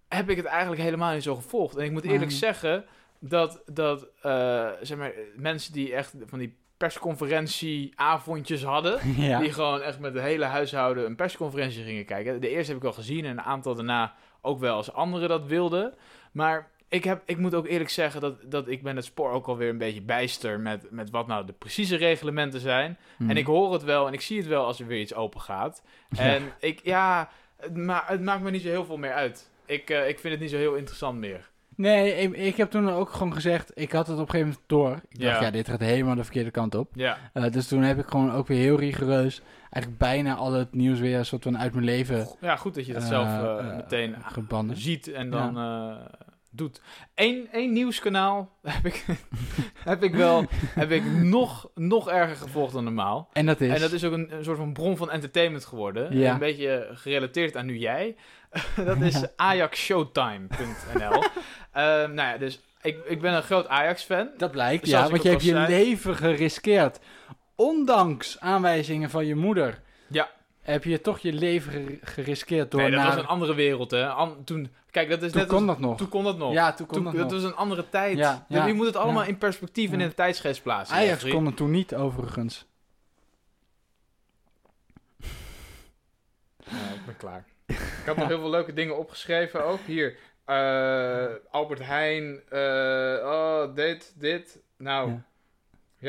heb 0.08 0.30
ik 0.30 0.38
het 0.38 0.46
eigenlijk 0.46 0.82
helemaal 0.82 1.14
niet 1.14 1.24
zo 1.24 1.36
gevolgd. 1.36 1.78
En 1.78 1.86
ik 1.86 1.92
moet 1.92 2.04
eerlijk 2.04 2.32
Mhm. 2.32 2.40
zeggen 2.40 2.86
dat, 3.20 3.62
dat 3.66 4.08
eh, 4.22 4.70
zeg 4.82 4.98
maar, 4.98 5.12
mensen 5.36 5.74
die 5.74 5.94
echt 5.94 6.14
van 6.26 6.40
die 6.40 6.58
persconferentie-avondjes 6.78 8.64
hadden, 8.64 9.00
ja. 9.18 9.40
die 9.40 9.54
gewoon 9.54 9.82
echt 9.82 10.00
met 10.00 10.14
het 10.14 10.24
hele 10.24 10.46
huishouden 10.46 11.06
een 11.06 11.16
persconferentie 11.16 11.84
gingen 11.84 12.06
kijken. 12.06 12.42
De 12.42 12.50
eerste 12.50 12.72
heb 12.72 12.82
ik 12.82 12.88
al 12.88 12.94
gezien 12.94 13.26
en 13.26 13.32
een 13.32 13.42
aantal 13.42 13.76
daarna 13.76 14.16
ook 14.42 14.60
wel 14.60 14.76
als 14.76 14.94
anderen 14.94 15.30
dat 15.30 15.46
wilden. 15.46 15.94
Maar 16.32 16.72
ik, 16.90 17.04
heb, 17.04 17.22
ik 17.26 17.38
moet 17.38 17.56
ook 17.56 17.68
eerlijk 17.68 17.90
zeggen 17.90 18.22
dat, 18.22 18.52
dat 18.52 18.68
ik 18.68 18.84
ben 18.84 18.96
het 18.96 19.06
spoor 19.06 19.32
ook 19.32 19.48
alweer 19.48 19.70
een 19.70 19.78
beetje 19.78 20.02
bijster 20.02 20.60
met, 20.60 20.92
met 20.92 21.10
wat 21.10 21.28
nou 21.28 21.46
de 21.46 21.54
precieze 21.54 21.96
reglementen 21.96 22.60
zijn. 22.60 22.98
En 23.28 23.38
ik 23.38 23.46
hoor 23.46 23.74
het 23.74 23.84
wel 23.84 24.08
en 24.08 24.14
ik 24.14 24.22
zie 24.22 24.38
het 24.38 24.48
wel 24.48 24.66
als 24.66 24.80
er 24.80 24.88
weer 24.88 25.02
iets 25.02 25.14
open 25.14 25.42
gaat. 25.42 25.84
Ja. 26.10 26.24
En 26.24 26.54
ik, 26.60 26.80
ja, 26.84 27.30
het, 27.58 27.76
ma 27.76 28.04
het 28.06 28.22
maakt 28.22 28.42
me 28.42 28.52
niet 28.52 28.62
zo 28.62 28.68
heel 28.68 28.86
veel 28.86 28.98
meer 28.98 29.14
uit. 29.14 29.50
Ik, 29.66 29.90
eh, 29.90 30.08
ik 30.08 30.20
vind 30.20 30.34
het 30.34 30.42
niet 30.42 30.52
zo 30.52 30.58
heel 30.58 30.76
interessant 30.76 31.20
meer. 31.20 31.49
Nee, 31.80 32.14
ik, 32.16 32.38
ik 32.38 32.56
heb 32.56 32.70
toen 32.72 32.90
ook 32.90 33.10
gewoon 33.10 33.34
gezegd, 33.34 33.72
ik 33.76 33.92
had 33.92 34.08
het 34.08 34.16
op 34.20 34.22
een 34.22 34.30
gegeven 34.30 34.48
moment 34.48 34.64
door. 34.70 34.92
Ik 35.10 35.20
dacht, 35.20 35.40
Ja. 35.40 35.46
ja, 35.46 35.52
dit 35.52 35.70
gaat 35.70 35.80
helemaal 35.80 36.16
de 36.16 36.24
verkeerde 36.24 36.52
kant 36.52 36.76
op. 36.76 36.92
Ja, 36.94 37.18
Eh, 37.34 37.52
dus 37.52 37.68
toen 37.68 37.82
heb 37.82 38.00
ik 38.00 38.08
gewoon 38.08 38.32
ook 38.32 38.48
weer 38.48 38.60
heel 38.60 38.80
rigoureus, 38.80 39.42
eigenlijk 39.70 39.98
bijna 39.98 40.36
al 40.36 40.54
het 40.54 40.74
nieuws 40.74 41.00
weer 41.00 41.18
een 41.18 41.26
soort 41.26 41.44
van 41.44 41.58
uit 41.58 41.74
mijn 41.74 41.86
leven 41.86 42.28
ja 42.42 42.56
goed 42.56 42.76
dat 42.76 42.86
je 42.86 42.94
dat 42.94 43.02
eh, 43.02 43.08
zelf 43.08 43.28
eh, 43.28 43.76
meteen 43.76 44.16
gebannen. 44.22 44.78
ziet 44.78 45.12
en 45.12 45.30
dan 45.30 45.58
doet. 46.52 46.82
Eén, 47.16 47.48
één 47.52 47.74
nieuwskanaal 47.74 48.50
heb 48.62 48.86
ik, 48.86 49.06
heb 49.84 50.04
ik 50.04 50.16
wel 50.16 50.46
heb 50.52 50.92
ik 50.92 51.04
nog, 51.06 51.70
nog 51.76 52.10
erger 52.10 52.36
gevolgd 52.36 52.74
dan 52.74 52.84
normaal. 52.84 53.30
En 53.34 53.46
dat 53.46 53.62
is... 53.62 53.74
En 53.74 53.80
dat 53.80 53.92
is 53.92 54.04
ook 54.04 54.14
een, 54.14 54.34
een 54.38 54.44
soort 54.44 54.58
van 54.58 54.74
bron 54.74 54.98
van 54.98 55.12
entertainment 55.12 55.66
geworden. 55.66 56.18
Ja. 56.18 56.34
Een 56.34 56.40
beetje 56.40 56.90
gerelateerd 56.94 57.56
aan 57.58 57.66
nu 57.66 57.78
jij. 57.78 58.16
dat 58.86 59.02
is 59.02 59.20
Ja. 59.20 59.30
ajaxshowtime.nl. 59.36 61.24
Ehm 61.72 62.14
nou 62.14 62.30
ja, 62.30 62.38
dus 62.38 62.60
ik, 62.82 63.06
ik 63.06 63.22
ben 63.22 63.34
een 63.34 63.44
groot 63.44 63.68
Ajax-fan. 63.68 64.30
Dat 64.38 64.52
blijkt, 64.52 64.88
ja, 64.88 65.10
want 65.10 65.24
je 65.24 65.30
hebt 65.30 65.44
je 65.44 65.54
leven 65.56 66.16
geriskeerd. 66.16 67.00
Ondanks 67.56 68.40
aanwijzingen 68.40 69.10
van 69.10 69.26
je 69.26 69.36
moeder. 69.36 69.82
Ja. 70.08 70.30
Heb 70.62 70.84
je 70.84 71.02
toch 71.02 71.20
je 71.20 71.34
leven 71.34 71.72
ger- 71.72 71.98
geriskeerd 72.02 72.72
door 72.72 72.82
Nee, 72.82 72.92
dat 72.92 73.00
naar... 73.00 73.10
was 73.10 73.18
een 73.20 73.28
andere 73.28 73.54
wereld, 73.54 73.92
hè. 73.92 74.08
An- 74.10 74.44
toen, 74.44 74.72
kijk, 74.92 75.10
dat 75.10 75.22
is 75.22 75.32
Toen 75.32 75.40
net 75.42 75.50
kon 75.50 75.58
als- 75.58 75.68
dat 75.68 75.80
nog. 75.80 75.98
Toen 75.98 76.10
kon 76.10 76.24
dat 76.24 76.38
nog. 76.38 76.54
Ja, 76.54 76.74
toen 76.74 76.86
kon 76.88 76.96
Toen- 76.96 77.06
dat 77.06 77.14
dat 77.16 77.24
nog. 77.32 77.42
was 77.42 77.44
een 77.52 77.56
andere 77.58 77.90
tijd. 77.90 78.18
Ja, 78.18 78.46
Dus 78.48 78.58
ja, 78.58 78.66
je 78.66 78.74
moet 78.74 78.86
het 78.86 78.96
allemaal 78.96 79.22
ja. 79.22 79.28
in 79.28 79.38
perspectief 79.38 79.92
en 79.92 80.02
in 80.02 80.08
de 80.08 80.14
tijdsgeest 80.14 80.64
plaatsen. 80.64 80.96
Ajax 80.96 81.28
kon 81.28 81.46
het 81.46 81.56
toen 81.58 81.72
niet, 81.72 81.96
overigens. 81.96 82.66
Ja, 86.58 86.94
ik 86.94 87.06
ben 87.06 87.18
klaar. 87.18 87.46
Ik 88.10 88.16
had 88.16 88.18
nog 88.18 88.28
heel 88.28 88.40
veel 88.40 88.50
leuke 88.50 88.74
dingen 88.74 88.98
opgeschreven 88.98 89.66
ook. 89.66 89.80
Hier, 89.86 90.16
eh, 90.46 91.26
Albert 91.52 91.86
Heijn, 91.86 92.42
eh, 92.50 92.60
oh, 93.24 93.76
dit, 93.76 94.14
dit. 94.20 94.60
Nou, 94.78 95.10
Ja. 95.10 95.22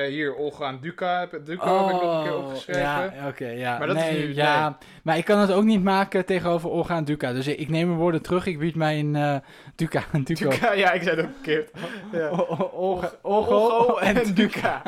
ja, 0.03 0.05
hier, 0.09 0.35
Olga 0.35 0.69
en 0.69 0.79
Duca, 0.81 1.21
heb, 1.21 1.31
Duca 1.45 1.85
heb 1.87 1.95
ik 1.95 2.03
nog 2.03 2.17
een 2.17 2.23
keer 2.23 2.37
opgeschreven. 2.37 2.81
Oh, 2.83 2.87
Ja, 3.15 3.29
oké, 3.29 3.47
ja. 3.47 3.79
Maar 3.79 3.87
dat 3.87 3.97
is 3.97 4.03
nee, 4.03 4.27
nu- 4.27 4.35
ja. 4.35 4.79
Maar 5.03 5.17
ik 5.17 5.25
kan 5.25 5.39
het 5.39 5.53
ook 5.53 5.65
niet 5.65 5.83
maken 5.83 6.25
tegenover 6.27 6.71
Olga 6.71 6.97
en 6.97 7.05
Duca. 7.05 7.33
Dus 7.33 7.47
ik, 7.47 7.59
ik 7.59 7.69
neem 7.69 7.87
mijn 7.87 7.99
woorden 7.99 8.23
terug. 8.23 8.47
Ik 8.47 8.59
bied 8.59 8.75
mijn 8.75 9.17
eh 9.17 9.37
Duca 9.75 10.03
en 10.13 10.23
Duco. 10.25 10.51
Duca, 10.51 10.73
ja, 10.73 10.93
ik 10.93 11.03
zei 11.03 11.17
het 11.17 11.25
ook 11.25 11.33
verkeerd. 11.35 11.71
Ja. 12.13 12.29
Olgo 13.23 13.97
en 13.97 14.35
Duca. 14.35 14.83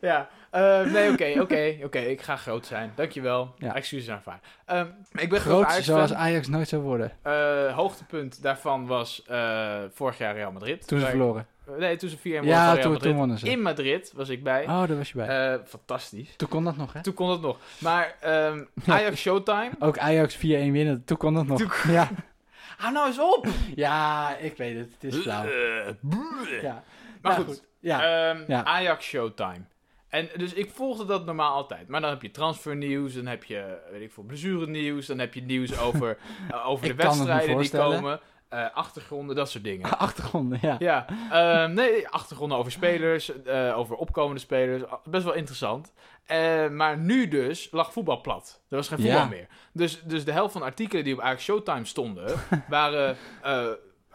ja, 0.00 0.28
eh, 0.56 0.92
nee, 0.92 1.10
oké, 1.12 1.40
oké, 1.40 1.76
oké. 1.84 1.98
Ik 1.98 2.20
ga 2.22 2.36
groot 2.36 2.66
zijn. 2.66 2.92
Dankjewel. 2.94 3.54
Ja. 3.58 3.74
Excuses 3.74 4.10
aanvaard. 4.10 4.44
Ehm 4.64 4.86
ik 5.12 5.28
ben 5.28 5.40
groot 5.40 5.64
Ajax 5.64 5.84
zoals. 5.84 6.12
Ajax 6.12 6.48
nooit 6.48 6.68
zou 6.68 6.82
worden. 6.82 7.12
Eh, 7.22 7.74
hoogtepunt 7.74 8.42
daarvan 8.42 8.86
was 8.86 9.22
eh, 9.26 9.76
vorig 9.92 10.18
jaar 10.18 10.34
Real 10.34 10.52
Madrid. 10.52 10.86
Toen 10.86 11.00
ze 11.00 11.06
verloren. 11.06 11.46
Nee, 11.78 11.96
toen 11.96 12.08
ze 12.08 12.18
4 12.18 12.36
1 12.36 12.44
Ja, 12.44 12.64
Real 12.72 12.82
toen, 12.82 12.92
Madrid. 12.92 13.08
toen 13.10 13.18
wonnen 13.18 13.38
ze. 13.38 13.50
In 13.50 13.62
Madrid 13.62 14.12
was 14.14 14.28
ik 14.28 14.42
bij. 14.42 14.62
Oh, 14.62 14.68
daar 14.86 14.96
was 14.96 15.08
je 15.08 15.14
bij. 15.16 15.60
Fantastisch. 15.66 16.36
toen 16.36 16.48
kon 16.48 16.64
dat 16.64 16.76
nog, 16.76 16.92
hè? 16.92 17.02
Toen 17.02 17.14
kon 17.14 17.30
het 17.30 17.40
nog. 17.40 17.58
Maar 17.78 18.14
ehm, 18.20 18.64
Ajax 18.86 19.20
Showtime. 19.20 19.70
Ook 19.78 19.98
Ajax 19.98 20.36
4-1 20.36 20.40
winnen. 20.40 21.04
Toen 21.04 21.16
kon 21.16 21.34
dat 21.34 21.46
nog. 21.46 21.58
Toen 21.58 21.92
Ja. 21.92 22.08
Hou 22.76 22.92
nou 22.92 23.06
eens 23.06 23.18
op! 23.18 23.46
ja, 23.74 24.36
ik 24.36 24.56
weet 24.56 24.76
het. 24.76 24.92
Het 24.98 25.14
is 25.14 25.20
flauw. 25.20 25.44
Ja. 26.62 26.82
Maar 27.22 27.32
Nou, 27.32 27.44
goed, 27.44 27.64
Ja. 27.80 28.28
Ehm, 28.30 28.42
Ja. 28.46 28.64
Ajax 28.64 29.04
Showtime. 29.06 29.60
En 30.16 30.28
dus 30.36 30.52
ik 30.52 30.70
volgde 30.70 31.04
dat 31.04 31.24
normaal 31.24 31.54
altijd. 31.54 31.88
Maar 31.88 32.00
dan 32.00 32.10
heb 32.10 32.22
je 32.22 32.30
transfernieuws, 32.30 33.14
dan 33.14 33.26
heb 33.26 33.44
je, 33.44 33.78
weet 33.90 34.02
ik 34.02 34.12
veel, 34.12 34.22
blessurenieuws, 34.22 35.06
dan 35.06 35.18
heb 35.18 35.34
je 35.34 35.42
nieuws 35.42 35.78
over, 35.86 36.18
eh, 36.50 36.68
over 36.68 36.86
de 36.88 36.94
wedstrijden 36.94 37.58
die 37.58 37.70
komen, 37.70 38.20
eh, 38.48 38.66
achtergronden, 38.74 39.36
dat 39.36 39.50
soort 39.50 39.64
dingen. 39.64 39.98
Achtergronden, 39.98 40.58
ja. 40.62 40.76
Ja, 40.78 41.06
ehm, 41.30 41.74
nee, 41.74 42.08
achtergronden 42.08 42.58
over 42.58 42.72
spelers, 42.72 43.42
eh, 43.42 43.78
over 43.78 43.96
opkomende 43.96 44.40
spelers, 44.40 44.84
ah, 44.84 45.04
best 45.04 45.24
wel 45.24 45.34
interessant. 45.34 45.92
Maar 46.70 46.98
nu 46.98 47.28
dus 47.28 47.68
lag 47.70 47.92
voetbal 47.92 48.20
plat. 48.20 48.60
Er 48.68 48.76
was 48.76 48.88
geen 48.88 48.98
voetbal 48.98 49.18
Ja. 49.18 49.28
meer. 49.28 49.46
Dus, 49.72 50.02
dus 50.02 50.24
de 50.24 50.32
helft 50.32 50.52
van 50.52 50.60
de 50.60 50.66
artikelen 50.66 51.04
die 51.04 51.14
op 51.14 51.20
Ajax 51.20 51.44
Showtime 51.44 51.84
stonden, 51.84 52.34
waren 52.68 53.16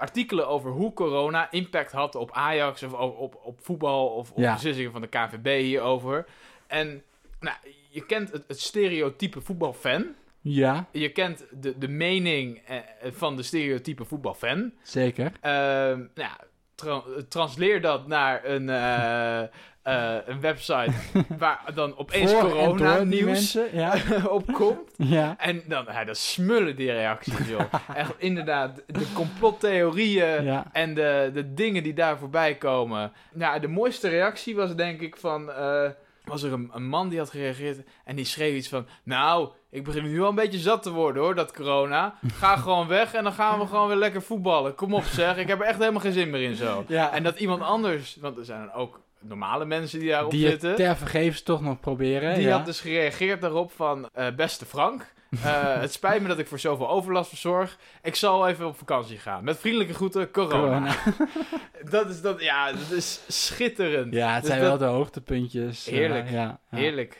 artikelen 0.01 0.47
over 0.47 0.71
hoe 0.71 0.93
corona 0.93 1.51
impact 1.51 1.91
had 1.91 2.15
op 2.15 2.31
Ajax 2.31 2.83
of 2.83 2.93
op, 2.93 3.17
op, 3.17 3.39
op 3.43 3.59
voetbal 3.61 4.07
of 4.07 4.31
op 4.31 4.37
Ja. 4.37 4.53
beslissingen 4.53 4.91
van 4.91 5.01
de 5.01 5.07
KVB 5.07 5.61
hierover. 5.61 6.25
En 6.67 7.03
nou, 7.39 7.55
je 7.89 8.05
kent 8.05 8.31
het, 8.31 8.43
het 8.47 8.59
stereotype 8.59 9.41
voetbalfan. 9.41 10.05
Ja, 10.41 10.85
Je 10.91 11.09
kent 11.09 11.45
de, 11.51 11.77
de 11.77 11.87
mening 11.87 12.57
eh, 12.67 12.77
van 13.11 13.35
de 13.35 13.43
stereotype 13.43 14.05
voetbalfan. 14.05 14.71
zeker. 14.83 15.31
Ehm, 15.41 15.99
nou 16.15 16.31
tra- 16.75 17.03
transleer 17.29 17.81
dat 17.81 18.07
naar 18.07 18.45
een, 18.45 18.69
eh, 18.69 19.41
eh, 19.83 20.15
een 20.25 20.41
website 20.41 20.91
waar 21.39 21.61
dan 21.73 21.97
opeens 21.97 22.31
Voor 22.31 22.39
en 22.39 22.47
door 22.47 22.55
corona 22.57 22.97
die 22.97 23.05
nieuws 23.05 23.23
mensen, 23.23 23.75
Ja. 23.77 23.95
opkomt. 24.29 24.91
ja. 24.97 25.35
En 25.37 25.63
dan, 25.67 25.85
ja, 25.87 26.03
dan 26.03 26.15
smullen 26.15 26.75
die 26.75 26.91
reacties, 26.91 27.47
joh. 27.47 27.73
Echt 27.95 28.13
inderdaad, 28.17 28.81
de 28.87 29.05
complottheorieën 29.13 30.43
ja. 30.43 30.65
en 30.71 30.93
de, 30.93 31.31
de 31.33 31.53
dingen 31.53 31.83
die 31.83 31.93
daar 31.93 32.17
voorbij 32.17 32.55
komen. 32.55 33.11
Nou, 33.33 33.59
de 33.59 33.67
mooiste 33.67 34.09
reactie 34.09 34.55
was 34.55 34.75
denk 34.75 35.01
ik 35.01 35.17
van... 35.17 35.51
eh, 35.51 35.89
was 36.23 36.43
er 36.43 36.53
een, 36.53 36.69
een 36.73 36.87
man 36.87 37.09
die 37.09 37.19
had 37.19 37.29
gereageerd 37.29 37.79
en 38.05 38.15
die 38.15 38.25
schreef 38.25 38.55
iets 38.55 38.67
van... 38.69 38.87
Nou, 39.03 39.49
ik 39.69 39.83
begin 39.83 40.03
nu 40.03 40.19
wel 40.19 40.29
een 40.29 40.35
beetje 40.35 40.59
zat 40.59 40.83
te 40.83 40.91
worden 40.91 41.23
hoor, 41.23 41.35
dat 41.35 41.53
corona. 41.53 42.15
Ga 42.33 42.55
gewoon 42.55 42.87
weg 42.87 43.13
en 43.13 43.23
dan 43.23 43.33
gaan 43.33 43.59
we 43.59 43.65
gewoon 43.67 43.87
weer 43.87 43.97
lekker 43.97 44.21
voetballen. 44.21 44.75
Kom 44.75 44.93
op 44.93 45.03
zeg, 45.03 45.37
ik 45.37 45.47
heb 45.47 45.59
er 45.59 45.65
echt 45.65 45.79
helemaal 45.79 46.01
geen 46.01 46.11
zin 46.11 46.29
meer 46.29 46.41
in 46.41 46.55
zo. 46.55 46.83
ja. 46.87 47.11
En 47.11 47.23
dat 47.23 47.39
iemand 47.39 47.61
anders, 47.61 48.17
want 48.21 48.37
er 48.37 48.45
zijn 48.45 48.59
dan 48.59 48.73
ook 48.73 48.99
normale 49.21 49.65
mensen 49.65 49.99
die 49.99 50.09
daarop 50.09 50.31
die 50.31 50.47
zitten... 50.47 50.75
ter 50.75 50.95
vergeefs 50.97 51.43
toch 51.43 51.61
nog 51.61 51.79
proberen. 51.79 52.33
Die 52.35 52.43
ja. 52.47 52.57
had 52.57 52.65
dus 52.65 52.79
gereageerd 52.79 53.41
daarop 53.41 53.71
van... 53.71 54.09
eh, 54.13 54.27
beste 54.35 54.65
Frank, 54.65 55.13
eh, 55.43 55.79
het 55.79 55.93
spijt 55.93 56.21
me 56.21 56.27
dat 56.27 56.39
ik 56.39 56.47
voor 56.47 56.59
zoveel 56.59 56.89
overlast 56.89 57.29
verzorg. 57.29 57.77
Ik 58.01 58.15
zal 58.15 58.47
even 58.47 58.67
op 58.67 58.77
vakantie 58.77 59.17
gaan. 59.17 59.43
Met 59.43 59.57
vriendelijke 59.59 59.93
groeten, 59.93 60.31
corona. 60.31 60.59
Corona. 60.59 60.95
dat, 61.89 62.09
is 62.09 62.21
dat, 62.21 62.41
ja, 62.41 62.71
dat 62.71 62.91
is 62.91 63.21
schitterend. 63.27 64.13
Ja, 64.13 64.31
het 64.33 64.41
Dus 64.41 64.49
zijn 64.51 64.61
dat- 64.61 64.69
wel 64.69 64.77
de 64.89 64.95
hoogtepuntjes. 64.95 65.87
eh, 65.87 65.93
Heerlijk. 65.93 66.29
ja, 66.29 66.59
ja. 66.71 66.77
Heerlijk. 66.77 67.17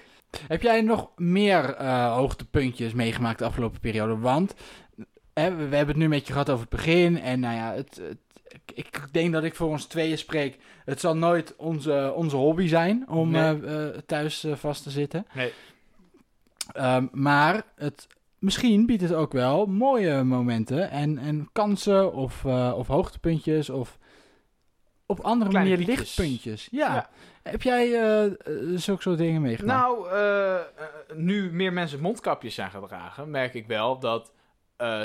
Heb 0.47 0.61
jij 0.61 0.81
nog 0.81 1.09
meer 1.15 1.73
eh, 1.75 2.13
hoogtepuntjes 2.15 2.93
meegemaakt 2.93 3.39
de 3.39 3.45
afgelopen 3.45 3.79
periode? 3.79 4.17
Want 4.17 4.55
hè, 5.33 5.55
we, 5.55 5.67
we 5.67 5.75
hebben 5.75 5.87
het 5.87 5.95
nu 5.97 6.03
een 6.03 6.09
beetje 6.09 6.33
gehad 6.33 6.49
over 6.49 6.61
het 6.61 6.69
begin. 6.75 7.21
En 7.21 7.39
nou 7.39 7.55
ja, 7.55 7.73
het, 7.73 8.01
het- 8.07 8.17
ik, 8.75 9.07
denk 9.11 9.33
dat 9.33 9.43
ik 9.43 9.55
voor 9.55 9.69
ons 9.69 9.85
tweeën 9.85 10.17
spreek. 10.17 10.57
Het 10.85 10.99
zal 10.99 11.15
nooit 11.15 11.55
onze, 11.55 12.13
onze 12.15 12.35
hobby 12.35 12.67
zijn 12.67 13.09
om 13.09 13.29
Nee. 13.29 13.61
eh, 13.61 13.87
eh, 13.87 13.95
thuis 14.05 14.43
eh, 14.43 14.55
vast 14.55 14.83
te 14.83 14.89
zitten. 14.89 15.27
Nee. 15.33 15.53
Ehm, 16.73 17.07
maar 17.11 17.63
het, 17.75 18.07
misschien 18.39 18.85
biedt 18.85 19.01
het 19.01 19.13
ook 19.13 19.31
wel 19.31 19.65
mooie 19.65 20.23
momenten 20.23 20.89
en, 20.89 21.17
en 21.17 21.49
kansen 21.51 22.13
of, 22.13 22.45
of 22.75 22.87
hoogtepuntjes 22.87 23.69
of 23.69 23.97
op 25.05 25.19
andere 25.19 25.49
Kleine 25.49 25.69
manier 25.69 25.85
lichtpuntjes. 25.85 26.67
Ja. 26.71 26.93
Ja. 26.93 27.09
Heb 27.43 27.61
jij 27.61 27.89
zulke 28.75 29.01
soort 29.01 29.17
dingen 29.17 29.41
meegemaakt? 29.41 29.79
Nou, 29.79 30.07
nu 31.13 31.51
meer 31.51 31.73
mensen 31.73 31.99
mondkapjes 31.99 32.55
zijn 32.55 32.71
gaan 32.71 32.87
dragen, 32.87 33.29
merk 33.29 33.53
ik 33.53 33.67
wel 33.67 33.99
dat, 33.99 34.31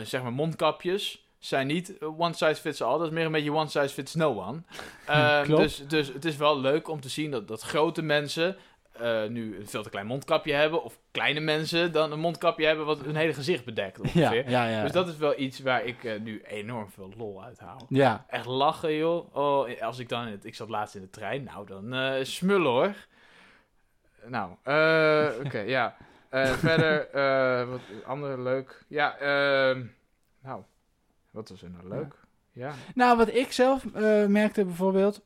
zeg 0.02 0.22
maar, 0.22 0.32
mondkapjes 0.32 1.25
zijn 1.38 1.66
niet 1.66 1.98
eh, 1.98 2.20
one 2.20 2.32
size 2.32 2.54
fits 2.60 2.82
all. 2.82 2.98
Dat 2.98 3.06
is 3.06 3.12
meer 3.12 3.24
een 3.26 3.32
beetje 3.32 3.52
one 3.52 3.68
size 3.68 3.88
fits 3.94 4.14
no 4.14 4.40
one. 4.42 4.62
Eh, 5.06 5.42
Klopt. 5.42 5.62
dus, 5.62 5.82
dus 5.88 6.12
het 6.12 6.24
is 6.24 6.36
wel 6.36 6.60
leuk 6.60 6.88
om 6.88 7.00
te 7.00 7.08
zien 7.08 7.30
dat, 7.30 7.48
dat 7.48 7.62
grote 7.62 8.02
mensen 8.02 8.56
eh, 8.92 9.24
nu 9.26 9.58
een 9.58 9.66
veel 9.68 9.82
te 9.82 9.90
klein 9.90 10.06
mondkapje 10.06 10.52
hebben. 10.52 10.82
Of 10.82 10.98
kleine 11.10 11.40
mensen 11.40 11.92
dan 11.92 12.12
een 12.12 12.18
mondkapje 12.20 12.66
hebben 12.66 12.86
wat 12.86 13.00
hun 13.00 13.16
hele 13.16 13.34
gezicht 13.34 13.64
bedekt 13.64 14.00
ongeveer. 14.00 14.50
ja, 14.50 14.66
ja. 14.68 14.82
Dus 14.82 14.92
dat 14.92 15.08
is 15.08 15.16
wel 15.16 15.38
iets 15.38 15.60
waar 15.60 15.84
ik 15.84 16.04
eh, 16.04 16.20
nu 16.20 16.42
enorm 16.46 16.90
veel 16.90 17.12
lol 17.16 17.42
uit 17.44 17.58
haal. 17.58 17.86
ja. 17.88 18.24
Echt 18.28 18.46
lachen, 18.46 18.92
joh. 18.94 19.34
Oh, 19.36 19.80
als 19.82 19.98
ik 19.98 20.08
dan... 20.08 20.26
in 20.26 20.32
het- 20.32 20.44
Ik 20.44 20.54
zat 20.54 20.68
laatst 20.68 20.94
in 20.94 21.00
de 21.00 21.10
trein. 21.10 21.42
Nou, 21.44 21.66
dan 21.66 21.92
eh, 21.94 22.24
smullen, 22.24 22.70
hoor. 22.70 22.94
nou, 24.26 24.50
oké, 25.44 25.58
ja. 25.76 25.96
Verder, 26.30 27.08
wat 27.70 27.80
andere 28.06 28.40
leuk. 28.42 28.84
Ja, 28.88 29.16
ehm, 29.18 29.84
nou, 30.42 30.62
wat 31.36 31.48
was 31.48 31.62
er 31.62 31.70
nou 31.70 31.88
leuk? 31.88 32.14
Ja. 32.52 32.72
Nou, 32.94 33.16
wat 33.16 33.34
ik 33.34 33.52
zelf 33.52 33.84
eh, 33.94 34.26
merkte 34.26 34.64
bijvoorbeeld, 34.64 35.22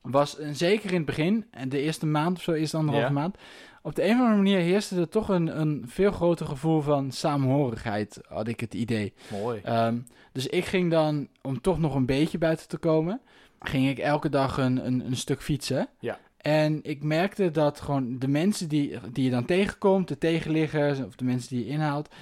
was 0.00 0.38
eh, 0.38 0.48
zeker 0.52 0.90
in 0.90 0.96
het 0.96 1.04
begin, 1.04 1.46
en 1.50 1.68
de 1.68 1.80
eerste 1.80 2.06
maand 2.06 2.36
of 2.36 2.42
zo, 2.42 2.52
eerste 2.52 2.76
anderhalve 2.76 3.06
Ja. 3.08 3.12
maand, 3.12 3.36
op 3.82 3.94
de 3.94 4.02
een 4.04 4.10
of 4.14 4.18
andere 4.18 4.36
manier 4.36 4.58
heerste 4.58 5.00
er 5.00 5.08
toch 5.08 5.28
een, 5.28 5.60
een 5.60 5.84
veel 5.86 6.12
groter 6.12 6.46
gevoel 6.46 6.80
van 6.80 7.12
saamhorigheid, 7.12 8.20
had 8.28 8.48
ik 8.48 8.60
het 8.60 8.74
idee. 8.74 9.12
Mooi. 9.30 9.60
Ehm, 9.64 9.98
dus 10.32 10.46
ik 10.46 10.64
ging 10.64 10.90
dan, 10.90 11.28
om 11.42 11.60
toch 11.60 11.78
nog 11.78 11.94
een 11.94 12.06
beetje 12.06 12.38
buiten 12.38 12.68
te 12.68 12.76
komen, 12.78 13.20
ging 13.60 13.88
ik 13.88 13.98
elke 13.98 14.28
dag 14.28 14.58
een, 14.58 14.86
een, 14.86 15.06
een 15.06 15.16
stuk 15.16 15.42
fietsen. 15.42 15.88
Ja. 16.00 16.18
En 16.36 16.80
ik 16.82 17.02
merkte 17.02 17.50
dat 17.50 17.80
gewoon 17.80 18.18
de 18.18 18.28
mensen 18.28 18.68
die, 18.68 18.98
die 19.12 19.24
je 19.24 19.30
dan 19.30 19.44
tegenkomt, 19.44 20.08
de 20.08 20.18
tegenliggers 20.18 21.00
of 21.00 21.16
de 21.16 21.24
mensen 21.24 21.56
die 21.56 21.64
je 21.64 21.70
inhaalt, 21.70 22.14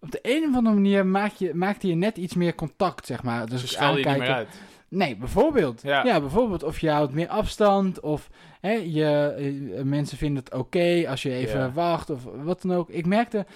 op 0.00 0.10
de 0.10 0.18
een 0.22 0.48
of 0.48 0.54
andere 0.56 0.74
manier 0.74 1.06
maak 1.06 1.32
je, 1.32 1.54
maakte 1.54 1.86
je 1.88 1.94
net 1.94 2.16
iets 2.16 2.34
meer 2.34 2.54
contact, 2.54 3.06
zeg 3.06 3.22
maar. 3.22 3.48
Dus 3.48 3.60
Dus 3.60 3.70
je 3.70 3.84
niet 3.84 4.04
meer 4.04 4.28
uit. 4.32 4.60
Nee, 4.88 5.16
bijvoorbeeld. 5.16 5.82
Ja. 5.82 6.04
Ja. 6.04 6.20
bijvoorbeeld 6.20 6.62
of 6.62 6.78
je 6.78 6.90
houdt 6.90 7.12
meer 7.12 7.28
afstand 7.28 8.00
of 8.00 8.28
hè, 8.60 8.72
je, 8.72 9.34
eh, 9.76 9.82
mensen 9.82 10.18
vinden 10.18 10.44
het 10.44 10.54
oké 10.54 11.04
als 11.08 11.22
je 11.22 11.32
even 11.32 11.60
Ja. 11.60 11.72
wacht 11.72 12.10
of 12.10 12.24
wat 12.42 12.62
dan 12.62 12.74
ook. 12.74 12.88
Ik 12.88 13.06
merkte 13.06 13.46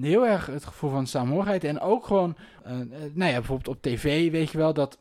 heel 0.00 0.26
erg 0.26 0.46
het 0.46 0.64
gevoel 0.64 0.90
van 0.90 1.06
saamhorigheid 1.06 1.64
en 1.64 1.80
ook 1.80 2.06
gewoon, 2.06 2.36
eh, 2.64 2.72
nou 3.12 3.30
ja, 3.30 3.36
bijvoorbeeld 3.36 3.76
op 3.76 3.82
tv 3.82 4.30
weet 4.30 4.50
je 4.50 4.58
wel 4.58 4.72
dat 4.74 4.98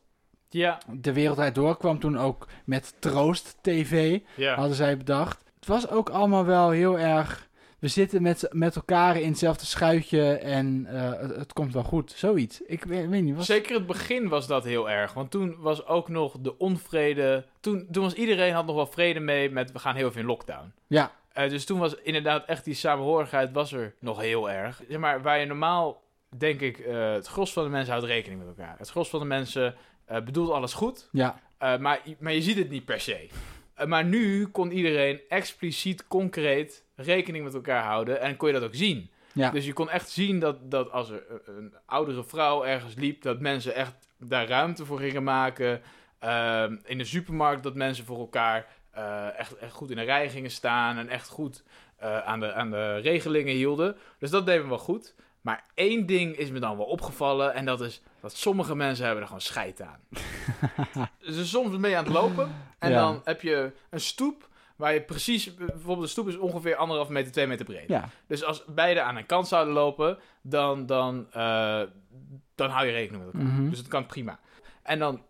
Ja, 0.49 0.77
de 0.91 1.13
wereldwijd 1.13 1.55
doorkwam 1.55 1.99
toen 1.99 2.17
ook 2.17 2.47
met 2.65 2.93
Troost 2.99 3.57
TV 3.61 4.19
ja. 4.35 4.55
hadden 4.55 4.75
zij 4.75 4.97
bedacht. 4.97 5.43
Het 5.59 5.67
was 5.69 5.89
ook 5.89 6.09
allemaal 6.09 6.45
wel 6.45 6.69
heel 6.69 6.99
erg. 6.99 7.49
We 7.81 7.87
zitten 7.87 8.21
met, 8.21 8.47
met 8.51 8.75
elkaar 8.75 9.19
in 9.19 9.29
hetzelfde 9.29 9.65
schuitje 9.65 10.33
en 10.33 10.85
eh, 10.85 11.19
het, 11.19 11.35
het 11.35 11.53
komt 11.53 11.73
wel 11.73 11.83
goed. 11.83 12.11
Zoiets. 12.15 12.61
Ik 12.61 12.83
weet, 12.83 13.09
weet 13.09 13.23
niet. 13.23 13.35
Was... 13.35 13.45
Zeker 13.45 13.75
het 13.75 13.85
begin 13.85 14.27
was 14.29 14.47
dat 14.47 14.63
heel 14.63 14.89
erg. 14.89 15.13
Want 15.13 15.31
toen 15.31 15.55
was 15.59 15.85
ook 15.85 16.09
nog 16.09 16.35
de 16.39 16.57
onvrede. 16.57 17.45
Toen, 17.59 17.87
toen 17.91 18.03
was 18.03 18.13
iedereen 18.13 18.53
had 18.53 18.65
nog 18.65 18.75
wel 18.75 18.85
vrede 18.87 19.19
mee 19.19 19.49
met 19.49 19.71
we 19.71 19.79
gaan 19.79 19.95
heel 19.95 20.11
veel 20.11 20.21
in 20.21 20.27
lockdown. 20.27 20.73
Ja, 20.87 21.11
Eh, 21.33 21.49
dus 21.49 21.65
toen 21.65 21.79
was 21.79 21.95
inderdaad 21.95 22.45
echt 22.45 22.65
die 22.65 22.73
samenhorigheid 22.73 23.51
was 23.51 23.71
er 23.71 23.93
nog 23.99 24.21
heel 24.21 24.49
erg. 24.49 24.81
Zeg 24.89 24.97
maar, 24.99 25.21
waar 25.21 25.39
je 25.39 25.45
normaal, 25.45 26.01
denk 26.37 26.61
ik, 26.61 26.79
eh, 26.79 27.11
het 27.11 27.27
gros 27.27 27.53
van 27.53 27.63
de 27.63 27.69
mensen 27.69 27.91
houdt 27.93 28.07
rekening 28.07 28.39
met 28.39 28.57
elkaar. 28.57 28.75
Het 28.77 28.89
gros 28.89 29.09
van 29.09 29.19
de 29.19 29.25
mensen 29.25 29.75
bedoelt 30.23 30.49
alles 30.51 30.73
goed, 30.73 31.09
ja, 31.11 31.39
maar, 31.59 32.01
maar 32.19 32.33
je 32.33 32.41
ziet 32.41 32.57
het 32.57 32.69
niet 32.69 32.85
per 32.85 32.99
se. 32.99 33.27
Maar 33.85 34.05
nu 34.05 34.47
kon 34.47 34.71
iedereen 34.71 35.19
expliciet, 35.29 36.07
concreet 36.07 36.83
rekening 37.03 37.43
met 37.43 37.53
elkaar 37.53 37.83
houden 37.83 38.21
en 38.21 38.37
kon 38.37 38.47
je 38.47 38.53
dat 38.53 38.63
ook 38.63 38.75
zien. 38.75 39.09
ja. 39.33 39.49
Dus 39.49 39.65
je 39.65 39.73
kon 39.73 39.89
echt 39.89 40.09
zien 40.09 40.39
dat, 40.39 40.71
dat 40.71 40.91
als 40.91 41.09
er 41.09 41.23
een- 41.45 41.73
oudere 41.85 42.23
vrouw 42.23 42.63
ergens 42.65 42.93
liep, 42.95 43.21
dat 43.21 43.39
mensen 43.39 43.73
echt 43.75 43.93
daar 44.17 44.47
ruimte 44.47 44.85
voor 44.85 44.99
gingen 44.99 45.23
maken. 45.23 45.81
Ehm, 46.19 46.75
in 46.85 46.97
de 46.97 47.03
supermarkt 47.05 47.63
dat 47.63 47.75
mensen 47.75 48.05
voor 48.05 48.19
elkaar 48.19 48.67
eh, 48.91 49.39
echt, 49.39 49.57
echt 49.57 49.73
goed 49.73 49.89
in 49.89 49.95
de 49.95 50.03
rij 50.03 50.29
gingen 50.29 50.51
staan 50.51 50.97
en 50.97 51.09
echt 51.09 51.27
goed 51.29 51.63
eh, 51.97 52.19
aan, 52.19 52.39
de, 52.39 52.53
aan 52.53 52.71
de 52.71 52.95
regelingen 52.97 53.53
hielden. 53.55 53.95
Dus 54.19 54.29
dat 54.29 54.45
deden 54.45 54.61
we 54.63 54.69
wel 54.69 54.77
goed. 54.77 55.15
Maar 55.41 55.63
één 55.73 56.05
ding 56.05 56.35
is 56.35 56.49
me 56.51 56.59
dan 56.59 56.77
wel 56.77 56.85
opgevallen 56.85 57.53
en 57.53 57.65
dat 57.65 57.81
is 57.81 58.01
dat 58.21 58.35
sommige 58.37 58.75
mensen 58.75 59.03
hebben 59.03 59.21
er 59.21 59.27
gewoon 59.27 59.41
scheid 59.43 59.81
aan. 59.81 59.99
dus 61.19 61.49
soms 61.49 61.79
ben 61.79 61.89
je 61.89 61.95
aan 61.97 62.03
het 62.03 62.13
lopen 62.13 62.51
en 62.79 62.89
Ja. 62.91 62.99
dan 62.99 63.21
heb 63.23 63.41
je 63.41 63.71
een 63.89 63.99
stoep 64.01 64.49
waar 64.81 64.93
je 64.93 65.01
precies, 65.01 65.55
bijvoorbeeld 65.55 66.01
de 66.01 66.07
stoep 66.07 66.27
is 66.27 66.37
ongeveer 66.37 66.75
anderhalf 66.75 67.09
meter, 67.09 67.31
twee 67.31 67.47
meter 67.47 67.65
breed. 67.65 67.87
ja. 67.87 68.09
Dus 68.27 68.43
als 68.43 68.63
beide 68.65 69.01
aan 69.01 69.15
een 69.15 69.25
kant 69.25 69.47
zouden 69.47 69.73
lopen, 69.73 70.17
dan, 70.41 70.85
dan, 70.85 71.27
eh, 71.31 71.81
dan 72.55 72.69
hou 72.69 72.85
je 72.85 72.91
rekening 72.91 73.25
met 73.25 73.33
elkaar. 73.33 73.49
Mhm. 73.49 73.69
Dus 73.69 73.77
dat 73.77 73.87
kan 73.87 74.05
prima. 74.05 74.39
En 74.83 74.99
dan 74.99 75.21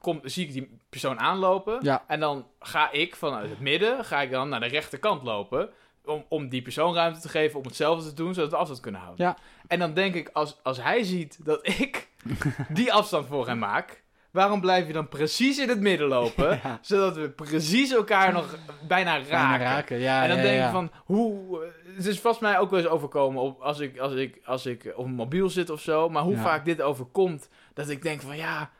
kom, 0.00 0.20
zie 0.22 0.46
ik 0.46 0.52
die 0.52 0.78
persoon 0.88 1.18
aanlopen. 1.18 1.78
Ja. 1.82 2.04
En 2.06 2.20
dan 2.20 2.46
ga 2.58 2.90
ik 2.90 3.16
vanuit 3.16 3.50
het 3.50 3.60
midden 3.60 4.04
ga 4.04 4.22
ik 4.22 4.30
dan 4.30 4.48
naar 4.48 4.60
de 4.60 4.66
rechterkant 4.66 5.22
lopen. 5.22 5.70
Om, 6.04 6.24
om 6.28 6.48
die 6.48 6.62
persoon 6.62 6.94
ruimte 6.94 7.20
te 7.20 7.28
geven 7.28 7.58
om 7.58 7.64
hetzelfde 7.64 8.08
te 8.08 8.14
doen, 8.14 8.34
zodat 8.34 8.50
we 8.50 8.56
afstand 8.56 8.80
kunnen 8.80 9.00
houden. 9.00 9.26
Ja. 9.26 9.36
En 9.66 9.78
dan 9.78 9.94
denk 9.94 10.14
ik, 10.14 10.28
als, 10.28 10.58
als 10.62 10.82
hij 10.82 11.02
ziet 11.02 11.44
dat 11.44 11.66
ik 11.66 12.08
die 12.68 12.92
afstand 12.92 13.26
voor 13.26 13.46
hem 13.46 13.58
maak, 13.58 14.04
waarom 14.36 14.60
blijf 14.60 14.86
je 14.86 14.92
dan 14.92 15.08
precies 15.08 15.58
in 15.58 15.68
het 15.68 15.80
midden 15.80 16.08
lopen? 16.08 16.48
Ja. 16.62 16.78
Zodat 16.82 17.16
we 17.16 17.28
precies 17.30 17.92
elkaar 17.92 18.32
nog 18.32 18.56
bijna 18.88 19.12
raken. 19.16 19.28
Bijna 19.30 19.56
raken. 19.58 19.98
Ja, 19.98 20.22
en 20.22 20.28
dan 20.28 20.36
ja, 20.38 20.42
denk 20.42 20.64
ik 20.64 20.70
van, 20.70 20.90
hoe... 21.04 21.62
eh, 21.64 21.94
Het 21.96 22.06
is 22.06 22.20
vast 22.20 22.40
mij 22.40 22.58
ook 22.58 22.70
wel 22.70 22.78
eens 22.80 22.88
overkomen 22.88 23.42
op, 23.42 23.60
als, 23.60 23.78
ik, 23.78 23.98
als, 23.98 24.12
ik, 24.14 24.40
als 24.44 24.66
ik 24.66 24.92
op 24.96 25.04
een 25.04 25.12
mobiel 25.14 25.48
zit 25.48 25.70
of 25.70 25.80
zo. 25.80 26.08
Maar 26.08 26.22
hoe 26.22 26.36
vaak 26.36 26.64
dit 26.64 26.80
overkomt, 26.82 27.48
dat 27.74 27.88
ik 27.88 28.02
denk 28.02 28.20
van 28.20 28.36
ja, 28.36 28.70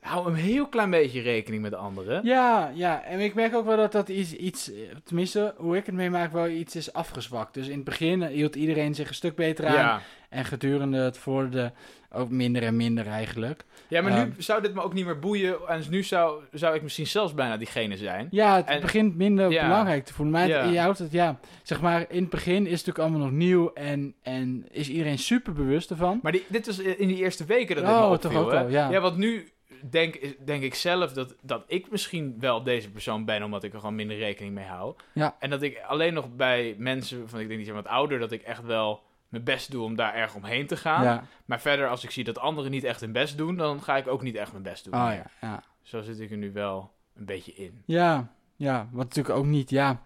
hou 0.00 0.26
een 0.28 0.34
heel 0.34 0.66
klein 0.68 0.90
beetje 0.90 1.20
rekening 1.20 1.62
met 1.62 1.74
anderen. 1.74 2.20
Ja, 2.24 2.70
ja, 2.74 3.02
en 3.04 3.20
ik 3.20 3.34
merk 3.34 3.54
ook 3.54 3.66
wel 3.66 3.76
dat 3.76 3.92
dat 3.92 4.08
iets, 4.08 4.32
iets, 4.32 4.72
eh, 4.72 4.76
tenminste, 5.04 5.54
hoe 5.56 5.76
ik 5.76 5.86
het 5.86 5.94
meemaak, 5.94 6.32
wel 6.32 6.48
iets 6.48 6.76
is 6.76 6.92
afgezwakt. 6.92 7.54
Dus 7.54 7.66
in 7.68 7.74
het 7.76 7.84
begin 7.84 8.22
hield 8.24 8.56
iedereen 8.56 8.94
zich 8.94 9.08
een 9.08 9.14
stuk 9.14 9.36
beter 9.36 9.66
aan. 9.66 10.00
En 10.28 10.44
gedurende 10.44 10.98
het 10.98 11.18
vorderde 11.18 11.72
ook 12.16 12.30
minder 12.30 12.62
en 12.62 12.76
minder 12.76 13.06
eigenlijk. 13.06 13.64
ja, 13.88 14.02
maar 14.02 14.12
Ehm. 14.12 14.24
nu 14.28 14.34
zou 14.38 14.62
dit 14.62 14.74
me 14.74 14.82
ook 14.82 14.92
niet 14.92 15.04
meer 15.04 15.18
boeien. 15.18 15.56
En 15.68 15.82
nu 15.90 16.02
zou, 16.02 16.42
zou 16.52 16.74
ik 16.74 16.82
misschien 16.82 17.06
zelfs 17.06 17.34
bijna 17.34 17.56
diegene 17.56 17.96
zijn. 17.96 18.28
Ja, 18.30 18.56
het 18.56 18.66
En- 18.66 18.80
begint 18.80 19.16
minder 19.16 19.50
Ja. 19.50 19.62
belangrijk 19.68 20.04
te 20.04 20.12
voelen. 20.14 20.34
Maar 20.34 20.42
het- 20.42 20.50
Ja. 20.50 20.64
je 20.64 20.78
houdt 20.78 20.98
het, 20.98 21.12
ja, 21.12 21.38
zeg 21.62 21.80
maar, 21.80 22.04
in 22.08 22.20
het 22.20 22.30
begin 22.30 22.54
is 22.66 22.78
het 22.78 22.86
natuurlijk 22.86 22.98
allemaal 22.98 23.20
nog 23.20 23.30
nieuw 23.38 23.72
en, 23.72 24.14
en 24.22 24.66
is 24.70 24.88
iedereen 24.88 25.18
super 25.18 25.52
bewust 25.52 25.90
ervan. 25.90 26.18
Maar 26.22 26.32
die, 26.32 26.44
dit 26.48 26.66
was 26.66 26.78
in 26.78 27.08
die 27.08 27.16
eerste 27.16 27.44
weken 27.44 27.74
dat 27.76 27.84
dit 27.84 27.94
Oh, 27.94 28.00
me 28.08 28.14
opviel. 28.14 28.30
toch 28.30 28.40
ook 28.40 28.52
al, 28.52 28.68
ja. 28.68 28.90
ja, 28.90 29.00
want 29.00 29.16
nu 29.16 29.48
denk, 29.90 30.34
denk 30.46 30.62
ik 30.62 30.74
zelf 30.74 31.12
dat, 31.12 31.34
dat 31.42 31.64
ik 31.66 31.90
misschien 31.90 32.36
wel 32.40 32.62
deze 32.62 32.90
persoon 32.90 33.24
ben, 33.24 33.42
omdat 33.42 33.62
ik 33.64 33.72
er 33.72 33.78
gewoon 33.80 33.94
minder 33.94 34.16
rekening 34.16 34.54
mee 34.54 34.64
hou. 34.64 34.94
Ja. 35.14 35.36
En 35.38 35.50
dat 35.50 35.62
ik 35.62 35.80
alleen 35.88 36.14
nog 36.14 36.36
bij 36.36 36.74
mensen 36.78 37.28
van, 37.28 37.40
ik 37.40 37.48
denk 37.48 37.60
niet 37.60 37.70
wat 37.70 37.86
ouder, 37.86 38.18
dat 38.18 38.32
ik 38.32 38.42
echt 38.42 38.62
wel 38.64 39.02
mijn 39.42 39.56
best 39.56 39.70
doe 39.70 39.84
om 39.84 39.96
daar 39.96 40.14
erg 40.14 40.34
omheen 40.34 40.66
te 40.66 40.76
gaan. 40.76 41.02
Ja, 41.04 41.24
Maar 41.44 41.60
verder, 41.60 41.88
als 41.88 42.04
ik 42.04 42.10
zie 42.10 42.24
dat 42.24 42.38
anderen 42.38 42.70
niet 42.70 42.84
echt 42.84 43.00
hun 43.00 43.12
best 43.12 43.36
doen, 43.36 43.56
dan 43.56 43.82
ga 43.82 43.96
ik 43.96 44.06
ook 44.08 44.22
niet 44.22 44.34
echt 44.36 44.50
mijn 44.52 44.62
best 44.64 44.84
doen. 44.84 44.94
oh 44.94 45.10
ja, 45.12 45.26
ja. 45.40 45.62
Zo 45.82 46.02
zit 46.02 46.20
ik 46.20 46.30
er 46.30 46.36
nu 46.36 46.52
wel 46.52 46.92
een 47.16 47.24
beetje 47.24 47.54
in. 47.54 47.82
Ja, 47.84 48.28
ja, 48.56 48.88
wat 48.92 49.04
natuurlijk 49.04 49.36
ook 49.38 49.46
niet, 49.46 49.70
ja, 49.70 50.02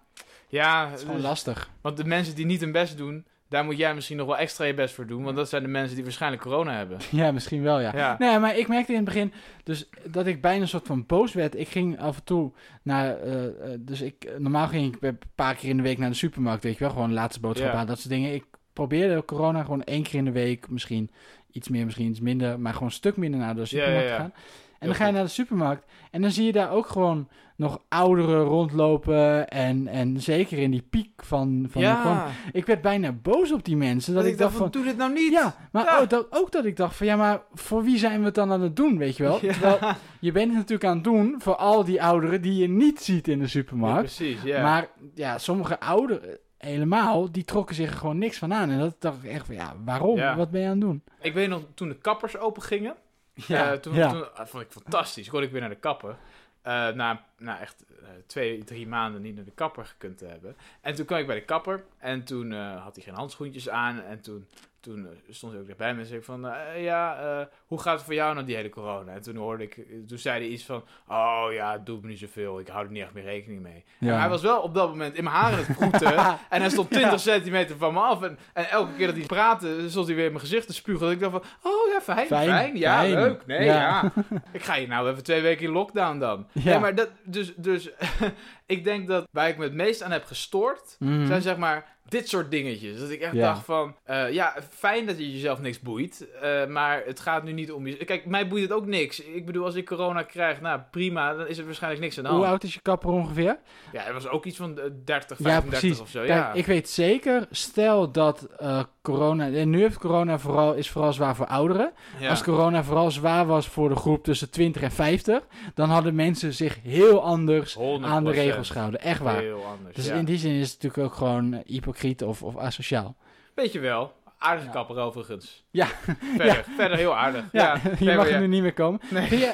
Ja, 0.49 0.85
het 0.87 0.95
is 0.95 1.01
gewoon 1.01 1.16
dus- 1.16 1.25
lastig. 1.25 1.71
want 1.81 1.97
de 1.97 2.05
mensen 2.05 2.35
die 2.35 2.47
niet 2.47 2.61
hun 2.61 2.73
best 2.73 2.97
doen, 2.97 3.27
daar 3.49 3.64
moet 3.64 3.77
jij 3.77 3.95
misschien 3.95 4.16
nog 4.16 4.27
wel 4.27 4.37
extra 4.37 4.64
je 4.64 4.75
best 4.75 4.95
voor 4.95 5.07
doen. 5.07 5.23
Want 5.23 5.37
dat 5.37 5.49
zijn 5.49 5.62
de 5.62 5.69
mensen 5.69 5.95
die 5.95 6.05
waarschijnlijk 6.05 6.43
corona 6.43 6.73
hebben. 6.77 6.99
Ja, 7.11 7.33
misschien 7.33 7.62
wel, 7.62 7.81
ja. 7.81 7.93
Ja. 7.97 8.16
Nee, 8.19 8.38
maar 8.38 8.57
ik 8.57 8.69
merkte 8.69 8.90
in 8.90 8.97
het 8.97 9.05
begin 9.07 9.33
dus 9.64 9.88
dat 10.05 10.27
ik 10.27 10.40
bijna 10.40 10.62
een 10.62 10.69
soort 10.69 10.87
van 10.87 11.07
boos 11.07 11.33
werd. 11.33 11.57
Ik 11.59 11.69
ging 11.69 11.99
af 12.01 12.16
en 12.16 12.25
toe 12.25 12.53
naar, 12.83 13.16
eh, 13.19 13.45
eh, 13.47 13.81
dus 13.81 14.01
ik, 14.01 14.31
normaal 14.38 14.66
ging 14.69 14.95
ik 14.97 15.03
een 15.03 15.19
paar 15.35 15.55
keer 15.55 15.69
in 15.69 15.77
de 15.77 15.83
week 15.83 15.99
naar 15.99 16.09
de 16.11 16.14
supermarkt, 16.16 16.62
weet 16.62 16.73
je 16.73 16.79
wel, 16.85 16.90
gewoon 16.90 17.12
laatste 17.12 17.40
boodschap 17.40 17.73
Ja. 17.73 17.79
aan, 17.79 17.87
dat 17.87 17.99
soort 17.99 18.09
dingen. 18.14 18.35
Ik 18.35 18.45
probeerde 18.87 19.25
corona 19.25 19.62
gewoon 19.62 19.83
één 19.85 20.03
keer 20.03 20.14
in 20.14 20.25
de 20.25 20.31
week, 20.33 20.71
misschien 20.71 21.11
iets 21.53 21.69
meer, 21.69 21.85
misschien 21.85 22.07
iets 22.11 22.21
minder, 22.21 22.61
maar 22.61 22.73
gewoon 22.73 22.88
een 22.88 22.95
stuk 22.95 23.16
minder 23.16 23.40
naar 23.40 23.55
de 23.55 23.64
supermarkt 23.64 24.09
ja, 24.09 24.14
ja. 24.14 24.21
gaan. 24.21 24.33
En 24.79 24.87
dan 24.87 24.95
ga 24.97 25.07
je 25.07 25.12
naar 25.12 25.25
de 25.25 25.29
supermarkt 25.31 25.85
en 26.11 26.23
dan 26.23 26.31
zie 26.31 26.45
je 26.47 26.53
daar 26.53 26.71
ook 26.71 26.87
gewoon 26.87 27.29
nog 27.57 27.83
ouderen 27.88 28.43
rondlopen 28.45 29.49
en, 29.49 29.87
en 29.87 30.21
zeker 30.21 30.59
in 30.59 30.71
die 30.71 30.83
piek 30.90 31.25
van, 31.25 31.66
van 31.71 31.81
de 31.83 31.97
corona. 32.03 32.27
Ik 32.53 32.66
werd 32.66 32.81
bijna 32.83 33.12
boos 33.12 33.53
op 33.53 33.64
die 33.64 33.77
mensen, 33.77 34.14
dat, 34.14 34.25
ik 34.25 34.38
dacht 34.38 34.57
van, 34.57 34.71
doe 34.71 34.85
dit 34.85 34.97
nou 34.97 35.12
niet. 35.12 35.33
ja, 35.33 35.55
maar 35.73 35.85
Ja. 35.85 35.99
Ook, 35.99 36.11
dat, 36.11 36.27
ook 36.31 36.53
dat 36.53 36.64
ik 36.64 36.77
dacht 36.77 36.97
van 36.97 37.07
ja, 37.07 37.16
maar 37.16 37.43
voor 37.55 37.83
wie 37.83 37.99
zijn 37.99 38.19
we 38.19 38.25
het 38.25 38.35
dan 38.35 38.53
aan 38.53 38.62
het 38.62 38.77
doen, 38.77 38.99
weet 38.99 39.16
je 39.16 39.23
wel? 39.23 39.38
Ja. 39.47 39.53
Terwijl 39.53 39.79
je 40.21 40.33
bent 40.33 40.49
het 40.49 40.57
natuurlijk 40.57 40.88
aan 40.88 40.95
het 40.95 41.05
doen 41.05 41.35
voor 41.38 41.57
al 41.57 41.85
die 41.85 42.03
ouderen 42.03 42.43
die 42.43 42.57
je 42.57 42.69
niet 42.69 43.01
ziet 43.01 43.29
in 43.29 43.38
de 43.38 43.45
Ja, 43.45 43.51
supermarkt. 43.51 44.01
precies, 44.16 44.43
ja. 44.43 44.62
Maar 44.62 44.88
ja, 45.14 45.38
sommige 45.38 45.81
ouderen 45.81 46.38
helemaal, 46.61 47.33
die 47.33 47.44
trokken 47.44 47.75
zich 47.75 47.90
er 47.90 47.96
gewoon 47.96 48.18
niks 48.18 48.38
van 48.38 48.55
aan. 48.55 48.70
En 48.70 48.79
dat 48.79 48.94
dacht 48.99 49.25
ik 49.25 49.31
echt 49.31 49.46
van 49.46 49.55
ja, 49.55 49.77
waarom? 49.85 50.16
Ja. 50.16 50.37
Wat 50.37 50.51
ben 50.51 50.61
je 50.61 50.66
aan 50.66 50.73
het 50.73 50.81
doen? 50.81 51.03
Ik 51.20 51.33
weet 51.33 51.49
nog, 51.49 51.62
toen 51.75 51.88
de 51.88 51.99
kappers 51.99 52.37
open 52.37 52.62
gingen, 52.62 52.96
Ja, 53.35 53.73
eh, 53.73 53.79
toen, 53.79 53.94
ja. 53.94 54.11
toen 54.11 54.35
ah, 54.35 54.46
vond 54.46 54.62
ik 54.62 54.70
fantastisch. 54.70 55.29
Kon 55.29 55.42
ik 55.42 55.51
weer 55.51 55.61
naar 55.61 55.70
de 55.70 55.77
kapper. 55.77 56.16
Eh, 56.62 56.88
na, 56.88 57.25
na 57.38 57.61
echt 57.61 57.85
eh, 57.88 58.09
twee, 58.27 58.64
drie 58.64 58.87
maanden 58.87 59.23
niet 59.23 59.35
naar 59.35 59.44
de 59.44 59.51
kapper 59.51 59.85
gekund 59.85 60.18
te 60.18 60.25
hebben. 60.25 60.57
En 60.81 60.94
toen 60.94 61.05
kwam 61.05 61.18
ik 61.18 61.27
bij 61.27 61.35
de 61.35 61.44
kapper 61.44 61.85
en 61.99 62.25
toen 62.25 62.53
eh, 62.53 62.83
had 62.83 62.94
hij 62.94 63.05
geen 63.05 63.14
handschoentjes 63.14 63.68
aan. 63.68 64.03
En 64.03 64.20
toen, 64.20 64.49
toen 64.81 65.07
eh, 65.07 65.12
stond 65.35 65.53
hij 65.53 65.61
ook 65.61 65.66
dichtbij 65.66 65.95
me 65.95 66.01
en 66.01 66.07
zei 66.07 66.19
ik 66.19 66.25
van, 66.25 66.49
eh, 66.49 66.83
ja, 66.85 67.19
eh, 67.40 67.47
hoe 67.66 67.81
gaat 67.81 67.95
het 67.97 68.05
voor 68.05 68.14
jou 68.14 68.35
nou 68.35 68.47
die 68.47 68.57
hele 68.57 68.69
corona? 68.69 69.12
En 69.12 69.23
toen 69.23 69.37
hoorde 69.37 69.62
ik, 69.64 69.87
toen 70.07 70.19
zei 70.19 70.40
hij 70.40 70.49
iets 70.49 70.64
van, 70.64 70.85
oh 71.09 71.47
ja, 71.53 71.73
het 71.73 71.87
doet 71.87 72.03
me 72.03 72.09
niet 72.09 72.19
zoveel, 72.19 72.61
ik 72.61 72.69
hou 72.69 72.85
er 72.85 72.90
niet 72.90 73.03
echt 73.03 73.12
meer 73.12 73.25
rekening 73.25 73.62
mee. 73.62 73.85
Ja. 73.99 74.11
Maar 74.11 74.21
hij 74.21 74.29
was 74.29 74.43
wel 74.43 74.61
op 74.61 74.75
dat 74.75 74.88
moment 74.88 75.14
in 75.14 75.25
mijn 75.25 75.37
haren 75.37 75.59
het 75.59 75.77
vroeten 75.77 76.16
en 76.51 76.61
hij 76.61 76.71
stond 76.71 76.90
20 76.90 77.11
Ja. 77.11 77.16
centimeter 77.19 77.77
van 77.77 77.93
me 77.95 78.01
af 78.01 78.23
en, 78.23 78.38
en 78.53 78.69
elke 78.71 78.93
keer 78.97 79.07
dat 79.07 79.16
hij 79.16 79.27
praatte, 79.27 79.90
stond 79.90 80.07
hij 80.07 80.16
weer 80.16 80.25
in 80.25 80.31
mijn 80.33 80.45
gezicht 80.45 80.66
te 80.66 80.73
spugen. 80.75 81.01
Dat 81.01 81.11
ik 81.11 81.21
dacht 81.21 81.33
van, 81.33 81.43
oh 81.73 81.93
ja, 81.93 82.01
fijn, 82.01 82.27
fijn, 82.27 82.49
Fijn, 82.49 82.77
ja, 82.77 82.99
fijn. 82.99 83.12
leuk, 83.12 83.47
nee, 83.47 83.64
Ja. 83.64 83.75
ja. 83.75 84.12
Ik 84.53 84.62
ga 84.62 84.75
hier 84.75 84.88
nou 84.88 85.11
even 85.11 85.23
twee 85.23 85.43
weken 85.43 85.64
in 85.66 85.73
lockdown 85.73 86.19
dan. 86.19 86.47
Ja. 86.53 86.64
Nee, 86.71 86.79
maar 86.79 86.95
dat, 86.95 87.09
dus, 87.25 87.55
dus 87.57 87.90
ik 88.66 88.85
denk 88.85 89.09
dat 89.09 89.29
waar 89.31 89.49
ik 89.49 89.57
me 89.57 89.64
het 89.64 89.73
meest 89.75 90.03
aan 90.03 90.11
heb 90.11 90.25
gestoord, 90.25 90.97
Mhm. 90.99 91.27
zijn 91.27 91.43
zeg 91.43 91.57
maar 91.57 91.99
dit 92.11 92.29
soort 92.29 92.51
dingetjes. 92.51 93.01
Dat 93.01 93.11
ik 93.11 93.20
echt 93.20 93.33
Ja. 93.35 93.40
dacht 93.53 93.64
van, 93.64 93.94
eh, 94.05 94.33
ja, 94.33 94.55
fijn 94.70 95.07
dat 95.07 95.18
je 95.18 95.33
jezelf 95.33 95.61
niks 95.61 95.81
boeit, 95.81 96.27
eh, 96.42 96.66
maar 96.66 97.03
het 97.07 97.20
gaat 97.20 97.42
nu 97.44 97.53
niet 97.53 97.73
om 97.73 97.87
je... 97.87 97.96
Kijk, 97.96 98.27
mij 98.27 98.49
boeit 98.49 98.62
het 98.62 98.73
ook 98.73 98.87
niks. 98.87 99.20
Ik 99.23 99.46
bedoel, 99.46 99.64
als 99.64 99.75
ik 99.75 99.87
corona 99.87 100.23
krijg, 100.23 100.61
nou 100.61 100.81
prima, 100.90 101.35
dan 101.35 101.46
is 101.46 101.59
er 101.59 101.64
waarschijnlijk 101.64 102.03
niks 102.03 102.16
aan 102.18 102.23
de 102.25 102.29
Hoe 102.31 102.38
hand. 102.38 102.51
oud 102.51 102.62
is 102.62 102.75
je 102.75 102.81
kapper 102.81 103.11
ongeveer? 103.11 103.59
Ja, 103.92 104.03
het 104.03 104.12
was 104.12 104.29
ook 104.29 104.44
iets 104.44 104.57
van 104.57 104.79
eh, 104.79 104.85
30, 105.05 105.38
Ja, 105.38 105.44
35 105.44 105.79
precies. 105.81 106.01
of 106.01 106.09
zo. 106.09 106.18
Kijk, 106.18 106.31
ja. 106.31 106.53
ik 106.53 106.66
weet 106.66 106.88
zeker, 106.88 107.46
stel 107.51 108.11
dat 108.11 108.49
eh, 108.59 108.83
corona... 109.03 109.51
En 109.53 109.70
nu 109.70 109.81
heeft 109.81 109.99
corona 109.99 110.38
vooral, 110.38 110.75
is 110.75 110.90
vooral 110.90 111.12
zwaar 111.12 111.37
voor 111.37 111.46
ouderen. 111.46 111.92
ja. 112.20 112.31
Als 112.31 112.42
corona 112.42 112.85
vooral 112.85 113.11
zwaar 113.11 113.46
was 113.46 113.66
voor 113.68 113.88
de 113.88 113.96
groep 113.96 114.25
tussen 114.25 114.51
20 114.51 114.83
en 114.83 114.90
50... 114.92 115.42
dan 115.75 115.88
hadden 115.88 116.14
mensen 116.14 116.55
zich 116.55 116.79
heel 116.83 117.23
anders 117.23 117.77
100%. 117.79 117.81
aan 118.03 118.25
de 118.25 118.31
regels 118.31 118.70
gehouden. 118.70 119.01
Echt 119.01 119.20
waar. 119.20 119.38
Heel 119.40 119.64
anders, 119.79 119.96
Dus 119.96 120.07
ja. 120.07 120.14
in 120.14 120.25
die 120.25 120.38
zin 120.38 120.53
is 120.53 120.73
het 120.73 120.83
natuurlijk 120.83 121.12
ook 121.12 121.18
gewoon 121.18 121.53
eh, 121.53 121.61
hypocriet 122.01 122.23
of, 122.23 122.43
of 122.43 122.57
asociaal. 122.57 123.17
Weet 123.55 123.73
je 123.73 123.79
wel. 123.79 124.13
Aardige 124.39 124.67
Ja. 124.67 124.73
kapper 124.73 124.97
overigens. 124.99 125.65
Ja. 125.71 125.87
Verder, 126.37 126.65
verder 126.77 126.97
heel 126.97 127.17
aardig. 127.17 127.45
Ja, 127.53 127.81
je 127.99 128.15
mag 128.15 128.29
er 128.29 128.41
nu 128.41 128.47
niet 128.47 128.63
meer 128.63 128.73
komen. 128.73 129.01
Nee. 129.11 129.29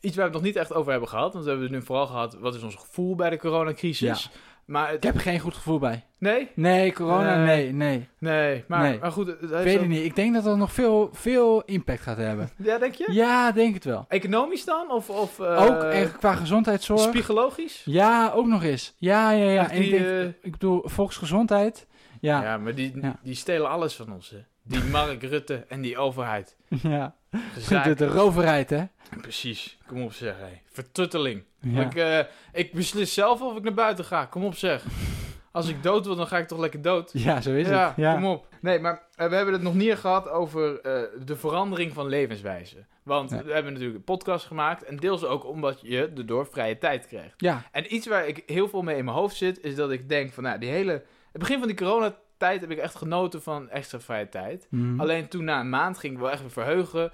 Iets 0.00 0.16
waar 0.16 0.26
we 0.26 0.32
het 0.32 0.32
nog 0.32 0.42
niet 0.42 0.56
echt 0.56 0.72
over 0.74 0.90
hebben 0.90 1.08
gehad. 1.08 1.32
Want 1.32 1.44
we 1.44 1.50
hebben 1.50 1.68
het 1.68 1.78
nu 1.78 1.82
vooral 1.86 2.06
gehad, 2.06 2.34
wat 2.38 2.54
is 2.54 2.62
ons 2.62 2.74
gevoel 2.74 3.14
bij 3.14 3.30
de 3.30 3.38
coronacrisis? 3.38 4.30
Maar 4.72 4.86
het, 4.86 4.96
Ik 4.96 5.02
heb 5.02 5.14
er 5.14 5.20
geen 5.20 5.38
goed 5.38 5.54
gevoel 5.54 5.78
bij. 5.78 6.04
Nee? 6.18 6.48
Nee, 6.54 6.92
corona, 6.92 7.36
Nee. 7.36 7.46
nee, 7.46 7.72
nee. 7.72 8.08
Nee, 8.18 8.64
maar, 8.68 8.82
Nee. 8.82 8.98
maar 8.98 9.12
goed. 9.12 9.26
Het, 9.26 9.42
Ik 9.42 9.48
heeft 9.50 9.64
weet 9.64 9.78
het 9.78 9.88
niet. 9.88 10.04
Ik 10.04 10.16
denk 10.16 10.34
dat 10.34 10.44
dat 10.44 10.56
nog 10.56 10.72
veel, 10.72 11.08
veel 11.12 11.62
impact 11.62 12.00
gaat 12.00 12.16
hebben. 12.16 12.50
Ja, 12.64 12.78
denk 12.78 12.94
je? 12.94 13.08
Ja, 13.12 13.52
denk 13.52 13.74
het 13.74 13.84
wel. 13.84 14.04
Economisch 14.08 14.64
dan? 14.64 14.90
Of, 14.90 15.10
of 15.10 15.40
eh, 15.40 15.62
ook 15.62 16.08
qua 16.18 16.34
gezondheidszorg. 16.34 17.10
Psychologisch? 17.10 17.82
Ja, 17.84 18.32
ook 18.34 18.46
nog 18.46 18.62
eens. 18.62 18.94
Ja, 18.98 19.30
ja, 19.30 19.50
ja. 19.50 19.70
Ik, 19.70 19.90
denk, 19.90 20.04
eh, 20.06 20.24
ik 20.24 20.50
bedoel, 20.52 20.82
volksgezondheid. 20.84 21.86
Ja, 22.20 22.42
Ja, 22.42 22.58
maar 22.58 22.74
die, 22.74 22.92
Ja. 23.02 23.16
die 23.22 23.34
stelen 23.34 23.68
alles 23.68 23.94
van 23.94 24.12
ons. 24.12 24.30
Hè. 24.30 24.38
Die 24.72 24.84
Mark 24.84 25.22
Rutte 25.22 25.64
en 25.68 25.80
die 25.80 25.98
overheid. 25.98 26.56
ja. 26.82 27.14
Gezaak. 27.52 27.84
De, 27.84 27.94
de 27.94 28.06
roverheid, 28.06 28.70
hè? 28.70 28.84
Precies. 29.20 29.78
Kom 29.86 30.02
op 30.02 30.12
zeg. 30.12 30.34
Hé. 30.38 30.60
Vertutteling. 30.72 31.42
Ja. 31.60 31.80
Ik, 31.82 31.94
eh, 31.94 32.18
ik 32.52 32.72
beslis 32.72 33.14
zelf 33.14 33.40
of 33.42 33.56
ik 33.56 33.62
naar 33.62 33.74
buiten 33.74 34.04
ga. 34.04 34.24
Kom 34.24 34.44
op 34.44 34.54
zeg. 34.54 34.84
Als 35.50 35.68
ik 35.68 35.82
dood 35.82 36.06
wil, 36.06 36.16
dan 36.16 36.26
ga 36.26 36.38
ik 36.38 36.48
toch 36.48 36.58
lekker 36.58 36.82
dood. 36.82 37.10
ja, 37.12 37.40
zo 37.40 37.52
is 37.54 37.68
ja, 37.68 37.86
het. 37.86 37.96
Ja. 37.96 38.14
kom 38.14 38.26
op. 38.26 38.46
Nee, 38.60 38.78
maar 38.78 39.02
eh, 39.14 39.28
we 39.28 39.34
hebben 39.34 39.54
het 39.54 39.62
nog 39.62 39.74
niet 39.74 39.94
gehad 39.94 40.28
over 40.28 40.80
eh, 40.80 41.02
de 41.24 41.36
verandering 41.36 41.92
van 41.92 42.06
levenswijze. 42.08 42.84
Want 43.02 43.30
Ja. 43.30 43.44
we 43.44 43.52
hebben 43.52 43.72
natuurlijk 43.72 43.98
een 43.98 44.04
podcast 44.04 44.46
gemaakt. 44.46 44.84
En 44.84 44.96
deels 44.96 45.24
ook 45.24 45.46
omdat 45.46 45.80
je 45.82 46.12
erdoor 46.16 46.46
vrije 46.46 46.78
tijd 46.78 47.06
krijgt. 47.06 47.34
Ja, 47.36 47.62
En 47.72 47.94
iets 47.94 48.06
waar 48.06 48.26
ik 48.26 48.42
heel 48.46 48.68
veel 48.68 48.82
mee 48.82 48.96
in 48.96 49.04
mijn 49.04 49.16
hoofd 49.16 49.36
zit, 49.36 49.60
is 49.64 49.74
dat 49.74 49.90
ik 49.90 50.08
denk 50.08 50.32
van, 50.32 50.42
nou, 50.42 50.58
die 50.58 50.70
hele... 50.70 50.92
Het 51.32 51.40
begin 51.40 51.58
van 51.58 51.66
die 51.68 51.76
coronatijd 52.42 52.60
heb 52.60 52.70
ik 52.70 52.78
echt 52.84 52.94
genoten 52.96 53.42
van 53.42 53.70
extra 53.70 54.00
vrije 54.00 54.28
tijd. 54.28 54.66
Mhm. 54.70 55.00
Alleen 55.00 55.28
toen 55.28 55.44
na 55.44 55.60
een 55.60 55.68
maand 55.68 55.98
ging 55.98 56.12
ik 56.12 56.18
wel 56.18 56.30
echt 56.30 56.40
weer 56.40 56.50
verheugen 56.50 57.10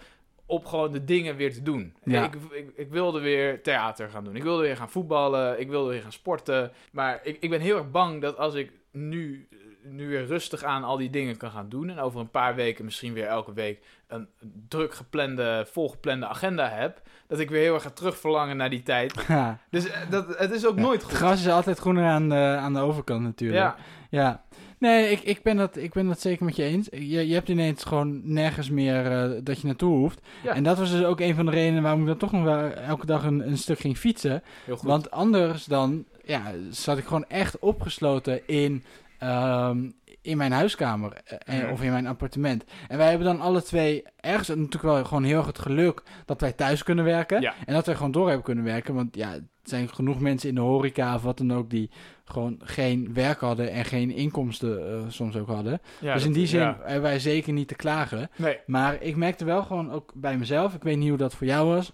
op 0.46 0.66
gewoon 0.66 0.92
de 0.92 1.04
dingen 1.04 1.36
weer 1.36 1.52
te 1.52 1.62
doen. 1.62 1.94
Ja. 2.04 2.24
Ik, 2.24 2.34
ik, 2.50 2.70
ik 2.76 2.90
wilde 2.90 3.20
weer 3.20 3.62
theater 3.62 4.10
gaan 4.10 4.24
doen. 4.24 4.36
Ik 4.36 4.42
wilde 4.42 4.62
weer 4.62 4.76
gaan 4.76 4.90
voetballen. 4.90 5.60
Ik 5.60 5.68
wilde 5.68 5.90
weer 5.90 6.02
gaan 6.02 6.12
sporten. 6.12 6.72
Maar 6.92 7.20
ik, 7.22 7.36
ik 7.40 7.50
ben 7.50 7.60
heel 7.60 7.76
erg 7.76 7.90
bang 7.90 8.20
dat 8.20 8.36
als 8.38 8.54
ik 8.54 8.72
nu, 8.92 9.48
nu 9.82 10.08
weer 10.08 10.24
rustig 10.26 10.62
aan 10.64 10.84
al 10.84 10.96
die 10.96 11.10
dingen 11.10 11.36
kan 11.36 11.50
gaan 11.50 11.68
doen... 11.68 11.88
en 11.90 11.98
over 11.98 12.20
een 12.20 12.30
paar 12.30 12.54
weken 12.54 12.84
misschien 12.84 13.12
weer 13.12 13.26
elke 13.26 13.52
week 13.52 13.82
een 14.06 14.28
druk 14.68 14.94
geplande, 14.94 15.66
volgeplande 15.70 16.26
agenda 16.26 16.68
heb... 16.68 17.02
dat 17.26 17.38
ik 17.38 17.50
weer 17.50 17.62
heel 17.62 17.74
erg 17.74 17.82
ga 17.82 17.90
terugverlangen 17.90 18.56
naar 18.56 18.70
die 18.70 18.82
tijd. 18.82 19.14
Ja. 19.28 19.58
Dus 19.70 19.88
eh, 19.90 20.10
dat, 20.10 20.38
het 20.38 20.50
is 20.50 20.66
ook 20.66 20.76
Ja. 20.76 20.82
nooit 20.82 21.02
Het 21.02 21.10
goed. 21.10 21.18
gras 21.18 21.40
is 21.40 21.48
altijd 21.48 21.78
groener 21.78 22.04
aan 22.04 22.28
de, 22.28 22.34
aan 22.60 22.74
de 22.74 22.80
overkant 22.80 23.22
natuurlijk. 23.22 23.60
Ja, 23.60 23.76
Ja. 24.10 24.44
Nee, 24.78 25.10
ik, 25.10 25.20
ik, 25.20 25.42
ben 25.42 25.56
dat, 25.56 25.76
ik 25.76 25.92
ben 25.92 26.06
dat 26.06 26.20
zeker 26.20 26.44
met 26.44 26.56
je 26.56 26.62
eens. 26.62 26.88
Je, 26.90 27.28
je 27.28 27.34
hebt 27.34 27.48
ineens 27.48 27.84
gewoon 27.84 28.20
nergens 28.32 28.70
meer 28.70 29.06
eh, 29.06 29.40
dat 29.42 29.60
je 29.60 29.66
naartoe 29.66 29.96
hoeft. 29.96 30.20
Ja. 30.42 30.54
En 30.54 30.62
dat 30.62 30.78
was 30.78 30.90
dus 30.90 31.04
ook 31.04 31.20
een 31.20 31.34
van 31.34 31.44
de 31.46 31.50
redenen 31.50 31.82
waarom 31.82 32.00
ik 32.00 32.06
dan 32.06 32.16
toch 32.16 32.32
nog 32.32 32.42
wel 32.42 32.70
elke 32.70 33.06
dag 33.06 33.24
een, 33.24 33.48
een 33.48 33.58
stuk 33.58 33.78
ging 33.78 33.98
fietsen. 33.98 34.42
heel 34.64 34.76
goed. 34.76 34.88
Want 34.88 35.10
anders 35.10 35.64
dan 35.64 36.04
ja, 36.24 36.52
zat 36.70 36.98
ik 36.98 37.04
gewoon 37.04 37.24
echt 37.28 37.58
opgesloten 37.58 38.46
in, 38.46 38.84
ehm, 39.18 39.90
in 40.28 40.36
mijn 40.36 40.52
huiskamer 40.52 41.12
eh, 41.24 41.58
Mhm. 41.62 41.72
of 41.72 41.82
in 41.82 41.90
mijn 41.90 42.06
appartement. 42.06 42.64
En 42.88 42.98
wij 42.98 43.08
hebben 43.08 43.26
dan 43.26 43.40
alle 43.40 43.62
twee 43.62 44.02
ergens 44.20 44.48
natuurlijk 44.48 44.82
wel 44.82 45.04
gewoon 45.04 45.24
heel 45.24 45.36
erg 45.38 45.46
het 45.46 45.58
geluk 45.58 46.02
dat 46.24 46.40
wij 46.40 46.52
thuis 46.52 46.82
kunnen 46.82 47.04
werken. 47.04 47.40
Ja. 47.40 47.54
En 47.66 47.74
dat 47.74 47.86
wij 47.86 47.94
gewoon 47.94 48.10
door 48.12 48.26
hebben 48.26 48.44
kunnen 48.44 48.64
werken. 48.64 48.94
Want 48.94 49.16
ja, 49.16 49.32
er 49.32 49.42
zijn 49.62 49.88
genoeg 49.88 50.20
mensen 50.20 50.48
in 50.48 50.54
de 50.54 50.60
horeca 50.60 51.14
of 51.14 51.22
wat 51.22 51.38
dan 51.38 51.52
ook 51.52 51.70
die 51.70 51.90
gewoon 52.24 52.60
geen 52.62 53.14
werk 53.14 53.40
hadden 53.40 53.70
en 53.70 53.84
geen 53.84 54.10
inkomsten 54.10 54.88
eh, 54.92 55.00
soms 55.08 55.36
ook 55.36 55.48
hadden. 55.48 55.80
Ja, 56.00 56.14
dus 56.14 56.24
in 56.24 56.32
die 56.32 56.46
zin 56.46 56.74
hebben 56.82 57.02
wij 57.02 57.18
zeker 57.18 57.52
niet 57.52 57.68
te 57.68 57.74
klagen. 57.74 58.30
Nee, 58.36 58.58
Maar 58.66 59.02
ik 59.02 59.16
merkte 59.16 59.44
wel 59.44 59.62
gewoon 59.62 59.92
ook 59.92 60.12
bij 60.14 60.36
mezelf, 60.36 60.74
ik 60.74 60.82
weet 60.82 60.96
niet 60.96 61.08
hoe 61.08 61.18
dat 61.18 61.34
voor 61.34 61.46
jou 61.46 61.68
was. 61.68 61.92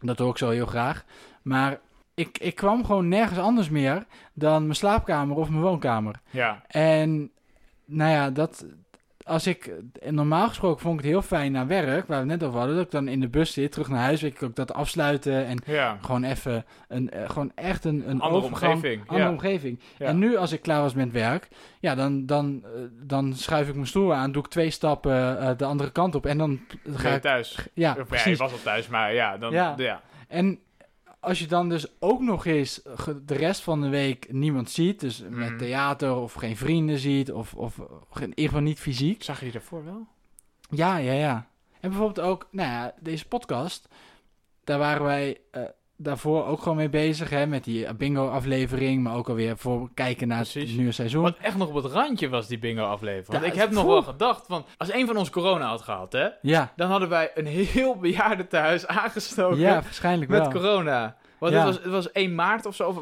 Dat 0.00 0.18
hoor 0.18 0.30
ik 0.30 0.38
zo 0.38 0.50
heel 0.50 0.66
graag. 0.66 1.04
Maar 1.42 1.80
ik, 2.14 2.38
ik 2.38 2.54
kwam 2.54 2.84
gewoon 2.84 3.08
nergens 3.08 3.38
anders 3.38 3.68
meer 3.70 4.06
dan 4.34 4.62
mijn 4.62 4.74
slaapkamer 4.74 5.36
of 5.36 5.48
mijn 5.48 5.62
woonkamer. 5.62 6.20
ja. 6.30 6.62
En 6.66 7.30
nou 7.92 8.10
ja, 8.10 8.30
dat, 8.30 8.66
als 9.24 9.46
ik, 9.46 9.72
normaal 10.08 10.48
gesproken 10.48 10.80
vond 10.80 10.94
ik 10.98 11.00
het 11.04 11.12
heel 11.12 11.22
fijn 11.22 11.52
naar 11.52 11.66
werk, 11.66 12.06
waar 12.06 12.24
we 12.24 12.30
het 12.30 12.40
net 12.40 12.48
over 12.48 12.58
hadden, 12.58 12.76
dat 12.76 12.84
ik 12.84 12.90
dan 12.90 13.08
in 13.08 13.20
de 13.20 13.28
bus 13.28 13.52
zit, 13.52 13.72
terug 13.72 13.88
naar 13.88 14.02
huis, 14.02 14.20
weet 14.22 14.32
ik 14.34 14.42
ook 14.42 14.56
dat 14.56 14.72
afsluiten 14.72 15.46
en 15.46 15.58
Ja, 15.66 15.98
gewoon 16.00 16.24
even, 16.24 16.64
een, 16.88 17.10
eh, 17.10 17.30
gewoon 17.30 17.52
echt 17.54 17.84
een, 17.84 18.02
een 18.10 18.20
andere 18.20 18.44
overgang, 18.44 18.74
omgeving. 18.74 19.00
andere 19.06 19.26
ja. 19.28 19.30
omgeving. 19.34 19.80
Ja. 19.98 20.06
En 20.06 20.18
nu, 20.18 20.36
als 20.36 20.52
ik 20.52 20.62
klaar 20.62 20.80
was 20.80 20.94
met 20.94 21.12
werk, 21.12 21.48
ja, 21.80 21.94
dan, 21.94 22.26
dan, 22.26 22.62
eh, 22.64 22.70
dan 23.02 23.34
schuif 23.34 23.68
ik 23.68 23.74
mijn 23.74 23.86
stoel 23.86 24.14
aan, 24.14 24.32
doe 24.32 24.42
ik 24.44 24.48
twee 24.50 24.70
stappen 24.70 25.38
eh, 25.40 25.50
de 25.56 25.64
andere 25.64 25.90
kant 25.92 26.14
op 26.14 26.26
en 26.26 26.38
dan 26.38 26.60
Ga 26.92 27.08
ik... 27.14 27.22
thuis? 27.22 27.68
Ja, 27.74 27.90
Of, 27.90 27.96
je 27.96 28.04
precies. 28.04 28.38
was 28.38 28.52
al 28.52 28.62
thuis, 28.62 28.88
maar 28.88 29.14
ja, 29.14 29.38
dan, 29.38 29.52
Ja. 29.52 29.74
ja. 29.76 30.02
En 30.28 30.58
als 31.22 31.38
je 31.38 31.46
dan 31.46 31.68
dus 31.68 31.86
ook 32.00 32.20
nog 32.20 32.46
eens 32.46 32.82
de 33.26 33.34
rest 33.34 33.60
van 33.60 33.80
de 33.80 33.88
week 33.88 34.32
niemand 34.32 34.70
ziet, 34.70 35.00
dus 35.00 35.20
met 35.20 35.48
Mhm. 35.48 35.56
theater 35.58 36.14
of 36.14 36.32
geen 36.32 36.56
vrienden 36.56 36.98
ziet, 36.98 37.32
of, 37.32 37.54
of 37.54 37.78
in 38.20 38.28
ieder 38.28 38.44
geval 38.44 38.60
niet 38.60 38.78
fysiek. 38.80 39.22
Zag 39.22 39.40
je 39.40 39.46
je 39.46 39.52
daarvoor 39.52 39.84
wel? 39.84 40.06
Ja, 40.70 40.96
ja, 40.96 41.12
ja. 41.12 41.46
En 41.80 41.90
bijvoorbeeld 41.90 42.26
ook, 42.26 42.48
nou 42.50 42.68
ja, 42.68 42.94
deze 43.00 43.28
podcast, 43.28 43.88
daar 44.64 44.78
waren 44.78 45.02
wij 45.02 45.40
eh, 45.50 45.62
daarvoor 46.02 46.46
ook 46.46 46.62
gewoon 46.62 46.76
mee 46.76 46.88
bezig, 46.88 47.30
hè, 47.30 47.46
met 47.46 47.64
die 47.64 47.94
bingo-aflevering, 47.94 49.02
maar 49.02 49.16
ook 49.16 49.28
alweer 49.28 49.56
voor 49.56 49.90
kijken 49.94 50.28
naar 50.28 50.36
Precies. 50.40 50.68
het 50.68 50.76
nieuwe 50.76 50.92
seizoen. 50.92 51.22
Wat 51.22 51.36
echt 51.42 51.56
nog 51.56 51.68
op 51.68 51.74
het 51.74 51.92
randje 51.92 52.28
was, 52.28 52.46
die 52.46 52.58
bingo-aflevering. 52.58 53.26
Want 53.26 53.42
Ja, 53.44 53.50
ik 53.50 53.58
heb 53.58 53.70
nog 53.70 53.84
wel 53.84 54.02
gedacht, 54.02 54.44
van, 54.48 54.64
als 54.76 54.92
een 54.92 55.06
van 55.06 55.16
ons 55.16 55.30
corona 55.30 55.66
had 55.66 55.80
gehad, 55.82 56.12
hè, 56.12 56.28
Ja, 56.42 56.72
dan 56.76 56.90
hadden 56.90 57.08
wij 57.08 57.30
een 57.34 57.46
heel 57.46 57.96
bejaardentehuis 57.96 58.86
aangestoken 58.86 59.58
ja, 59.58 59.72
waarschijnlijk 59.82 60.30
met 60.30 60.40
wel. 60.40 60.50
corona. 60.50 61.16
Want 61.38 61.54
Ja. 61.54 61.58
het, 61.58 61.68
was, 61.74 61.82
het 61.84 61.92
was 61.92 62.12
1 62.12 62.34
maart 62.34 62.66
of 62.66 62.74
zo, 62.74 62.88
of 62.88 62.98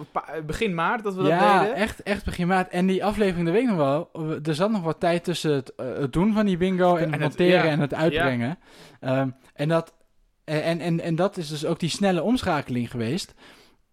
begin 0.46 0.74
maart 0.74 1.02
dat 1.04 1.14
we 1.14 1.22
dat 1.22 1.30
ja, 1.30 1.60
deden. 1.62 1.74
echt, 1.76 2.02
echt 2.02 2.24
begin 2.24 2.46
maart. 2.46 2.68
En 2.68 2.86
die 2.86 3.04
aflevering, 3.04 3.44
dat 3.44 3.54
weet 3.54 3.62
ik 3.62 3.68
nog 3.68 3.76
wel. 3.78 4.10
Er 4.42 4.54
zat 4.54 4.70
nog 4.70 4.82
wat 4.82 5.00
tijd 5.00 5.24
tussen 5.24 5.52
het, 5.52 5.74
eh, 5.74 5.86
het 5.98 6.12
doen 6.12 6.32
van 6.32 6.46
die 6.46 6.56
bingo 6.56 6.96
en, 6.96 7.04
En 7.04 7.10
het 7.12 7.20
monteren 7.20 7.64
ja, 7.64 7.70
en 7.70 7.80
het 7.80 7.94
uitbrengen. 7.94 8.58
Ehm, 9.00 9.28
en, 9.54 9.68
dat, 9.68 9.94
en, 10.50 10.80
en, 10.80 11.00
en 11.00 11.14
dat 11.14 11.36
is 11.36 11.48
dus 11.48 11.64
ook 11.64 11.80
die 11.80 11.88
snelle 11.88 12.22
omschakeling 12.22 12.90
geweest. 12.90 13.34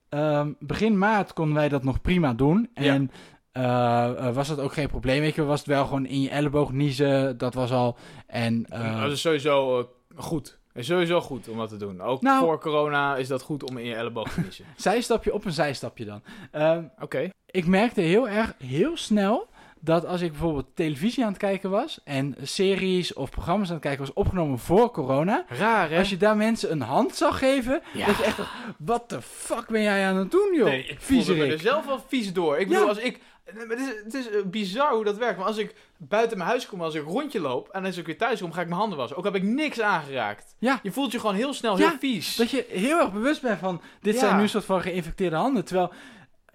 Ehm, 0.09 0.51
begin 0.59 0.97
maart 0.97 1.33
konden 1.33 1.55
wij 1.55 1.69
dat 1.69 1.83
nog 1.83 2.01
prima 2.01 2.33
doen. 2.33 2.69
En 2.73 3.11
eh, 3.51 4.27
eh, 4.27 4.35
was 4.35 4.47
dat 4.47 4.59
ook 4.59 4.73
geen 4.73 4.87
probleem. 4.87 5.21
Weet 5.21 5.35
je, 5.35 5.43
was 5.43 5.59
het 5.59 5.67
wel 5.67 5.85
gewoon 5.85 6.05
in 6.05 6.21
je 6.21 6.29
elleboog 6.29 6.71
niezen. 6.71 7.37
Dat 7.37 7.53
was 7.53 7.71
al. 7.71 7.97
En, 8.27 8.65
eh, 8.69 9.01
dat 9.01 9.11
is 9.11 9.21
sowieso 9.21 9.79
eh, 9.79 9.85
goed. 10.15 10.59
Is 10.73 10.85
sowieso 10.85 11.21
goed 11.21 11.47
om 11.49 11.57
dat 11.57 11.69
te 11.69 11.77
doen. 11.77 12.01
Ook 12.01 12.21
Nou- 12.21 12.43
voor 12.43 12.59
corona 12.59 13.15
is 13.15 13.27
dat 13.27 13.41
goed 13.41 13.69
om 13.69 13.77
in 13.77 13.85
je 13.85 13.95
elleboog 13.95 14.33
te 14.33 14.41
niezen. 14.41 14.65
zijstapje 14.75 15.33
op 15.33 15.45
een 15.45 15.51
zijstapje 15.51 16.05
dan. 16.05 16.21
Ehm, 16.51 16.83
Oké. 16.99 17.29
ik 17.45 17.65
merkte 17.67 18.01
heel 18.01 18.29
erg, 18.29 18.53
heel 18.57 18.97
snel, 18.97 19.47
dat 19.87 20.05
als 20.05 20.21
ik 20.21 20.31
bijvoorbeeld 20.31 20.65
televisie 20.73 21.23
aan 21.23 21.29
het 21.29 21.37
kijken 21.39 21.69
was 21.69 21.99
en 22.03 22.35
series 22.41 23.13
of 23.13 23.29
programma's 23.29 23.67
aan 23.67 23.73
het 23.73 23.83
kijken 23.83 24.05
was 24.05 24.13
opgenomen 24.13 24.59
voor 24.59 24.91
corona, 24.91 25.45
Raar, 25.47 25.89
hè? 25.89 25.97
als 25.97 26.09
je 26.09 26.17
daar 26.17 26.37
mensen 26.37 26.71
een 26.71 26.81
hand 26.81 27.15
zag 27.15 27.39
geven, 27.39 27.81
Ja. 27.93 28.05
dat 28.05 28.17
je 28.17 28.23
echt, 28.23 28.39
wat 28.77 29.09
de 29.09 29.21
fuck 29.21 29.67
ben 29.67 29.81
jij 29.81 30.05
aan 30.07 30.15
het 30.15 30.31
doen, 30.31 30.53
joh? 30.55 30.65
Nee, 30.65 30.85
ik 30.85 31.01
voelde 31.01 31.35
me 31.35 31.45
er 31.45 31.59
zelf 31.59 31.85
wel 31.85 32.03
vies 32.07 32.33
door. 32.33 32.57
Ik 32.57 32.67
Ja. 32.67 32.73
bedoel, 32.73 32.87
als 32.87 32.97
ik 32.97 33.19
Het 33.47 33.79
is, 33.79 33.87
het 34.03 34.13
is 34.13 34.29
eh, 34.29 34.41
bizar 34.45 34.93
hoe 34.93 35.03
dat 35.03 35.17
werkt. 35.17 35.37
Maar 35.37 35.45
als 35.47 35.57
ik 35.57 35.75
buiten 35.97 36.37
mijn 36.37 36.49
huis 36.49 36.65
kom, 36.67 36.81
als 36.81 36.95
ik 36.95 37.01
een 37.05 37.11
rondje 37.11 37.39
loop 37.39 37.69
en 37.69 37.85
als 37.85 37.97
ik 37.97 38.05
weer 38.05 38.17
thuis 38.17 38.39
kom, 38.41 38.51
ga 38.51 38.61
ik 38.61 38.67
mijn 38.67 38.79
handen 38.79 38.97
wassen. 38.97 39.17
Ook 39.17 39.23
heb 39.23 39.35
ik 39.35 39.43
niks 39.43 39.81
aangeraakt. 39.81 40.55
Ja. 40.59 40.79
Je 40.83 40.91
voelt 40.91 41.11
je 41.11 41.19
gewoon 41.19 41.35
heel 41.35 41.53
snel 41.53 41.77
Ja, 41.79 41.87
heel 41.89 41.97
vies. 41.99 42.35
Dat 42.35 42.49
je 42.49 42.65
heel 42.69 42.99
erg 42.99 43.13
bewust 43.13 43.41
bent 43.41 43.59
van, 43.59 43.81
dit 44.01 44.17
zijn 44.17 44.35
nu 44.35 44.41
een 44.41 44.49
soort 44.49 44.65
van 44.65 44.81
geïnfecteerde 44.81 45.35
handen. 45.35 45.65
Terwijl, 45.65 45.91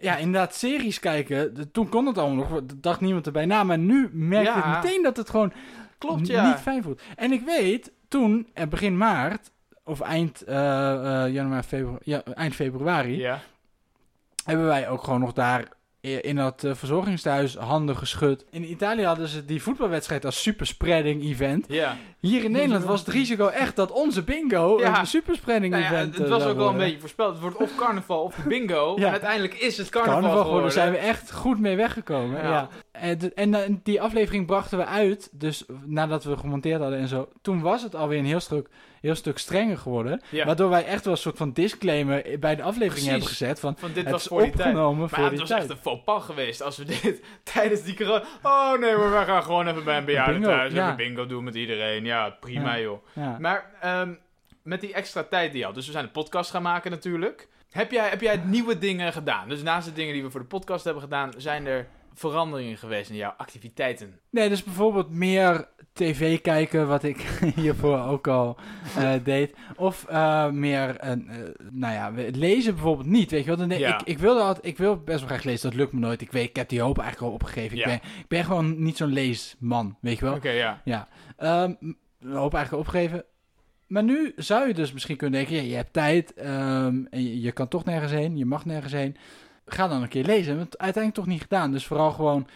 ja, 0.02 0.16
inderdaad, 0.16 0.54
series 0.54 0.98
kijken, 1.00 1.54
de- 1.54 1.70
toen 1.70 1.88
kon 1.88 2.06
het 2.06 2.18
allemaal 2.18 2.48
nog, 2.48 2.60
dacht 2.74 3.00
niemand 3.00 3.26
erbij 3.26 3.46
na. 3.46 3.64
Maar 3.64 3.78
nu 3.78 4.08
merk 4.12 4.44
Ja. 4.46 4.56
ik 4.76 4.82
meteen 4.82 5.02
dat 5.02 5.16
het 5.16 5.30
gewoon 5.30 5.52
Klopt, 5.98 6.26
ja. 6.26 6.46
niet 6.48 6.56
fijn 6.56 6.82
voelt. 6.82 7.02
En 7.16 7.32
ik 7.32 7.42
weet, 7.44 7.92
toen, 8.08 8.48
eh, 8.54 8.66
begin 8.66 8.96
maart, 8.96 9.50
of 9.84 10.00
eind, 10.00 10.42
eh, 10.42 11.24
eh, 11.24 11.32
januari, 11.32 11.62
februari, 11.62 11.98
ja, 12.04 12.22
eind 12.24 12.54
februari, 12.54 13.18
Ja. 13.18 13.38
hebben 14.44 14.66
wij 14.66 14.88
ook 14.88 15.02
gewoon 15.04 15.20
nog 15.20 15.32
daar 15.32 15.68
in 16.02 16.36
dat 16.36 16.64
eh, 16.64 16.74
verzorgingstehuis 16.74 17.56
handen 17.56 17.96
geschud. 17.96 18.44
In 18.50 18.70
Italië 18.70 19.04
hadden 19.04 19.28
ze 19.28 19.44
die 19.44 19.62
voetbalwedstrijd 19.62 20.24
als 20.24 20.42
superspreading 20.42 21.22
event. 21.22 21.64
Ja. 21.68 21.96
Hier 22.20 22.44
in 22.44 22.50
Nederland 22.50 22.84
was 22.84 23.00
het 23.00 23.08
risico 23.08 23.46
echt 23.46 23.76
dat 23.76 23.90
onze 23.92 24.22
bingo 24.22 24.78
Ja. 24.80 24.98
een 25.00 25.06
superspreading 25.06 25.72
Nou 25.72 25.84
ja, 25.84 25.90
event 25.90 26.14
het 26.14 26.24
eh, 26.24 26.30
was 26.30 26.40
zou 26.40 26.52
ook 26.52 26.58
wel 26.58 26.68
een 26.68 26.76
beetje 26.76 26.98
voorspeld. 26.98 27.32
Het 27.32 27.40
wordt 27.40 27.56
of 27.56 27.74
carnaval 27.74 28.22
of 28.22 28.36
bingo. 28.46 28.96
En 28.96 29.10
uiteindelijk 29.10 29.54
is 29.54 29.78
het 29.78 29.88
carnaval, 29.88 30.20
Carnaval 30.20 30.44
geworden. 30.44 30.70
geworden, 30.70 30.92
zijn 30.92 31.04
we 31.04 31.08
echt 31.08 31.32
goed 31.32 31.60
mee 31.60 31.76
weggekomen. 31.76 32.42
Ja. 32.42 32.68
En, 32.92 33.34
en 33.34 33.54
eh, 33.54 33.74
die 33.82 34.00
aflevering 34.02 34.46
brachten 34.46 34.78
we 34.78 34.84
uit, 34.84 35.28
dus 35.32 35.64
nadat 35.84 36.24
we 36.24 36.36
gemonteerd 36.36 36.80
hadden 36.80 36.98
en 36.98 37.08
zo. 37.08 37.28
Toen 37.42 37.60
was 37.60 37.82
het 37.82 37.94
alweer 37.94 38.18
een 38.18 38.24
heel 38.24 38.40
stuk, 38.40 38.68
heel 39.02 39.14
stuk 39.14 39.38
strenger 39.38 39.78
geworden. 39.78 40.20
Ja. 40.28 40.44
Waardoor 40.46 40.70
wij 40.70 40.84
echt 40.84 41.04
wel 41.04 41.12
een 41.12 41.18
soort 41.18 41.36
van 41.36 41.52
disclaimer 41.52 42.38
bij 42.40 42.56
de 42.56 42.62
aflevering 42.62 42.90
Precies. 42.92 43.08
hebben 43.10 43.28
gezet. 43.28 43.60
Van, 43.60 43.76
Van 43.78 43.92
dit 43.92 44.02
het 44.02 44.12
was 44.12 44.26
voor 44.26 44.42
die 44.42 44.50
tijd. 44.50 44.74
Maar 44.74 45.08
voor 45.08 45.18
ja, 45.18 45.30
het 45.30 45.38
was 45.38 45.48
tijd. 45.48 45.60
echt 45.60 45.70
een 45.70 45.76
faux 45.76 46.04
pas 46.04 46.24
geweest 46.24 46.62
als 46.62 46.76
we 46.76 46.84
dit 47.02 47.22
tijdens 47.42 47.82
die 47.82 47.96
corona... 47.96 48.22
Oh 48.42 48.78
nee, 48.78 48.96
maar 48.96 49.10
we 49.18 49.24
gaan 49.26 49.42
gewoon 49.42 49.66
even 49.68 49.84
bij 49.84 49.96
een 49.98 50.04
bejaarde 50.04 50.32
Bingo, 50.32 50.48
thuis. 50.48 50.72
ja. 50.72 50.84
Even 50.84 50.96
bingo 50.96 51.26
doen 51.26 51.44
met 51.44 51.54
iedereen. 51.54 52.04
Ja, 52.04 52.30
prima 52.30 52.78
joh. 52.78 53.02
Maar 53.38 53.70
ehm, 53.80 54.14
met 54.62 54.80
die 54.80 54.92
extra 54.92 55.22
tijd 55.22 55.50
die 55.50 55.60
je 55.60 55.66
had. 55.66 55.74
Dus 55.74 55.86
we 55.86 55.92
zijn 55.92 56.04
een 56.04 56.10
podcast 56.10 56.50
gaan 56.50 56.62
maken 56.62 56.90
natuurlijk. 56.90 57.48
Heb 57.70 57.90
jij, 57.90 58.08
heb 58.08 58.20
jij 58.20 58.36
nieuwe 58.44 58.78
dingen 58.78 59.12
gedaan? 59.12 59.48
Dus 59.48 59.62
naast 59.62 59.86
de 59.86 59.92
dingen 59.92 60.12
die 60.12 60.22
we 60.22 60.30
voor 60.30 60.40
de 60.40 60.46
podcast 60.46 60.84
hebben 60.84 61.02
gedaan... 61.02 61.32
zijn 61.36 61.66
er 61.66 61.86
veranderingen 62.14 62.76
geweest 62.76 63.10
in 63.10 63.16
jouw 63.16 63.34
activiteiten? 63.36 64.20
Nee, 64.30 64.48
dus 64.48 64.64
bijvoorbeeld 64.64 65.10
meer 65.10 65.68
tv 65.92 66.40
kijken, 66.40 66.88
wat 66.88 67.02
ik 67.02 67.16
hiervoor 67.56 67.98
ook 67.98 68.26
al 68.26 68.56
eh, 68.96 69.12
deed. 69.24 69.56
Of 69.76 70.04
eh, 70.04 70.50
meer, 70.50 70.96
eh, 70.96 71.12
eh, 71.12 71.18
nou 71.70 71.94
ja, 71.94 72.12
lezen 72.32 72.74
bijvoorbeeld 72.74 73.08
niet, 73.08 73.30
weet 73.30 73.44
je 73.44 73.56
wel. 73.56 73.68
Ja. 73.68 73.98
ik, 73.98 74.06
ik, 74.06 74.18
wilde 74.18 74.40
altijd, 74.40 74.66
ik 74.66 74.78
wil 74.78 74.96
best 74.96 75.18
wel 75.18 75.28
graag 75.28 75.44
lezen, 75.44 75.70
dat 75.70 75.78
lukt 75.78 75.92
me 75.92 76.00
nooit. 76.00 76.20
Ik, 76.20 76.32
weet, 76.32 76.48
ik 76.48 76.56
heb 76.56 76.68
die 76.68 76.80
hoop 76.80 76.98
eigenlijk 76.98 77.28
al 77.28 77.34
opgegeven. 77.34 77.76
Ja. 77.76 77.82
Ik, 77.82 77.88
ben, 77.88 78.10
ik 78.20 78.28
ben 78.28 78.44
gewoon 78.44 78.82
niet 78.82 78.96
zo'n 78.96 79.12
leesman, 79.12 79.96
weet 80.00 80.18
je 80.18 80.24
wel. 80.24 80.34
Oké, 80.34 80.80
ja. 80.84 81.08
Ehm, 81.36 81.74
de 82.18 82.36
hoop 82.36 82.54
eigenlijk 82.54 82.86
opgegeven. 82.86 83.24
Maar 83.86 84.02
nu 84.02 84.32
zou 84.36 84.68
je 84.68 84.74
dus 84.74 84.92
misschien 84.92 85.16
kunnen 85.16 85.38
denken, 85.40 85.56
ja, 85.56 85.70
je 85.70 85.74
hebt 85.74 85.92
tijd, 85.92 86.34
ehm, 86.34 87.04
en 87.10 87.22
je, 87.22 87.40
je 87.40 87.52
kan 87.52 87.68
toch 87.68 87.84
nergens 87.84 88.12
heen, 88.12 88.36
je 88.36 88.46
mag 88.46 88.64
nergens 88.64 88.92
heen. 88.92 89.16
Ga 89.66 89.88
dan 89.88 90.02
een 90.02 90.08
keer 90.08 90.24
lezen. 90.24 90.56
Want 90.56 90.78
uiteindelijk 90.78 91.24
toch 91.24 91.32
niet 91.34 91.42
gedaan. 91.42 91.70
Dus 91.72 91.86
vooral 91.86 92.10
gewoon 92.10 92.46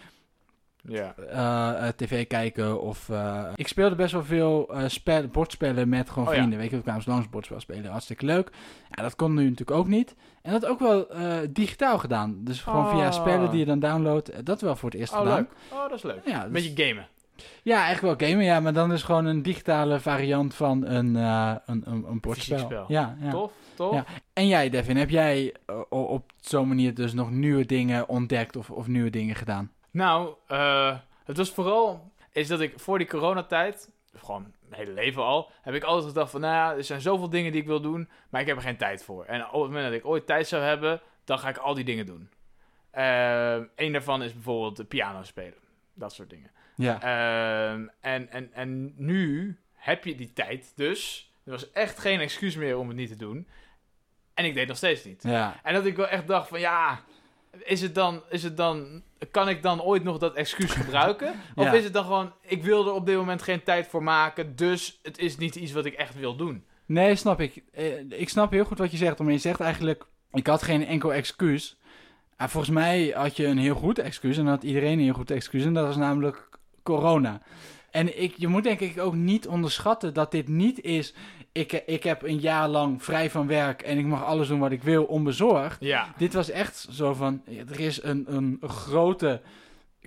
Ja. 0.81 1.15
eh, 1.15 1.87
eh, 1.87 1.93
tv 1.95 2.27
kijken 2.27 2.81
of... 2.81 3.09
eh, 3.09 3.43
ik 3.55 3.67
speelde 3.67 3.95
best 3.95 4.11
wel 4.11 4.23
veel 4.23 4.71
spel, 4.87 5.27
bordspellen 5.27 5.89
met 5.89 6.09
gewoon 6.09 6.27
Oh 6.27 6.33
ja. 6.33 6.37
vrienden. 6.37 6.59
Weet 6.59 6.69
je, 6.69 6.75
we 6.75 6.81
kwamen 6.81 7.03
langs 7.05 7.29
bordspel 7.29 7.59
spelen. 7.59 7.91
Hartstikke 7.91 8.25
leuk. 8.25 8.49
Ja, 8.89 9.01
dat 9.03 9.15
kon 9.15 9.33
nu 9.33 9.43
natuurlijk 9.43 9.77
ook 9.77 9.87
niet. 9.87 10.15
En 10.41 10.51
dat 10.51 10.65
ook 10.65 10.79
wel 10.79 11.07
digitaal 11.49 11.97
gedaan. 11.97 12.37
Dus 12.43 12.61
gewoon 12.61 12.89
via 12.89 13.05
Ah. 13.07 13.13
spellen 13.13 13.49
die 13.49 13.59
je 13.59 13.65
dan 13.65 13.79
downloadt. 13.79 14.45
Dat 14.45 14.61
wel 14.61 14.75
voor 14.75 14.89
het 14.89 14.99
eerst 14.99 15.13
Oh, 15.13 15.19
gedaan. 15.19 15.35
leuk. 15.35 15.49
Oh, 15.73 15.81
dat 15.89 15.97
is 15.97 16.03
leuk. 16.03 16.21
Ja, 16.25 16.45
Een 16.45 16.51
dus- 16.53 16.63
beetje 16.73 16.85
gamen. 16.87 17.07
ja, 17.63 17.83
eigenlijk 17.83 18.19
wel 18.19 18.29
gamen, 18.29 18.45
ja. 18.45 18.59
Maar 18.59 18.73
dan 18.73 18.93
is 18.93 19.03
gewoon 19.03 19.25
een 19.25 19.41
digitale 19.41 19.99
variant 19.99 20.53
van 20.55 20.85
een, 20.85 21.15
een, 21.15 21.59
een, 21.65 22.05
een 22.07 22.19
bordspel. 22.19 22.59
spel. 22.59 22.85
Ja, 22.87 23.17
ja. 23.21 23.29
Tof, 23.31 23.51
Ja. 23.77 24.05
En 24.33 24.47
jij, 24.47 24.69
Devin, 24.69 24.97
heb 24.97 25.09
jij 25.09 25.55
eh, 25.65 25.81
op 25.89 26.31
zo'n 26.41 26.67
manier 26.67 26.93
dus 26.93 27.13
nog 27.13 27.31
nieuwe 27.31 27.65
dingen 27.65 28.09
ontdekt 28.09 28.55
of, 28.55 28.69
of 28.71 28.87
nieuwe 28.87 29.09
dingen 29.09 29.35
gedaan? 29.35 29.71
Nou, 29.91 30.33
eh, 30.47 30.97
het 31.25 31.37
was 31.37 31.51
vooral... 31.51 32.11
Is 32.31 32.47
dat 32.47 32.61
ik 32.61 32.79
voor 32.79 32.97
die 32.97 33.07
coronatijd... 33.07 33.89
Gewoon 34.15 34.53
mijn 34.69 34.81
hele 34.81 34.93
leven 34.93 35.23
al... 35.23 35.51
Heb 35.61 35.73
ik 35.73 35.83
altijd 35.83 36.07
gedacht 36.07 36.31
van... 36.31 36.41
Nou 36.41 36.53
ja, 36.53 36.75
er 36.77 36.83
zijn 36.83 37.01
zoveel 37.01 37.29
dingen 37.29 37.51
die 37.51 37.61
ik 37.61 37.67
wil 37.67 37.81
doen... 37.81 38.09
Maar 38.29 38.41
ik 38.41 38.47
heb 38.47 38.55
er 38.55 38.63
geen 38.63 38.77
tijd 38.77 39.03
voor. 39.03 39.25
En 39.25 39.45
op 39.45 39.51
het 39.51 39.61
moment 39.61 39.83
dat 39.83 39.93
ik 39.93 40.05
ooit 40.05 40.25
tijd 40.25 40.47
zou 40.47 40.63
hebben... 40.63 41.01
Dan 41.23 41.39
ga 41.39 41.49
ik 41.49 41.57
al 41.57 41.73
die 41.73 41.83
dingen 41.83 42.05
doen. 42.05 42.29
Eén 43.75 43.91
daarvan 43.91 44.23
is 44.23 44.33
bijvoorbeeld 44.33 44.87
piano 44.87 45.23
spelen. 45.23 45.59
Dat 45.93 46.13
soort 46.13 46.29
dingen. 46.29 46.51
Ja. 46.75 47.01
Ehm, 47.01 47.87
en, 48.01 48.31
en, 48.31 48.53
en 48.53 48.93
nu 48.95 49.57
heb 49.73 50.03
je 50.03 50.15
die 50.15 50.33
tijd 50.33 50.71
dus. 50.75 51.31
Er 51.43 51.51
was 51.51 51.71
echt 51.71 51.99
geen 51.99 52.19
excuus 52.19 52.55
meer 52.55 52.77
om 52.77 52.87
het 52.87 52.97
niet 52.97 53.09
te 53.09 53.15
doen. 53.15 53.47
En 54.37 54.45
ik 54.45 54.53
deed 54.53 54.67
nog 54.67 54.77
steeds 54.77 55.03
niet. 55.03 55.23
Ja. 55.23 55.59
En 55.63 55.73
dat 55.73 55.85
ik 55.85 55.95
wel 55.95 56.07
echt 56.07 56.27
dacht 56.27 56.47
van 56.47 56.59
ja, 56.59 56.99
is 57.63 57.81
het 57.81 57.95
dan, 57.95 58.21
is 58.29 58.43
het 58.43 58.57
dan, 58.57 59.01
kan 59.31 59.49
ik 59.49 59.63
dan 59.63 59.81
ooit 59.81 60.03
nog 60.03 60.17
dat 60.17 60.35
excuus 60.35 60.71
gebruiken? 60.81 61.33
Of 61.55 61.65
Ja. 61.65 61.71
is 61.73 61.83
het 61.83 61.93
dan 61.93 62.03
gewoon, 62.03 62.31
ik 62.41 62.63
wil 62.63 62.87
er 62.87 62.93
op 62.93 63.05
dit 63.05 63.15
moment 63.15 63.41
geen 63.41 63.63
tijd 63.63 63.87
voor 63.87 64.03
maken, 64.03 64.55
dus 64.55 64.99
het 65.03 65.17
is 65.17 65.37
niet 65.37 65.55
iets 65.55 65.71
wat 65.71 65.85
ik 65.85 65.93
echt 65.93 66.15
wil 66.19 66.35
doen. 66.35 66.63
Nee, 66.85 67.15
snap 67.15 67.39
ik. 67.41 67.63
Eh, 67.71 67.99
ik 68.09 68.29
snap 68.29 68.51
heel 68.51 68.65
goed 68.65 68.77
wat 68.77 68.91
je 68.91 68.97
zegt. 68.97 69.19
Maar 69.19 69.31
je 69.31 69.37
zegt 69.37 69.59
eigenlijk, 69.59 70.05
ik 70.31 70.47
had 70.47 70.63
geen 70.63 70.85
enkel 70.85 71.13
excuus. 71.13 71.77
Ah, 72.37 72.47
volgens 72.47 72.73
mij 72.73 73.13
had 73.15 73.35
je 73.37 73.45
een 73.45 73.57
heel 73.57 73.75
goed 73.75 73.99
excuus. 73.99 74.37
En 74.37 74.47
had 74.47 74.63
iedereen 74.63 74.91
een 74.91 75.03
heel 75.03 75.13
goed 75.13 75.31
excuus. 75.31 75.63
En 75.65 75.73
dat 75.73 75.85
was 75.85 75.95
namelijk 75.95 76.49
corona. 76.83 77.41
En 77.91 78.21
ik, 78.21 78.33
je 78.37 78.47
moet 78.47 78.63
denk 78.63 78.79
ik 78.79 78.99
ook 78.99 79.13
niet 79.13 79.47
onderschatten 79.47 80.13
dat 80.13 80.31
dit 80.31 80.47
niet 80.47 80.81
is... 80.81 81.13
Ik, 81.51 81.71
ik 81.85 82.03
heb 82.03 82.23
een 82.23 82.39
jaar 82.39 82.67
lang 82.67 83.03
vrij 83.03 83.29
van 83.29 83.47
werk 83.47 83.81
en 83.81 83.97
ik 83.97 84.05
mag 84.05 84.23
alles 84.23 84.47
doen 84.47 84.59
wat 84.59 84.71
ik 84.71 84.83
wil, 84.83 85.03
onbezorgd. 85.03 85.77
Ja, 85.79 86.13
Dit 86.17 86.33
was 86.33 86.49
echt 86.49 86.87
zo 86.91 87.13
van, 87.13 87.41
er 87.69 87.79
is 87.79 88.03
een, 88.03 88.25
een 88.27 88.59
grote 88.69 89.41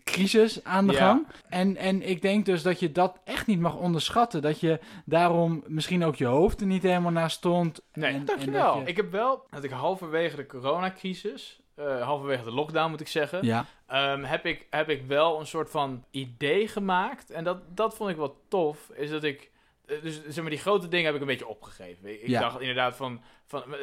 crisis 0.05 0.65
aan 0.65 0.87
de 0.87 0.93
Ja. 0.93 0.99
gang. 0.99 1.27
En, 1.49 1.77
en 1.77 2.09
ik 2.09 2.23
denk 2.23 2.45
dus 2.47 2.63
dat 2.63 2.81
je 2.81 2.93
dat 2.93 3.21
echt 3.25 3.47
niet 3.47 3.61
mag 3.61 3.77
onderschatten. 3.77 4.43
Dat 4.43 4.61
je 4.61 4.81
daarom 5.05 5.63
misschien 5.67 6.05
ook 6.05 6.17
je 6.17 6.25
hoofd 6.27 6.61
er 6.61 6.67
niet 6.67 6.83
helemaal 6.83 7.11
naar 7.11 7.31
stond. 7.31 7.81
nee, 7.93 8.11
en, 8.13 8.17
en 8.19 8.25
dankjewel. 8.25 8.75
dat 8.75 8.83
je- 8.85 8.91
Ik 8.91 8.97
heb 8.97 9.11
wel, 9.11 9.47
dat 9.51 9.65
ik 9.65 9.71
halverwege 9.71 10.37
de 10.37 10.47
coronacrisis, 10.47 11.61
eh 11.75 12.03
halverwege 12.03 12.45
de 12.45 12.51
lockdown 12.53 12.91
moet 12.91 13.01
ik 13.01 13.09
zeggen, 13.09 13.45
Ja, 13.45 13.65
Ehm, 13.87 14.23
heb, 14.23 14.47
ik, 14.47 14.67
heb 14.71 14.89
ik 14.89 15.03
wel 15.07 15.41
een 15.41 15.47
soort 15.47 15.71
van 15.71 16.05
idee 16.11 16.69
gemaakt. 16.69 17.31
En 17.31 17.45
dat, 17.45 17.59
dat 17.75 17.95
vond 17.97 18.11
ik 18.11 18.17
wel 18.17 18.37
tof. 18.49 18.91
Is 18.95 19.11
dat 19.11 19.25
ik. 19.25 19.50
Eh, 19.91 20.03
Dus 20.03 20.21
zeg 20.29 20.41
maar, 20.43 20.51
die 20.51 20.59
grote 20.61 20.89
dingen 20.89 21.07
heb 21.07 21.15
ik 21.15 21.21
een 21.21 21.27
beetje 21.27 21.47
opgegeven. 21.47 22.09
Ik, 22.13 22.21
ik 22.21 22.29
Ja. 22.29 22.41
dacht 22.41 22.61
inderdaad 22.61 22.97
van. 22.97 23.21
van 23.47 23.63
eh, 23.75 23.81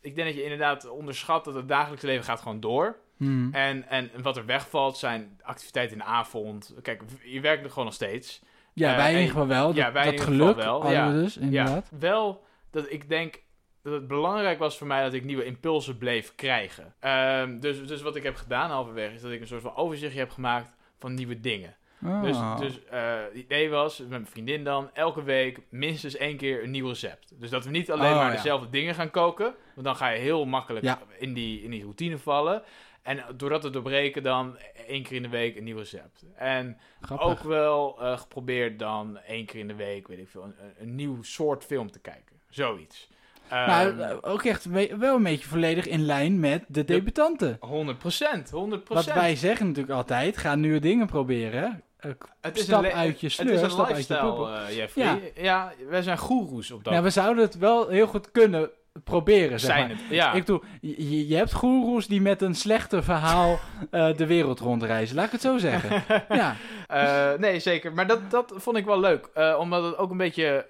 ik 0.00 0.14
denk 0.14 0.26
dat 0.26 0.36
je 0.36 0.42
inderdaad 0.42 0.88
onderschat 0.88 1.44
dat 1.44 1.54
het 1.54 1.68
dagelijks 1.68 2.04
leven 2.04 2.24
gaat 2.24 2.40
gewoon 2.40 2.60
door. 2.60 2.96
Hmm. 3.16 3.54
En, 3.54 3.88
en 3.88 4.10
wat 4.22 4.36
er 4.36 4.46
wegvalt 4.46 4.96
zijn 4.96 5.40
activiteiten 5.42 5.96
in 5.98 6.02
de 6.02 6.08
avond. 6.08 6.74
Kijk, 6.82 7.02
je 7.22 7.40
werkt 7.40 7.64
er 7.64 7.68
gewoon 7.70 7.84
nog 7.84 7.94
steeds. 7.94 8.42
ja 8.72 8.90
Eh, 8.90 8.96
wij 8.96 9.06
in 9.12 9.18
ieder 9.18 9.30
geval 9.32 9.46
wel. 9.46 9.74
ja, 9.74 9.92
wij 9.92 10.10
dat 10.10 10.20
geluk 10.20 10.56
wel, 10.56 10.90
ja. 10.90 11.12
we 11.12 11.20
dus, 11.22 11.36
inderdaad. 11.36 11.88
Ja, 11.90 11.98
wel 11.98 12.44
dat 12.70 12.90
ik 12.90 13.08
denk 13.08 13.42
dat 13.82 13.92
het 13.92 14.08
belangrijk 14.08 14.58
was 14.58 14.78
voor 14.78 14.86
mij 14.86 15.02
dat 15.02 15.12
ik 15.12 15.24
nieuwe 15.24 15.44
impulsen 15.44 15.98
bleef 15.98 16.34
krijgen. 16.34 16.94
Ehm, 17.00 17.58
dus, 17.60 17.86
dus 17.86 18.02
wat 18.02 18.16
ik 18.16 18.22
heb 18.22 18.36
gedaan 18.36 18.70
halverwege 18.70 19.14
is 19.14 19.20
dat 19.20 19.30
ik 19.30 19.40
een 19.40 19.46
soort 19.46 19.62
van 19.62 19.76
overzichtje 19.76 20.18
heb 20.18 20.30
gemaakt 20.30 20.70
van 20.98 21.14
nieuwe 21.14 21.40
dingen. 21.40 21.76
Dus, 22.22 22.36
Oh. 22.36 22.58
dus 22.58 22.84
eh, 22.84 23.00
het 23.22 23.34
idee 23.34 23.70
was, 23.70 23.98
met 23.98 24.08
mijn 24.08 24.26
vriendin 24.26 24.64
dan, 24.64 24.90
elke 24.92 25.22
week 25.22 25.58
minstens 25.68 26.16
één 26.16 26.36
keer 26.36 26.62
een 26.64 26.70
nieuw 26.70 26.88
recept. 26.88 27.32
Dus 27.40 27.50
dat 27.50 27.64
we 27.64 27.70
niet 27.70 27.90
alleen 27.90 28.10
Oh, 28.12 28.16
maar 28.16 28.30
ja. 28.30 28.36
dezelfde 28.36 28.70
dingen 28.70 28.94
gaan 28.94 29.10
koken, 29.10 29.54
want 29.74 29.86
dan 29.86 29.96
ga 29.96 30.08
je 30.08 30.20
heel 30.20 30.44
makkelijk 30.44 30.84
Ja. 30.84 30.98
in, 31.18 31.34
die, 31.34 31.62
in 31.62 31.70
die 31.70 31.82
routine 31.82 32.18
vallen. 32.18 32.62
En 33.02 33.24
doordat 33.36 33.60
te 33.60 33.70
doorbreken 33.70 34.22
dan 34.22 34.56
één 34.86 35.02
keer 35.02 35.16
in 35.16 35.22
de 35.22 35.28
week 35.28 35.56
een 35.56 35.64
nieuw 35.64 35.76
recept. 35.76 36.24
En 36.36 36.78
Grappig. 37.00 37.26
ook 37.26 37.40
wel 37.40 37.96
eh, 38.02 38.18
geprobeerd 38.18 38.78
dan 38.78 39.18
één 39.18 39.46
keer 39.46 39.60
in 39.60 39.68
de 39.68 39.74
week, 39.74 40.08
weet 40.08 40.18
ik 40.18 40.28
veel, 40.28 40.42
een, 40.44 40.54
een 40.78 40.94
nieuw 40.94 41.22
soort 41.22 41.64
film 41.64 41.90
te 41.90 41.98
kijken. 42.00 42.36
Zoiets. 42.50 43.08
nou, 43.50 43.90
Ehm, 43.90 44.00
eh, 44.00 44.16
ook 44.20 44.42
echt 44.42 44.64
wel 44.98 45.16
een 45.16 45.22
beetje 45.22 45.48
volledig 45.48 45.86
in 45.86 46.04
lijn 46.04 46.40
met 46.40 46.64
de 46.68 46.84
debutanten. 46.84 47.56
100 47.60 47.98
procent, 47.98 48.50
100% 48.50 48.88
Wat 48.88 49.04
wij 49.14 49.36
zeggen 49.36 49.66
natuurlijk 49.66 49.94
altijd, 49.94 50.36
ga 50.36 50.54
nieuwe 50.54 50.78
dingen 50.80 51.06
proberen. 51.06 51.82
Het 52.40 52.58
is 52.58 52.62
stap 52.62 52.84
een 52.84 52.92
uit 52.92 53.20
je 53.20 53.26
Het 53.26 53.34
sleur, 53.34 53.52
is 53.52 53.62
een 53.62 53.70
stap 53.70 53.90
uit 53.90 54.06
je 54.06 54.74
Jeffrey. 54.74 55.32
Ja. 55.34 55.72
wij 55.88 56.02
zijn 56.02 56.18
goeroes 56.18 56.70
op 56.70 56.84
dat. 56.84 56.92
Nou, 56.92 57.04
we 57.04 57.10
zouden 57.10 57.44
het 57.44 57.58
wel 57.58 57.88
heel 57.88 58.06
goed 58.06 58.30
kunnen 58.30 58.70
proberen, 59.04 59.60
zeg 59.60 59.70
Zijn 59.70 59.88
maar. 59.88 59.96
het, 59.96 60.00
ja. 60.10 60.32
Ik 60.32 60.44
bedoel, 60.44 60.62
je, 60.80 61.28
je 61.28 61.36
hebt 61.36 61.52
goeroes 61.52 62.06
die 62.06 62.20
met 62.20 62.42
een 62.42 62.54
slechter 62.54 63.04
verhaal 63.04 63.58
eh, 63.90 64.16
de 64.16 64.26
wereld 64.26 64.60
rondreizen. 64.60 65.16
Laat 65.16 65.26
ik 65.26 65.32
het 65.32 65.40
zo 65.40 65.58
zeggen. 65.58 66.02
ja. 66.28 66.56
Eh, 66.86 67.38
nee, 67.38 67.60
zeker. 67.60 67.92
Maar 67.92 68.06
dat, 68.06 68.30
dat 68.30 68.52
vond 68.56 68.76
ik 68.76 68.84
wel 68.84 69.00
leuk. 69.00 69.28
eh, 69.34 69.56
omdat 69.58 69.84
het 69.84 69.96
ook 69.98 70.10
een 70.10 70.16
beetje 70.16 70.66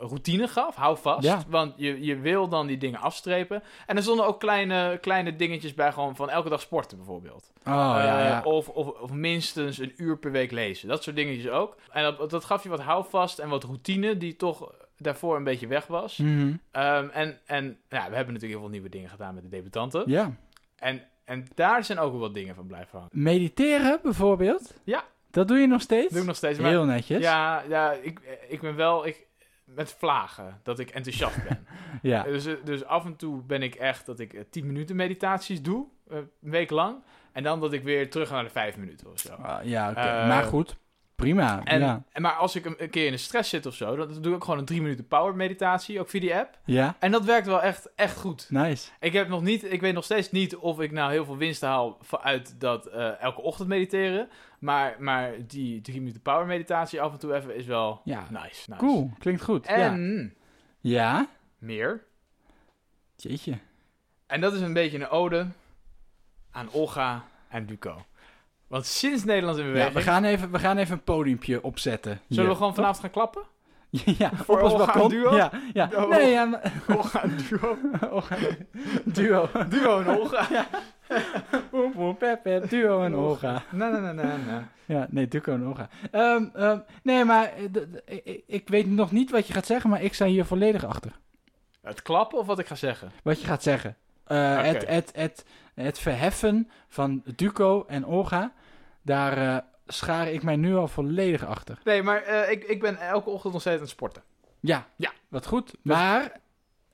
routine 0.00 0.48
gaf. 0.48 0.74
Hou 0.76 0.96
vast. 0.98 1.24
Ja. 1.24 1.42
Want 1.48 1.72
je, 1.76 2.04
je 2.04 2.18
wil 2.18 2.48
dan 2.48 2.66
die 2.66 2.78
dingen 2.78 3.00
afstrepen. 3.00 3.62
En 3.86 3.96
er 3.96 4.02
stonden 4.02 4.26
ook 4.26 4.40
kleine, 4.40 4.98
kleine 5.00 5.36
dingetjes 5.36 5.74
bij. 5.74 5.92
Gewoon 5.92 6.16
van 6.16 6.30
elke 6.30 6.48
dag 6.48 6.60
sporten 6.60 6.96
bijvoorbeeld. 6.96 7.50
Oh, 7.66 7.72
ja, 7.72 8.26
ja. 8.26 8.40
Of, 8.44 8.68
of, 8.68 8.88
of 8.88 9.10
minstens 9.12 9.78
een 9.78 9.92
uur 9.96 10.18
per 10.18 10.30
week 10.30 10.50
lezen. 10.50 10.88
Dat 10.88 11.02
soort 11.02 11.16
dingetjes 11.16 11.48
ook. 11.50 11.76
En 11.90 12.02
dat, 12.02 12.30
dat 12.30 12.44
gaf 12.44 12.62
je 12.62 12.68
wat 12.68 12.80
houvast 12.80 13.38
en 13.38 13.48
wat 13.48 13.64
routine. 13.64 14.16
Die 14.16 14.36
toch 14.36 14.72
daarvoor 14.96 15.36
een 15.36 15.44
beetje 15.44 15.66
weg 15.66 15.86
was. 15.86 16.16
Mhm. 16.16 16.52
Ehm, 16.70 17.08
en 17.08 17.38
en 17.46 17.78
ja, 17.88 18.08
we 18.08 18.14
hebben 18.16 18.34
natuurlijk 18.34 18.42
heel 18.42 18.60
veel 18.60 18.68
nieuwe 18.68 18.88
dingen 18.88 19.10
gedaan 19.10 19.34
met 19.34 19.42
de 19.42 19.48
debutanten. 19.48 20.02
Ja. 20.06 20.32
En, 20.76 21.02
en 21.24 21.46
daar 21.54 21.84
zijn 21.84 21.98
ook 21.98 22.10
wel 22.10 22.20
wat 22.20 22.34
dingen 22.34 22.54
van 22.54 22.66
blijven 22.66 22.98
hangen. 22.98 23.10
Mediteren 23.12 23.98
bijvoorbeeld? 24.02 24.74
Ja. 24.84 25.04
Dat 25.30 25.48
doe 25.48 25.58
je 25.58 25.66
nog 25.66 25.80
steeds? 25.80 26.02
Dat 26.02 26.12
doe 26.12 26.20
ik 26.20 26.26
nog 26.26 26.36
steeds. 26.36 26.58
Maar 26.58 26.70
Heel 26.70 26.84
netjes. 26.84 27.22
Ja, 27.22 27.62
ja 27.68 27.92
ik, 27.92 28.20
ik 28.48 28.60
ben 28.60 28.76
wel 28.76 29.06
ik, 29.06 29.26
met 29.64 29.94
vlagen 29.98 30.60
dat 30.62 30.78
ik 30.78 30.90
enthousiast 30.90 31.48
ben. 31.48 31.66
Ja. 32.02 32.22
dus, 32.22 32.46
eh, 32.46 32.54
dus 32.64 32.84
af 32.84 33.04
en 33.04 33.16
toe 33.16 33.42
ben 33.42 33.62
ik 33.62 33.74
echt 33.74 34.06
dat 34.06 34.20
ik 34.20 34.32
eh, 34.32 34.40
10 34.50 34.66
minuten 34.66 34.96
meditaties 34.96 35.62
doe, 35.62 35.86
eh, 36.08 36.16
een 36.16 36.50
week 36.50 36.70
lang. 36.70 37.02
En 37.32 37.42
dan 37.42 37.60
dat 37.60 37.72
ik 37.72 37.82
weer 37.82 38.10
terug 38.10 38.28
ga 38.28 38.34
naar 38.34 38.44
de 38.44 38.50
5 38.50 38.76
minuten 38.76 39.12
of 39.12 39.18
zo. 39.18 39.34
Ah, 39.34 39.64
ja, 39.64 39.90
oké. 39.90 40.00
Eh, 40.00 40.28
maar 40.28 40.44
goed. 40.44 40.76
Prima. 41.16 41.64
En, 41.64 41.80
ja. 41.80 42.02
en 42.12 42.22
maar 42.22 42.32
als 42.32 42.56
ik 42.56 42.64
een, 42.64 42.74
een 42.78 42.90
keer 42.90 43.06
in 43.06 43.12
de 43.12 43.18
stress 43.18 43.50
zit 43.50 43.66
of 43.66 43.74
zo, 43.74 43.96
dan 43.96 44.22
doe 44.22 44.36
ik 44.36 44.42
gewoon 44.44 44.58
een 44.58 44.64
3 44.64 44.82
minuten 44.82 45.06
power 45.06 45.34
meditatie, 45.34 46.00
ook 46.00 46.08
via 46.08 46.20
die 46.20 46.34
app. 46.36 46.58
ja, 46.64 46.96
En 46.98 47.10
dat 47.12 47.24
werkt 47.24 47.46
wel 47.46 47.62
echt, 47.62 47.88
echt 47.94 48.16
goed. 48.16 48.46
nice. 48.50 48.90
Ik, 49.00 49.12
heb 49.12 49.28
nog 49.28 49.42
niet, 49.42 49.64
ik 49.72 49.80
weet 49.80 49.94
nog 49.94 50.04
steeds 50.04 50.30
niet 50.30 50.56
of 50.56 50.80
ik 50.80 50.92
nou 50.92 51.10
heel 51.10 51.24
veel 51.24 51.36
winst 51.36 51.60
haal 51.60 51.98
uit 52.22 52.60
dat 52.60 52.86
eh, 52.86 53.20
elke 53.22 53.40
ochtend 53.40 53.68
mediteren. 53.68 54.28
Maar, 54.58 54.96
maar 54.98 55.32
die 55.46 55.80
3 55.80 55.98
minuten 55.98 56.22
power 56.22 56.46
meditatie 56.46 57.00
af 57.00 57.12
en 57.12 57.18
toe 57.18 57.34
even 57.34 57.56
is 57.56 57.66
wel 57.66 58.00
Ja. 58.04 58.20
nice. 58.30 58.40
nice. 58.70 58.76
Cool. 58.76 59.10
Klinkt 59.18 59.42
goed. 59.42 59.66
Ja. 59.66 59.74
En 59.74 60.34
ja. 60.80 61.28
meer. 61.58 62.04
Jeetje. 63.16 63.58
En 64.26 64.40
dat 64.40 64.52
is 64.52 64.60
een 64.60 64.72
beetje 64.72 64.98
een 64.98 65.08
ode 65.08 65.46
aan 66.50 66.68
Olga 66.72 67.24
en 67.48 67.66
Duco. 67.66 68.04
Want 68.68 68.86
sinds 68.86 69.24
Nederland 69.24 69.58
in 69.58 69.64
Ja, 69.64 69.70
beweging... 69.72 69.94
we, 69.94 70.02
gaan 70.02 70.24
even, 70.24 70.50
we 70.50 70.58
gaan 70.58 70.76
even 70.76 70.92
een 70.94 71.02
podiumpje 71.04 71.62
opzetten. 71.62 72.20
Zullen 72.28 72.50
we 72.50 72.56
gewoon 72.56 72.74
vanavond 72.74 73.00
gaan 73.00 73.10
klappen? 73.10 73.42
ja, 74.18 74.30
voor 74.34 74.56
op 74.60 74.62
ons 74.62 74.72
balkon. 74.86 75.08
duo? 75.08 75.36
Ja, 75.36 75.50
ja. 75.72 76.06
Nee, 76.08 76.30
ja, 76.30 76.44
maar- 76.44 76.72
Olga 76.96 77.22
Duo. 77.48 77.78
Olga- 78.10 78.36
duo. 79.04 79.48
Duo 79.68 80.00
en 80.00 80.18
Olga. 80.18 80.66
Pepe, 82.18 82.62
duo 82.68 83.02
en 83.02 83.14
Olga. 83.14 83.62
Nee, 83.70 83.90
nee, 83.90 84.00
nee, 84.00 84.12
nee, 84.12 84.36
nee. 84.46 84.60
Ja, 84.86 85.06
nee, 85.10 85.28
Duco 85.28 85.52
en 85.52 85.66
Olga. 85.66 85.88
Ehm, 86.10 86.78
nee, 87.02 87.24
maar 87.24 87.52
eh, 88.04 88.38
ik, 88.46 88.68
weet 88.68 88.86
nog 88.86 89.12
niet 89.12 89.30
wat 89.30 89.46
je 89.46 89.52
gaat 89.52 89.66
zeggen, 89.66 89.90
maar 89.90 90.02
ik 90.02 90.14
sta 90.14 90.24
hier 90.24 90.44
volledig 90.44 90.84
achter. 90.84 91.12
Het 91.82 92.02
klappen 92.02 92.38
of 92.38 92.46
wat 92.46 92.58
ik 92.58 92.66
ga 92.66 92.74
zeggen? 92.74 93.10
Wat 93.22 93.40
je 93.40 93.46
gaat 93.46 93.62
zeggen. 93.62 93.96
Eh, 94.24 94.62
het, 94.62 94.86
het, 94.88 95.10
het, 95.14 95.44
het 95.84 95.98
verheffen 95.98 96.70
van 96.88 97.22
Duco 97.36 97.84
en 97.88 98.06
Olga, 98.06 98.52
daar 99.02 99.38
eh, 99.38 99.56
schaar 99.86 100.28
ik 100.28 100.42
mij 100.42 100.56
nu 100.56 100.74
al 100.76 100.88
volledig 100.88 101.44
achter. 101.46 101.78
Nee, 101.84 102.02
maar 102.02 102.22
eh, 102.22 102.50
ik, 102.50 102.64
ik 102.64 102.80
ben 102.80 102.96
elke 102.96 103.30
ochtend 103.30 103.52
nog 103.52 103.60
steeds 103.62 103.76
aan 103.76 103.82
het 103.82 103.90
sporten. 103.90 104.22
Ja, 104.60 104.86
Ja. 104.96 105.10
wat 105.28 105.46
goed. 105.46 105.74
Maar, 105.82 106.32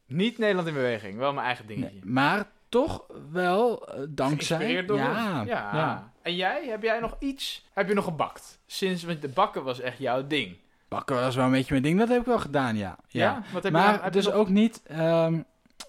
Niet 0.07 0.39
Nederland 0.39 0.69
in 0.69 0.75
beweging, 0.75 1.19
wel 1.19 1.33
mijn 1.33 1.47
eigen 1.47 1.67
dingetje. 1.67 1.99
nee, 2.03 2.13
maar 2.13 2.45
toch 2.69 3.05
wel 3.33 3.87
eh, 3.89 4.01
dankzij... 4.09 4.85
Door 4.85 4.97
ja, 4.97 5.43
ja. 5.43 5.45
ja. 5.47 6.13
En 6.23 6.35
jij, 6.37 6.67
heb 6.67 6.83
jij 6.83 7.01
nog 7.01 7.17
iets? 7.19 7.69
Heb 7.73 7.89
je 7.89 7.95
nog 7.95 8.05
gebakt? 8.05 8.59
Sinds, 8.67 9.03
want 9.05 9.23
de 9.23 9.29
bakken 9.29 9.65
was 9.65 9.81
echt 9.81 9.99
jouw 9.99 10.27
ding. 10.27 10.57
Bakken 10.89 11.17
was 11.17 11.35
wel 11.37 11.45
een 11.45 11.51
beetje 11.51 11.71
mijn 11.71 11.83
ding, 11.83 11.99
dat 11.99 12.09
heb 12.09 12.21
ik 12.21 12.27
wel 12.27 12.39
gedaan, 12.39 12.77
ja. 12.77 12.97
ja. 13.09 13.43
Wat 13.53 13.63
heb 13.63 13.73
je 13.73 13.79
maar 13.79 13.83
nou- 13.91 13.95
heb 14.03 14.05
je 14.05 14.11
dus 14.19 14.25
nog- 14.27 14.35
ook 14.35 14.49
niet, 14.49 14.83
ehm, 14.87 15.41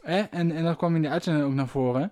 hè, 0.01 0.19
en, 0.21 0.51
en 0.51 0.63
dat 0.63 0.77
kwam 0.77 0.95
in 0.95 1.01
de 1.01 1.09
uitzending 1.09 1.45
ook 1.45 1.53
naar 1.53 1.67
voren. 1.67 2.11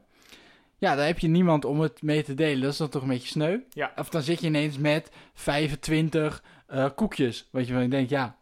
Ja, 0.82 0.96
daar 0.96 1.06
heb 1.06 1.20
je 1.20 1.28
niemand 1.28 1.66
om 1.66 1.80
het 1.80 2.02
mee 2.02 2.24
te 2.24 2.34
delen. 2.34 2.62
Dat 2.62 2.72
is 2.72 2.78
dan 2.78 2.90
toch 2.90 3.02
een 3.02 3.08
beetje 3.08 3.28
sneu. 3.28 3.58
Ja. 3.70 3.92
Of 3.96 4.10
dan 4.10 4.22
zit 4.22 4.40
je 4.42 4.48
ineens 4.48 4.78
met 4.78 5.12
25 5.34 6.44
eh, 6.68 6.86
koekjes. 6.96 7.48
Wat 7.52 7.68
je 7.68 7.74
van 7.74 7.90
denkt, 7.90 8.10
ja, 8.10 8.36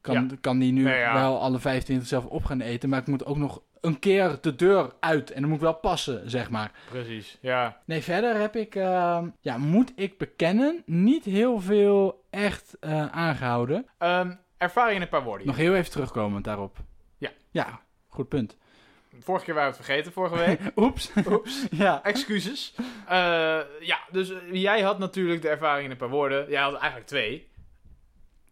kan, 0.00 0.14
Ja. 0.14 0.26
kan 0.40 0.58
die 0.58 0.72
nu 0.72 0.82
Nee, 0.82 0.98
ja. 0.98 1.14
wel 1.14 1.40
alle 1.40 1.58
25 1.58 2.08
zelf 2.08 2.24
op 2.24 2.44
gaan 2.44 2.60
eten. 2.60 2.88
Maar 2.88 3.00
ik 3.00 3.06
moet 3.06 3.24
ook 3.24 3.36
nog 3.36 3.62
een 3.80 3.98
keer 3.98 4.38
de 4.40 4.54
deur 4.54 4.92
uit. 5.00 5.30
En 5.30 5.40
dan 5.40 5.48
moet 5.48 5.58
ik 5.58 5.64
wel 5.64 5.74
passen, 5.74 6.30
zeg 6.30 6.50
maar. 6.50 6.70
Precies, 6.90 7.38
ja. 7.40 7.80
Nee, 7.84 8.02
verder 8.02 8.40
heb 8.40 8.56
ik, 8.56 8.74
ehm, 8.74 9.28
ja, 9.40 9.58
moet 9.58 9.92
ik 9.94 10.18
bekennen, 10.18 10.82
niet 10.86 11.24
heel 11.24 11.60
veel 11.60 12.24
echt 12.30 12.76
eh, 12.80 13.06
aangehouden. 13.06 13.86
Ehm, 13.98 14.32
ervaring 14.56 14.96
in 14.96 15.02
een 15.02 15.08
paar 15.08 15.24
woorden. 15.24 15.46
Nog 15.46 15.56
heel 15.56 15.74
even 15.74 15.90
terugkomend 15.90 16.44
daarop. 16.44 16.76
Ja. 17.18 17.30
Ja, 17.50 17.80
goed 18.08 18.28
punt. 18.28 18.56
Vorige 19.20 19.44
keer 19.44 19.54
waren 19.54 19.70
we 19.70 19.76
het 19.76 19.86
vergeten, 19.86 20.12
vorige 20.12 20.36
week. 20.36 20.60
Oeps. 20.84 21.10
Oeps. 21.26 21.66
ja. 21.70 22.02
Excuses. 22.04 22.74
Eh, 23.08 23.16
ja, 23.80 23.98
dus 24.10 24.30
eh, 24.30 24.36
jij 24.52 24.80
had 24.80 24.98
natuurlijk 24.98 25.42
de 25.42 25.48
ervaring 25.48 25.84
in 25.84 25.90
een 25.90 25.96
paar 25.96 26.08
woorden. 26.08 26.50
Jij 26.50 26.62
had 26.62 26.74
eigenlijk 26.74 27.06
twee. 27.06 27.47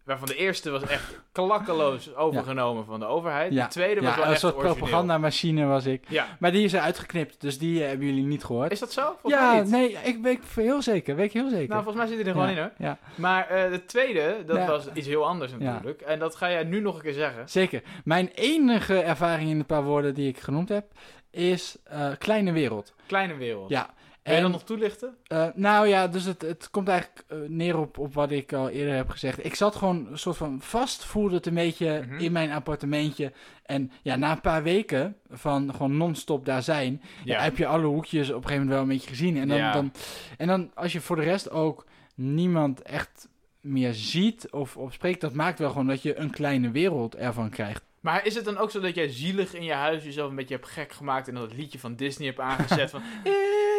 Waarvan 0.07 0.27
de 0.29 0.37
eerste 0.37 0.71
was 0.71 0.83
echt 0.83 1.19
klakkeloos 1.33 2.15
overgenomen 2.15 2.85
van 2.85 3.01
de 3.01 3.07
overheid. 3.07 3.53
Ja. 3.53 3.65
De 3.65 3.71
tweede 3.71 4.01
was 4.01 4.11
Ja, 4.11 4.17
wel 4.17 4.25
een 4.25 4.31
echt 4.31 4.41
soort 4.41 4.55
origineel. 4.55 4.77
propagandamachine 4.77 5.67
was 5.67 5.87
ik. 5.87 6.07
Maar 6.39 6.53
die 6.53 6.65
is 6.65 6.73
er 6.73 6.81
uitgeknipt, 6.81 7.41
dus 7.41 7.59
die 7.59 7.81
eh, 7.83 7.89
hebben 7.89 8.07
jullie 8.07 8.25
niet 8.25 8.45
gehoord. 8.45 8.73
Is 8.73 8.79
dat 8.79 8.93
zo? 8.93 9.17
Volgens 9.21 9.43
ja, 9.43 9.63
nee, 9.63 9.93
ik 10.05 10.19
weet 10.23 10.41
heel 10.55 10.83
zeker. 10.83 11.17
Weet 11.17 11.27
ik 11.27 11.33
heel 11.33 11.49
zeker. 11.49 11.69
Nou, 11.69 11.83
volgens 11.83 11.97
mij 11.97 12.07
zit 12.07 12.17
hij 12.17 12.27
er 12.27 12.33
gewoon 12.41 12.49
in 12.49 12.59
hoor. 12.59 12.71
Ja, 12.79 12.99
Maar 13.15 13.49
eh, 13.49 13.71
de 13.71 13.85
tweede, 13.85 14.37
dat 14.47 14.67
was 14.67 14.89
iets 14.93 15.07
heel 15.07 15.27
anders 15.27 15.53
natuurlijk. 15.59 16.01
En 16.01 16.19
dat 16.19 16.37
ga 16.37 16.51
jij 16.51 16.65
nu 16.65 16.81
nog 16.81 16.97
een 16.97 17.03
keer 17.03 17.13
zeggen. 17.13 17.49
zeker. 17.49 17.83
Mijn 18.05 18.29
enige 18.35 18.99
ervaring 19.01 19.51
in 19.51 19.59
een 19.59 19.67
paar 19.67 19.85
woorden 19.85 20.15
die 20.15 20.29
ik 20.29 20.39
genoemd 20.39 20.69
heb, 20.69 20.85
is 21.31 21.77
eh, 21.85 22.09
kleine 22.19 22.53
wereld. 22.53 22.95
Kleine 23.07 23.35
wereld. 23.35 23.69
Ja. 23.71 23.91
Wil 24.27 24.35
je 24.35 24.41
En, 24.41 24.43
dat 24.43 24.53
nog 24.61 24.65
toelichten? 24.69 25.17
eh, 25.27 25.47
nou 25.55 25.87
ja, 25.89 26.09
dus 26.09 26.25
het, 26.25 26.43
het 26.43 26.71
komt 26.71 26.89
eigenlijk 26.89 27.25
eh, 27.29 27.39
neer 27.49 27.79
op, 27.79 27.99
op 27.99 28.15
wat 28.15 28.31
ik 28.31 28.53
al 28.53 28.69
eerder 28.69 28.95
heb 28.95 29.09
gezegd. 29.09 29.45
Ik 29.45 29.55
zat 29.55 29.77
gewoon 29.77 30.07
een 30.11 30.19
soort 30.19 30.37
van 30.37 30.59
vast, 30.61 31.05
voelde 31.05 31.35
het 31.35 31.47
een 31.47 31.55
beetje 31.55 32.05
Mhm. 32.09 32.19
in 32.19 32.33
mijn 32.33 32.51
appartementje. 32.51 33.33
En 33.65 33.91
ja, 34.03 34.17
na 34.17 34.31
een 34.31 34.41
paar 34.41 34.63
weken 34.63 35.17
van 35.31 35.71
gewoon 35.73 35.97
non-stop 35.97 36.45
daar 36.45 36.63
zijn, 36.63 37.03
ja. 37.25 37.41
heb 37.43 37.57
je 37.57 37.67
alle 37.67 37.87
hoekjes 37.87 38.29
op 38.29 38.35
een 38.37 38.43
gegeven 38.43 38.55
moment 38.67 38.73
wel 38.75 38.83
een 38.83 38.89
beetje 38.97 39.09
gezien. 39.09 39.37
En 39.37 39.49
dan, 39.49 39.57
Ja. 39.59 39.73
dan, 39.73 39.93
en 40.39 40.47
dan 40.47 40.71
als 40.75 40.93
je 40.93 41.01
voor 41.01 41.17
de 41.17 41.23
rest 41.23 41.51
ook 41.51 41.85
niemand 42.15 42.83
echt 42.83 43.29
meer 43.61 43.95
ziet 43.95 44.51
of, 44.51 44.77
of 44.77 44.93
spreekt, 44.93 45.21
dat 45.21 45.33
maakt 45.35 45.59
wel 45.59 45.71
gewoon 45.71 45.87
dat 45.87 46.03
je 46.03 46.19
een 46.19 46.31
kleine 46.31 46.71
wereld 46.71 47.17
ervan 47.17 47.51
krijgt. 47.51 47.85
Maar 48.01 48.27
is 48.27 48.35
het 48.35 48.45
dan 48.45 48.57
ook 48.59 48.71
zo 48.71 48.81
dat 48.81 48.95
jij 48.95 49.09
zielig 49.09 49.55
in 49.55 49.65
je 49.65 49.73
huis 49.73 50.05
jezelf 50.05 50.31
een 50.31 50.37
beetje 50.37 50.55
hebt 50.55 50.69
gek 50.69 50.93
gemaakt 50.93 51.29
en 51.29 51.35
dat 51.35 51.43
het 51.43 51.57
liedje 51.59 51.79
van 51.79 51.95
Disney 51.97 52.27
hebt 52.27 52.41
aangezet 52.41 52.91
van 52.91 53.03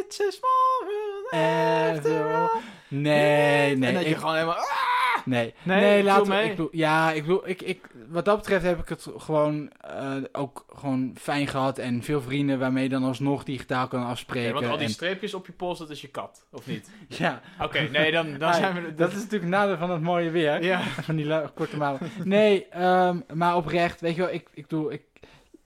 It's 0.08 0.20
a 0.22 0.32
small 0.32 0.88
world 0.88 1.32
after 1.32 2.36
all. 2.36 2.62
Nee, 2.88 3.76
nee. 3.78 3.90
en 3.90 3.94
dat 3.96 4.06
je 4.06 4.16
gewoon 4.16 4.34
helemaal... 4.34 4.56
ah! 4.56 4.98
Nee, 5.26 5.54
Nee, 5.64 6.04
nee, 6.04 6.04
we. 6.04 6.24
mee. 6.28 6.44
Ik 6.44 6.50
bedoel, 6.50 6.70
ja, 6.72 7.12
ik 7.12 7.22
bedoel, 7.22 7.48
ik, 7.50 7.62
ik, 7.62 7.88
wat 8.10 8.26
dat 8.26 8.38
betreft 8.38 8.64
heb 8.64 8.80
ik 8.80 8.90
het 8.90 9.08
gewoon 9.18 9.72
eh, 9.82 10.16
ook 10.32 10.66
gewoon 10.76 11.16
fijn 11.20 11.48
gehad 11.48 11.78
en 11.78 12.04
veel 12.04 12.22
vrienden 12.22 12.60
waarmee 12.60 12.84
je 12.84 12.90
dan 12.90 13.04
alsnog 13.04 13.44
digitaal 13.44 13.88
kan 13.88 14.06
afspreken. 14.06 14.54
want 14.54 14.66
al 14.66 14.78
die 14.78 14.86
en- 14.86 14.92
streepjes 14.92 15.34
op 15.34 15.46
je 15.46 15.52
pols, 15.52 15.80
dat 15.80 15.90
is 15.90 16.02
je 16.02 16.08
kat, 16.08 16.46
of 16.52 16.68
niet? 16.68 16.90
ja, 17.08 17.42
Oké, 17.62 17.80
nee, 17.80 18.12
dan, 18.12 18.38
dan 18.38 18.54
zijn 18.54 18.84
we... 18.84 18.94
dat 18.94 19.10
is 19.10 19.16
natuurlijk 19.16 19.44
een 19.44 19.50
nadeel 19.50 19.78
van 19.78 19.90
het 19.90 20.02
mooie 20.02 20.30
weer. 20.30 20.64
Ja, 20.64 20.82
Van 21.08 21.16
die 21.16 21.52
korte 21.54 21.78
malen. 21.78 22.00
Nee, 22.24 22.68
ehm, 22.68 23.20
maar 23.34 23.56
oprecht, 23.56 24.02
weet 24.02 24.16
je 24.16 24.22
wel, 24.22 24.34
ik, 24.34 24.48
ik, 24.54 24.68
bedoel, 24.68 24.92
ik, 24.92 25.02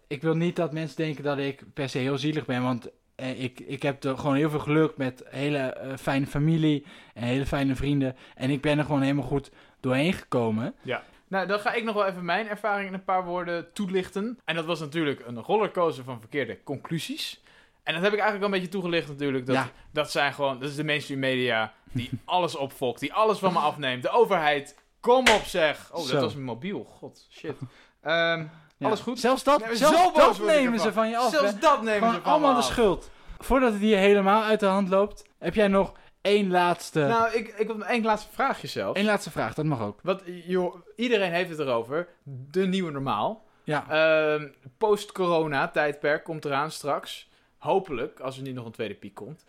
ik 0.08 0.22
wil 0.22 0.36
niet 0.36 0.56
dat 0.56 0.74
mensen 0.74 0.98
denken 0.98 1.24
dat 1.24 1.38
ik 1.38 1.64
per 1.74 1.89
se 1.89 1.98
heel 1.98 2.18
zielig 2.18 2.46
ben, 2.46 2.64
want 2.64 2.89
ik, 3.30 3.59
ik 3.59 3.82
heb 3.84 4.03
er 4.03 4.17
gewoon 4.17 4.36
heel 4.36 4.49
veel 4.49 4.59
geluk 4.59 4.97
met 4.97 5.24
hele 5.30 5.57
eh, 5.57 5.97
fijne 5.97 6.28
familie 6.28 6.86
en 7.13 7.24
hele 7.24 7.45
fijne 7.45 7.76
vrienden. 7.76 8.15
En 8.36 8.49
ik 8.49 8.61
ben 8.61 8.78
er 8.78 8.86
gewoon 8.86 9.01
helemaal 9.01 9.24
goed 9.24 9.51
doorheen 9.80 10.13
gekomen. 10.13 10.76
nou 11.28 11.47
dan 11.47 11.59
ga 11.59 11.74
ik 11.74 11.84
nog 11.84 11.95
wel 11.95 12.05
even 12.05 12.26
mijn 12.26 12.47
ervaring 12.47 12.88
in 12.88 12.93
een 12.93 13.03
paar 13.03 13.26
woorden 13.26 13.74
toelichten. 13.74 14.39
En 14.45 14.55
dat 14.55 14.65
was 14.65 14.80
natuurlijk 14.80 15.22
een 15.26 15.39
rollercoaster 15.39 16.03
van 16.03 16.19
verkeerde 16.19 16.63
conclusies. 16.63 17.41
En 17.84 17.93
dat 17.93 18.03
heb 18.03 18.13
ik 18.13 18.19
eigenlijk 18.19 18.47
al 18.49 18.53
een 18.53 18.59
beetje 18.61 18.78
toegelicht 18.80 19.07
natuurlijk. 19.07 19.45
Dat, 19.45 19.55
Ja. 19.55 19.69
dat 19.91 20.11
zijn 20.11 20.34
gewoon, 20.34 20.59
dat 20.59 20.69
is 20.69 20.76
de 20.76 20.84
mainstream 20.84 21.19
media 21.19 21.74
die 21.91 22.09
alles 22.26 22.55
opfokt, 22.55 22.99
die 22.99 23.13
alles 23.13 23.38
van 23.38 23.53
me 23.53 23.59
afneemt. 23.59 24.03
De 24.03 24.09
overheid, 24.09 24.78
kom 24.99 25.28
op 25.28 25.43
zeg. 25.45 25.89
Oh, 25.93 26.01
Zo. 26.01 26.11
dat 26.13 26.22
was 26.22 26.34
mijn 26.34 26.45
mobiel, 26.45 26.84
god, 26.84 27.28
shit. 27.32 27.55
Ehm, 28.01 28.45
Ja. 28.82 28.88
Alles 28.88 28.99
goed? 28.99 29.19
Zelfs 29.19 29.43
dat, 29.43 29.65
Nee, 29.65 29.75
zelfs 29.75 29.97
zo 29.97 30.11
dat 30.13 30.39
nemen 30.39 30.79
ze 30.79 30.93
van 30.93 31.09
je 31.09 31.17
af. 31.17 31.29
Zelfs 31.29 31.51
hè? 31.51 31.59
dat 31.59 31.82
nemen 31.82 31.99
Gewoon 31.99 32.13
ze 32.13 32.21
van 32.21 32.32
allemaal 32.32 32.55
de 32.55 32.61
schuld. 32.61 33.09
Voordat 33.39 33.71
het 33.71 33.82
hier 33.82 33.97
helemaal 33.97 34.43
uit 34.43 34.59
de 34.59 34.65
hand 34.65 34.89
loopt, 34.89 35.23
heb 35.39 35.55
jij 35.55 35.67
nog 35.67 35.93
één 36.21 36.51
laatste, 36.51 36.99
Nou, 36.99 37.32
ik, 37.32 37.47
ik 37.47 37.67
heb 37.67 37.79
één 37.79 38.03
laatste 38.03 38.29
vraagje 38.34 38.67
zelf. 38.67 38.95
één 38.95 39.05
laatste 39.05 39.32
vraag. 39.32 39.53
Dat 39.53 39.65
mag 39.65 39.82
ook. 39.82 39.99
Want 40.03 40.21
joh, 40.25 40.75
iedereen 40.95 41.32
heeft 41.32 41.49
het 41.49 41.59
erover. 41.59 42.07
De 42.23 42.67
nieuwe 42.67 42.91
normaal. 42.91 43.43
Ja. 43.63 43.86
Ehm, 43.89 44.47
Post-corona 44.77 45.67
tijdperk 45.67 46.23
komt 46.23 46.45
eraan 46.45 46.71
straks. 46.71 47.29
Hopelijk, 47.57 48.19
als 48.19 48.38
er 48.38 48.43
niet 48.43 48.55
nog 48.55 48.65
een 48.65 48.71
tweede 48.71 48.93
piek 48.93 49.13
komt. 49.15 49.43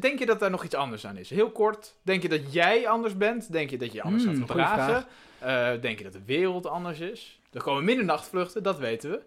Denk 0.00 0.18
je 0.18 0.26
dat 0.26 0.40
daar 0.40 0.50
nog 0.50 0.64
iets 0.64 0.74
anders 0.74 1.06
aan 1.06 1.16
is? 1.16 1.30
Heel 1.30 1.50
kort, 1.50 1.94
denk 2.02 2.22
je 2.22 2.28
dat 2.28 2.52
jij 2.52 2.88
anders 2.88 3.16
bent? 3.16 3.52
Denk 3.52 3.70
je 3.70 3.78
dat 3.78 3.88
je 3.88 3.94
je 3.96 4.02
anders 4.02 4.24
Hmm, 4.24 4.36
gaat 4.36 4.50
gedragen? 4.50 5.04
Eh, 5.42 5.80
denk 5.80 5.98
je 5.98 6.04
dat 6.04 6.12
de 6.12 6.24
wereld 6.26 6.66
anders 6.66 7.00
is? 7.00 7.40
Er 7.52 7.62
komen 7.62 7.84
minder 7.84 8.04
nachtvluchten, 8.04 8.62
dat 8.62 8.78
weten 8.78 9.10
we. 9.10 9.22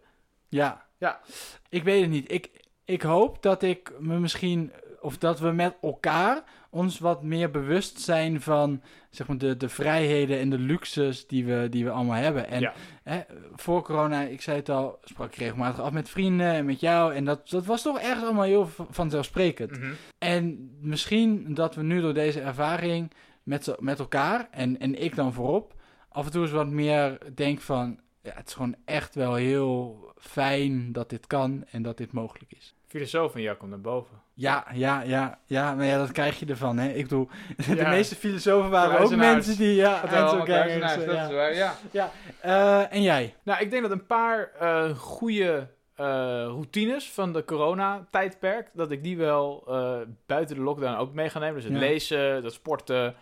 Ja. 0.49 0.85
Ja. 0.97 1.19
Ik 1.69 1.83
weet 1.83 2.01
het 2.01 2.09
niet. 2.09 2.31
Ik, 2.31 2.49
ik 2.85 3.01
hoop 3.01 3.41
dat 3.41 3.63
ik 3.63 3.91
me 3.99 4.19
misschien, 4.19 4.71
of 4.99 5.17
dat 5.17 5.39
we 5.39 5.51
met 5.51 5.75
elkaar 5.81 6.43
ons 6.69 6.99
wat 6.99 7.23
meer 7.23 7.51
bewust 7.51 7.99
zijn 7.99 8.41
van 8.41 8.81
zeg 9.09 9.27
maar, 9.27 9.37
de, 9.37 9.57
de 9.57 9.69
vrijheden 9.69 10.39
en 10.39 10.49
de 10.49 10.57
luxes 10.59 11.27
die 11.27 11.45
we, 11.45 11.67
die 11.69 11.83
we 11.83 11.91
allemaal 11.91 12.15
hebben. 12.21 12.47
En 12.47 12.59
Ja. 12.61 12.73
hè, 13.03 13.19
voor 13.55 13.81
corona, 13.83 14.21
ik 14.21 14.41
zei 14.41 14.57
het 14.57 14.69
al, 14.69 14.99
sprak 15.03 15.27
ik 15.27 15.35
regelmatig 15.35 15.81
af 15.81 15.91
met 15.91 16.09
vrienden 16.09 16.51
en 16.51 16.65
met 16.65 16.79
jou. 16.79 17.13
En 17.13 17.25
dat, 17.25 17.49
dat 17.49 17.65
was 17.65 17.81
toch 17.81 17.99
ergens 17.99 18.23
allemaal 18.23 18.43
heel 18.43 18.69
vanzelfsprekend. 18.89 19.71
Mhm. 19.79 19.91
En 20.17 20.71
misschien 20.81 21.53
dat 21.53 21.75
we 21.75 21.83
nu 21.83 22.01
door 22.01 22.13
deze 22.13 22.41
ervaring 22.41 23.11
met, 23.43 23.75
met 23.79 23.99
elkaar, 23.99 24.47
en, 24.51 24.79
en 24.79 25.01
ik 25.03 25.15
dan 25.15 25.33
voorop, 25.33 25.73
af 26.15 26.25
en 26.25 26.31
toe 26.31 26.41
eens 26.41 26.51
wat 26.51 26.67
meer 26.67 27.17
denk 27.35 27.61
van, 27.61 27.99
ja, 28.21 28.31
het 28.35 28.47
is 28.47 28.53
gewoon 28.53 28.75
echt 28.85 29.15
wel 29.15 29.33
heel 29.35 30.03
fijn 30.17 30.91
dat 30.91 31.09
dit 31.09 31.27
kan 31.27 31.63
en 31.71 31.81
dat 31.81 31.97
dit 31.97 32.11
mogelijk 32.11 32.51
is. 32.53 32.75
Filosoof 32.87 33.31
van 33.31 33.41
jou 33.41 33.57
komt 33.57 33.69
naar 33.69 33.81
boven. 33.81 34.21
Ja, 34.33 34.65
ja, 34.73 35.01
ja, 35.01 35.39
ja, 35.45 35.75
maar 35.75 35.85
ja, 35.85 35.97
dat 35.97 36.11
krijg 36.11 36.39
je 36.39 36.45
ervan, 36.45 36.77
hè. 36.77 36.89
Ik 36.89 37.01
bedoel, 37.03 37.29
de 37.67 37.75
Ja. 37.75 37.89
meeste 37.89 38.15
filosofen 38.15 38.69
waren 38.69 38.99
ook 38.99 39.15
mensen 39.15 39.57
die, 39.57 39.75
ja, 39.75 40.01
Dat 40.01 40.11
Einzelgangers, 40.11 40.95
dat 40.95 41.05
ja. 41.15 41.27
is 41.27 41.33
waar, 41.33 41.53
ja. 41.91 42.11
Eh, 42.41 42.93
en 42.93 43.01
jij? 43.01 43.35
Nou, 43.43 43.61
ik 43.61 43.69
denk 43.69 43.81
dat 43.81 43.91
een 43.91 44.05
paar 44.05 44.51
eh 44.59 44.89
goede 44.89 45.67
eh, 45.95 46.05
routines 46.45 47.11
van 47.11 47.33
de 47.33 47.43
corona-tijdperk, 47.45 48.69
dat 48.73 48.91
ik 48.91 49.03
die 49.03 49.17
wel 49.17 49.63
buiten 50.25 50.55
de 50.55 50.61
lockdown 50.61 50.97
ook 50.97 51.13
mee 51.13 51.29
ga 51.29 51.39
nemen. 51.39 51.55
Dus 51.55 51.63
het 51.63 51.73
Ja. 51.73 51.79
lezen, 51.79 52.19
het 52.43 52.53
sporten. 52.53 53.15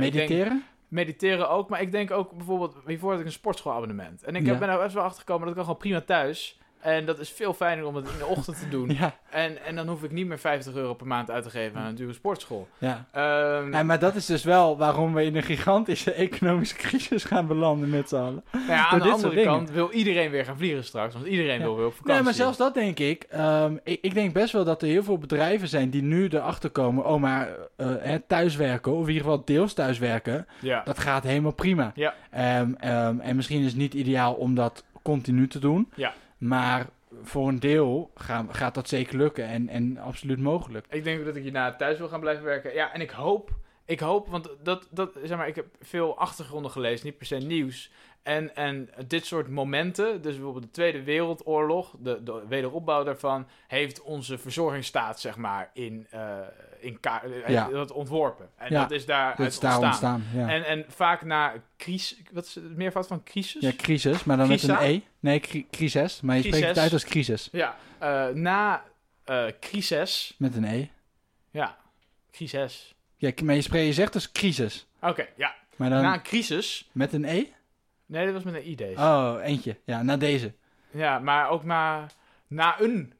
denk- 0.00 0.62
Mediteren? 0.92 1.50
ook, 1.50 1.68
maar 1.68 1.80
ik 1.80 1.92
denk 1.92 2.10
ook 2.10 2.32
bijvoorbeeld, 2.32 2.76
hiervoor 2.86 3.10
had 3.10 3.20
ik 3.20 3.26
een 3.26 3.32
sportschoolabonnement. 3.32 4.22
En 4.22 4.34
ik 4.36 4.46
Ja. 4.46 4.58
ben 4.58 4.68
er 4.68 4.78
best 4.78 4.94
wel 4.94 5.02
achter 5.02 5.20
gekomen 5.20 5.40
dat 5.40 5.48
ik 5.50 5.54
kan 5.54 5.64
gewoon 5.64 5.78
prima 5.80 6.00
thuis. 6.00 6.60
En 6.82 7.04
dat 7.06 7.18
is 7.18 7.30
veel 7.30 7.54
fijner 7.54 7.84
om 7.86 7.94
het 7.96 8.08
in 8.08 8.18
de 8.18 8.26
ochtend 8.26 8.58
te 8.58 8.68
doen. 8.68 8.90
Ja, 9.00 9.14
En, 9.30 9.64
en 9.64 9.74
dan 9.76 9.88
hoef 9.88 10.02
ik 10.02 10.10
niet 10.10 10.26
meer 10.26 10.38
50 10.38 10.74
euro 10.74 10.94
per 10.94 11.06
maand 11.06 11.30
uit 11.30 11.42
te 11.44 11.50
geven 11.50 11.80
aan 11.80 11.86
een 11.86 11.94
dure 11.94 12.12
sportschool. 12.12 12.68
ja. 12.78 13.06
Ja, 13.14 13.82
maar 13.82 13.98
dat 13.98 14.14
is 14.14 14.26
dus 14.26 14.44
wel 14.44 14.76
waarom 14.78 15.14
we 15.14 15.24
in 15.24 15.36
een 15.36 15.42
gigantische 15.42 16.12
economische 16.26 16.74
crisis 16.76 17.24
gaan 17.24 17.46
belanden 17.46 17.90
met 17.90 18.08
z'n 18.08 18.16
allen. 18.16 18.44
nou 18.52 18.66
ja, 18.66 18.88
aan 18.88 18.98
de 18.98 19.10
andere 19.10 19.42
kant 19.42 19.70
wil 19.70 19.90
iedereen 19.90 20.30
weer 20.30 20.44
gaan 20.44 20.56
vliegen 20.56 20.84
straks. 20.84 21.14
Want 21.14 21.26
iedereen 21.26 21.60
wil 21.60 21.76
weer 21.76 21.86
op 21.86 21.92
vakantie. 21.92 22.14
Nee, 22.14 22.22
maar 22.22 22.34
zelfs 22.34 22.56
dat 22.58 22.74
denk 22.74 22.98
ik. 22.98 23.22
Ehm, 23.30 23.76
ik. 23.84 23.98
Ik 24.02 24.14
denk 24.14 24.32
best 24.32 24.52
wel 24.52 24.64
dat 24.64 24.82
er 24.82 24.88
heel 24.88 25.02
veel 25.02 25.18
bedrijven 25.18 25.68
zijn 25.68 25.90
die 25.90 26.02
nu 26.02 26.28
erachter 26.28 26.70
komen. 26.70 27.04
Oh, 27.06 27.20
maar 27.20 27.48
eh, 27.76 28.14
thuiswerken, 28.26 28.92
of 28.92 29.00
in 29.02 29.06
ieder 29.12 29.22
geval 29.22 29.42
deels 29.44 29.72
thuiswerken, 29.72 30.46
Ja. 30.60 30.82
dat 30.84 30.98
gaat 30.98 31.22
helemaal 31.22 31.52
prima. 31.52 31.92
Ja. 31.94 32.14
Ehm, 32.30 32.72
en 33.20 33.36
misschien 33.36 33.60
is 33.60 33.66
het 33.66 33.76
niet 33.76 33.94
ideaal 33.94 34.34
om 34.34 34.54
dat 34.54 34.84
continu 35.02 35.48
te 35.48 35.58
doen. 35.58 35.90
Ja. 35.94 36.12
Maar 36.42 36.88
voor 37.22 37.48
een 37.48 37.60
deel 37.60 38.10
gaan- 38.14 38.54
gaat 38.54 38.74
dat 38.74 38.88
zeker 38.88 39.16
lukken 39.16 39.46
en, 39.46 39.68
en 39.68 39.98
absoluut 39.98 40.38
mogelijk. 40.38 40.86
Ik 40.90 41.04
denk 41.04 41.24
dat 41.24 41.36
ik 41.36 41.42
hierna 41.42 41.76
thuis 41.76 41.98
wil 41.98 42.08
gaan 42.08 42.20
blijven 42.20 42.44
werken. 42.44 42.74
Ja, 42.74 42.92
en 42.92 43.00
ik 43.00 43.10
hoop, 43.10 43.50
ik 43.84 44.00
hoop, 44.00 44.28
want 44.28 44.48
dat, 44.62 44.88
dat, 44.90 45.12
zeg 45.24 45.36
maar, 45.38 45.48
ik 45.48 45.54
heb 45.54 45.66
veel 45.80 46.18
achtergronden 46.18 46.70
gelezen, 46.70 47.06
niet 47.06 47.18
per 47.18 47.26
se 47.26 47.36
nieuws. 47.36 47.90
En, 48.22 48.54
en 48.54 48.88
dit 49.06 49.26
soort 49.26 49.48
momenten, 49.48 50.22
dus 50.22 50.34
bijvoorbeeld 50.34 50.64
de 50.64 50.70
Tweede 50.70 51.02
Wereldoorlog, 51.02 51.94
de, 51.98 52.22
de 52.22 52.44
wederopbouw 52.48 53.04
daarvan, 53.04 53.46
heeft 53.66 54.02
onze 54.02 54.38
verzorgingsstaat, 54.38 55.20
zeg 55.20 55.36
maar, 55.36 55.70
in, 55.72 56.06
eh 56.10 56.38
in 56.82 57.00
kaart, 57.00 57.22
Ja. 57.46 57.68
dat 57.68 57.92
ontworpen. 57.92 58.48
En 58.56 58.72
Ja, 58.72 58.80
dat 58.80 58.90
is 58.90 59.06
daar 59.06 59.36
Dat 59.36 59.46
is 59.46 59.60
daar 59.60 59.78
ontstaan. 59.78 60.24
Ja, 60.34 60.48
En, 60.48 60.64
en 60.64 60.84
vaak 60.88 61.22
na 61.24 61.52
crisis, 61.76 62.18
wat 62.32 62.44
is 62.44 62.54
het 62.54 62.76
meervoud 62.76 63.06
van 63.06 63.22
crisis? 63.22 63.60
ja 63.62 63.72
crisis, 63.76 64.24
maar 64.24 64.36
dan 64.36 64.48
met 64.48 64.62
een 64.62 64.76
E. 64.80 65.00
Nee, 65.20 65.40
cri- 65.40 65.66
crisis, 65.70 66.20
maar 66.20 66.36
je 66.36 66.42
spreekt 66.42 66.66
het 66.66 66.78
uit 66.78 66.92
als 66.92 67.04
crisis. 67.04 67.48
Ja, 67.52 67.76
eh, 67.98 68.28
na 68.28 68.82
eh 69.24 69.44
crisis, 69.60 70.34
Met 70.38 70.56
een 70.56 70.64
E. 70.64 70.86
ja, 71.50 71.76
crisis. 72.32 72.94
Ja, 73.16 73.30
maar 73.44 73.54
je, 73.54 73.62
spreekt, 73.62 73.86
je 73.86 73.92
zegt 73.92 74.12
dus 74.12 74.32
crisis. 74.32 74.86
Oké, 75.00 75.26
ja, 75.36 75.54
Maar 75.76 75.90
dan 75.90 76.02
na 76.02 76.14
een 76.14 76.22
crisis, 76.22 76.88
met 76.92 77.12
een 77.12 77.24
E? 77.24 77.44
nee, 78.06 78.24
dat 78.24 78.34
was 78.34 78.42
met 78.42 78.54
een 78.54 78.68
I 78.68 78.74
deze. 78.74 79.00
Oh, 79.00 79.34
eentje. 79.42 79.76
Ja, 79.84 80.02
na 80.02 80.16
deze. 80.16 80.52
Ja, 80.90 81.18
maar 81.18 81.48
ook 81.48 81.64
na, 81.64 82.06
na 82.46 82.80
een. 82.80 83.12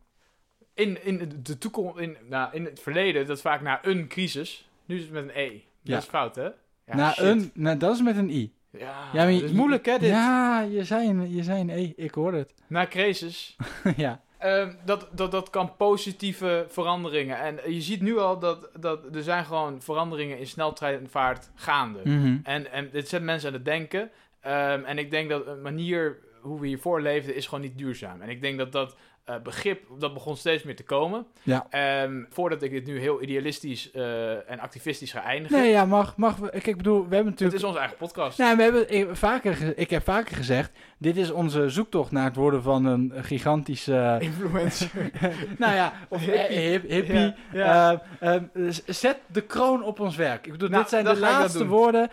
In, 0.75 1.05
in 1.05 1.41
de 1.43 1.59
toekomst, 1.59 1.99
in, 1.99 2.17
nou, 2.29 2.55
in 2.55 2.65
het 2.65 2.81
verleden, 2.81 3.27
dat 3.27 3.37
is 3.37 3.43
vaak 3.43 3.61
na 3.61 3.87
een 3.87 4.09
crisis. 4.09 4.69
Nu 4.85 4.97
is 4.97 5.03
het 5.03 5.13
met 5.13 5.23
een 5.23 5.31
E. 5.35 5.51
Ja. 5.83 5.95
Dat 5.95 6.03
is 6.03 6.09
fout, 6.09 6.35
hè? 6.35 6.49
Ja, 6.87 6.97
na 6.97 7.13
shit. 7.13 7.25
een, 7.25 7.51
na, 7.55 7.75
dat 7.75 7.95
is 7.95 8.03
met 8.03 8.17
een 8.17 8.31
I. 8.31 8.53
Ja, 8.71 9.09
Ja, 9.13 9.25
maar 9.25 9.33
is 9.33 9.53
moeilijk, 9.53 9.87
hè? 9.87 9.99
Dit? 9.99 10.09
Ja, 10.09 10.61
je 10.61 10.85
zei 10.85 11.09
een, 11.09 11.35
je 11.35 11.43
zei 11.43 11.61
een 11.61 11.71
E. 11.71 11.93
Ik 11.97 12.15
hoorde 12.15 12.37
het. 12.37 12.55
Na 12.67 12.87
crisis. 12.87 13.57
ja. 13.97 14.21
Ehm, 14.43 14.73
dat, 14.85 15.09
dat, 15.13 15.31
dat 15.31 15.51
kan 15.51 15.77
positieve 15.77 16.67
veranderingen. 16.69 17.39
En 17.39 17.73
je 17.75 17.81
ziet 17.81 18.01
nu 18.01 18.19
al 18.19 18.39
dat, 18.39 18.71
dat 18.81 19.15
er 19.15 19.23
zijn 19.23 19.45
gewoon 19.45 19.83
veranderingen 19.83 20.39
in 20.39 20.47
sneltreinvaart 20.47 21.51
gaande. 21.55 22.01
Mhm. 22.05 22.37
En, 22.43 22.73
en 22.73 22.89
dit 22.93 23.09
zet 23.09 23.23
mensen 23.23 23.49
aan 23.49 23.55
het 23.55 23.65
denken. 23.65 24.11
Ehm, 24.41 24.85
en 24.85 24.99
ik 24.99 25.11
denk 25.11 25.29
dat 25.29 25.47
een 25.47 25.63
manier 25.63 26.19
hoe 26.41 26.61
we 26.61 26.67
hiervoor 26.67 27.01
leefden 27.01 27.35
is 27.35 27.47
gewoon 27.47 27.65
niet 27.65 27.79
duurzaam. 27.79 28.21
En 28.21 28.29
ik 28.29 28.41
denk 28.41 28.59
dat 28.59 28.73
dat 28.73 28.97
eh, 29.25 29.37
begrip, 29.43 29.85
dat 29.99 30.15
begon 30.15 30.37
steeds 30.37 30.63
meer 30.63 30.77
te 30.77 30.83
komen. 30.83 31.27
Ja. 31.43 31.67
Ehm, 31.71 32.23
voordat 32.29 32.63
ik 32.63 32.71
dit 32.71 32.87
nu 32.87 33.01
heel 33.01 33.23
idealistisch 33.23 33.91
eh, 33.91 34.51
en 34.51 34.59
activistisch 34.59 35.13
ga 35.13 35.23
eindigen. 35.23 35.59
Nee, 35.59 35.71
ja, 35.71 35.85
mag, 35.85 36.17
mag. 36.17 36.51
Ik 36.51 36.77
bedoel, 36.77 37.09
we 37.09 37.15
hebben 37.15 37.19
het 37.19 37.27
natuurlijk... 37.27 37.59
is 37.59 37.65
onze 37.65 37.79
eigen 37.79 37.97
podcast. 37.97 38.39
Nou, 38.39 38.57
we 38.57 38.63
hebben 38.63 38.95
ik, 38.95 39.09
vaker, 39.13 39.79
ik 39.79 39.91
heb 39.91 40.03
vaker 40.03 40.37
gezegd, 40.37 40.71
dit 40.99 41.17
is 41.17 41.31
onze 41.31 41.69
zoektocht 41.69 42.11
naar 42.11 42.25
het 42.25 42.37
worden 42.37 42.63
van 42.63 42.85
een 42.85 43.13
gigantische... 43.17 44.17
Influencer. 44.21 45.11
nou 45.59 45.75
ja, 45.75 45.93
of 46.09 46.21
Hippie. 46.27 46.59
hip, 46.59 46.89
hippie. 46.89 47.15
Ja, 47.15 47.35
ja. 47.53 48.03
Ehm, 48.21 48.45
ehm, 48.55 48.73
zet 48.87 49.19
de 49.27 49.41
kroon 49.41 49.83
op 49.83 50.01
ons 50.01 50.17
werk. 50.17 50.47
Ik 50.47 50.53
bedoel, 50.53 50.69
Nou, 50.69 50.81
dit 50.81 50.91
zijn 50.91 51.05
de 51.05 51.19
laatste 51.19 51.67
woorden. 51.67 52.11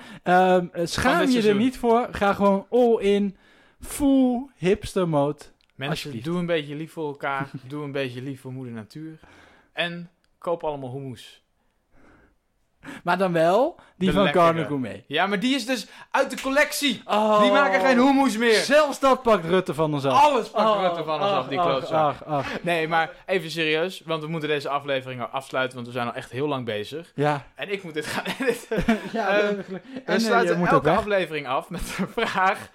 Schaam 0.84 1.30
je 1.30 1.48
er 1.48 1.56
niet 1.56 1.78
voor. 1.78 2.08
Ga 2.12 2.34
gewoon 2.34 2.66
all 2.70 2.98
in. 3.00 3.38
Full 3.82 4.50
hipster 4.56 5.10
mode. 5.10 5.40
Mensen, 5.88 6.24
doe 6.24 6.38
een 6.38 6.46
beetje 6.46 6.76
lief 6.76 6.92
voor 6.92 7.08
elkaar. 7.08 7.50
doe 7.68 7.84
een 7.84 7.92
beetje 7.92 8.22
lief 8.22 8.42
voor 8.42 8.52
moeder 8.52 8.74
natuur. 8.74 9.20
En 9.74 10.10
koop 10.38 10.64
allemaal 10.64 10.92
hummus. 10.92 11.44
Maar 13.04 13.18
dan 13.18 13.34
wel 13.34 13.80
die 13.98 14.08
De 14.08 14.14
van. 14.14 14.28
Garner 14.28 14.66
Gourmet. 14.66 15.04
Ja, 15.08 15.28
maar 15.28 15.40
die 15.40 15.56
is 15.56 15.66
dus 15.66 15.88
uit 16.12 16.30
de 16.30 16.42
collectie. 16.42 17.02
Oh. 17.06 17.42
Die 17.42 17.52
maken 17.52 17.80
geen 17.82 17.98
hummus 17.98 18.38
meer. 18.38 18.54
Zelfs 18.54 19.00
dat 19.00 19.22
pakt 19.22 19.46
Rutte 19.46 19.74
van 19.74 19.94
ons 19.94 20.06
af. 20.06 20.24
Alles 20.24 20.50
pakt 20.50 20.70
Oh, 20.70 20.82
Rutte 20.82 21.04
van 21.04 21.14
ons 21.14 21.32
ach, 21.32 21.38
af, 21.38 21.48
die 21.48 21.60
klootzak. 21.60 22.46
Nee, 22.62 22.88
maar 22.88 23.12
even 23.26 23.52
serieus, 23.52 24.02
want 24.06 24.24
we 24.24 24.30
moeten 24.30 24.50
deze 24.50 24.70
aflevering 24.70 25.22
afsluiten, 25.32 25.76
want 25.76 25.88
we 25.88 25.94
zijn 25.94 26.08
al 26.08 26.14
echt 26.14 26.32
heel 26.32 26.48
lang 26.48 26.66
bezig. 26.66 27.12
Ja. 27.16 27.46
En 27.56 27.72
ik 27.72 27.84
moet 27.84 27.94
dit 27.94 28.06
gaan 28.06 28.26
editen. 28.40 28.84
ja 29.12 29.28
Ehm, 29.30 29.48
en 29.48 29.66
We 29.68 30.02
eh, 30.06 30.18
sluiten 30.18 30.66
elke 30.66 30.90
aflevering 30.90 31.48
af 31.48 31.70
met 31.70 31.96
de 31.98 32.08
vraag... 32.08 32.70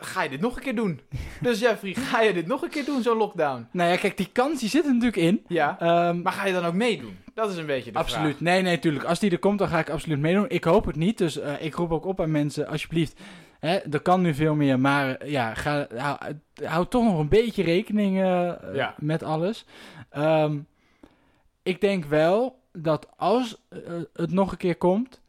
Ga 0.00 0.22
je 0.22 0.28
dit 0.28 0.40
nog 0.40 0.56
een 0.56 0.62
keer 0.62 0.74
doen? 0.74 1.00
Dus 1.40 1.60
Jeffrey, 1.60 1.94
ga 1.94 2.20
je 2.20 2.32
dit 2.32 2.46
nog 2.46 2.62
een 2.62 2.68
keer 2.70 2.84
doen, 2.84 3.02
zo'n 3.02 3.16
lockdown? 3.16 3.66
Nou 3.72 3.90
ja, 3.90 3.96
kijk, 3.96 4.16
die 4.16 4.28
kans 4.32 4.60
die 4.60 4.68
zit 4.68 4.84
er 4.84 4.90
natuurlijk 4.92 5.16
in. 5.16 5.44
Ja. 5.48 5.76
Ehm, 5.80 6.22
Maar 6.22 6.32
ga 6.32 6.46
je 6.46 6.52
dan 6.52 6.64
ook 6.64 6.74
meedoen? 6.74 7.16
Dat 7.34 7.50
is 7.50 7.56
een 7.56 7.66
beetje 7.66 7.92
de 7.92 7.98
absoluut. 7.98 8.40
Nee, 8.40 8.62
nee, 8.62 8.78
tuurlijk. 8.78 9.04
Als 9.04 9.18
die 9.18 9.30
er 9.30 9.38
komt, 9.38 9.58
dan 9.58 9.68
ga 9.68 9.78
ik 9.78 9.90
absoluut 9.90 10.18
meedoen. 10.18 10.44
Ik 10.48 10.64
hoop 10.64 10.84
het 10.84 10.96
niet. 10.96 11.18
Dus 11.18 11.38
eh, 11.38 11.64
ik 11.64 11.74
roep 11.74 11.92
ook 11.92 12.04
op 12.04 12.20
aan 12.20 12.30
mensen, 12.30 12.66
alsjeblieft. 12.66 13.20
Hè, 13.60 13.76
er 13.76 14.00
kan 14.00 14.20
nu 14.20 14.34
veel 14.34 14.54
meer, 14.54 14.80
maar 14.80 15.14
eh, 15.16 15.30
ja, 15.30 15.54
ga, 15.54 15.86
hou, 15.96 16.18
hou 16.64 16.86
toch 16.86 17.04
nog 17.04 17.18
een 17.18 17.28
beetje 17.28 17.62
rekening 17.62 18.16
eh, 18.22 18.52
Ja. 18.74 18.94
met 18.98 19.22
alles. 19.22 19.64
Ehm, 20.10 20.58
ik 21.62 21.80
denk 21.80 22.04
wel 22.04 22.58
dat 22.72 23.08
als 23.16 23.62
eh, 23.68 23.78
het 24.12 24.30
nog 24.32 24.50
een 24.52 24.56
keer 24.58 24.76
komt, 24.76 25.20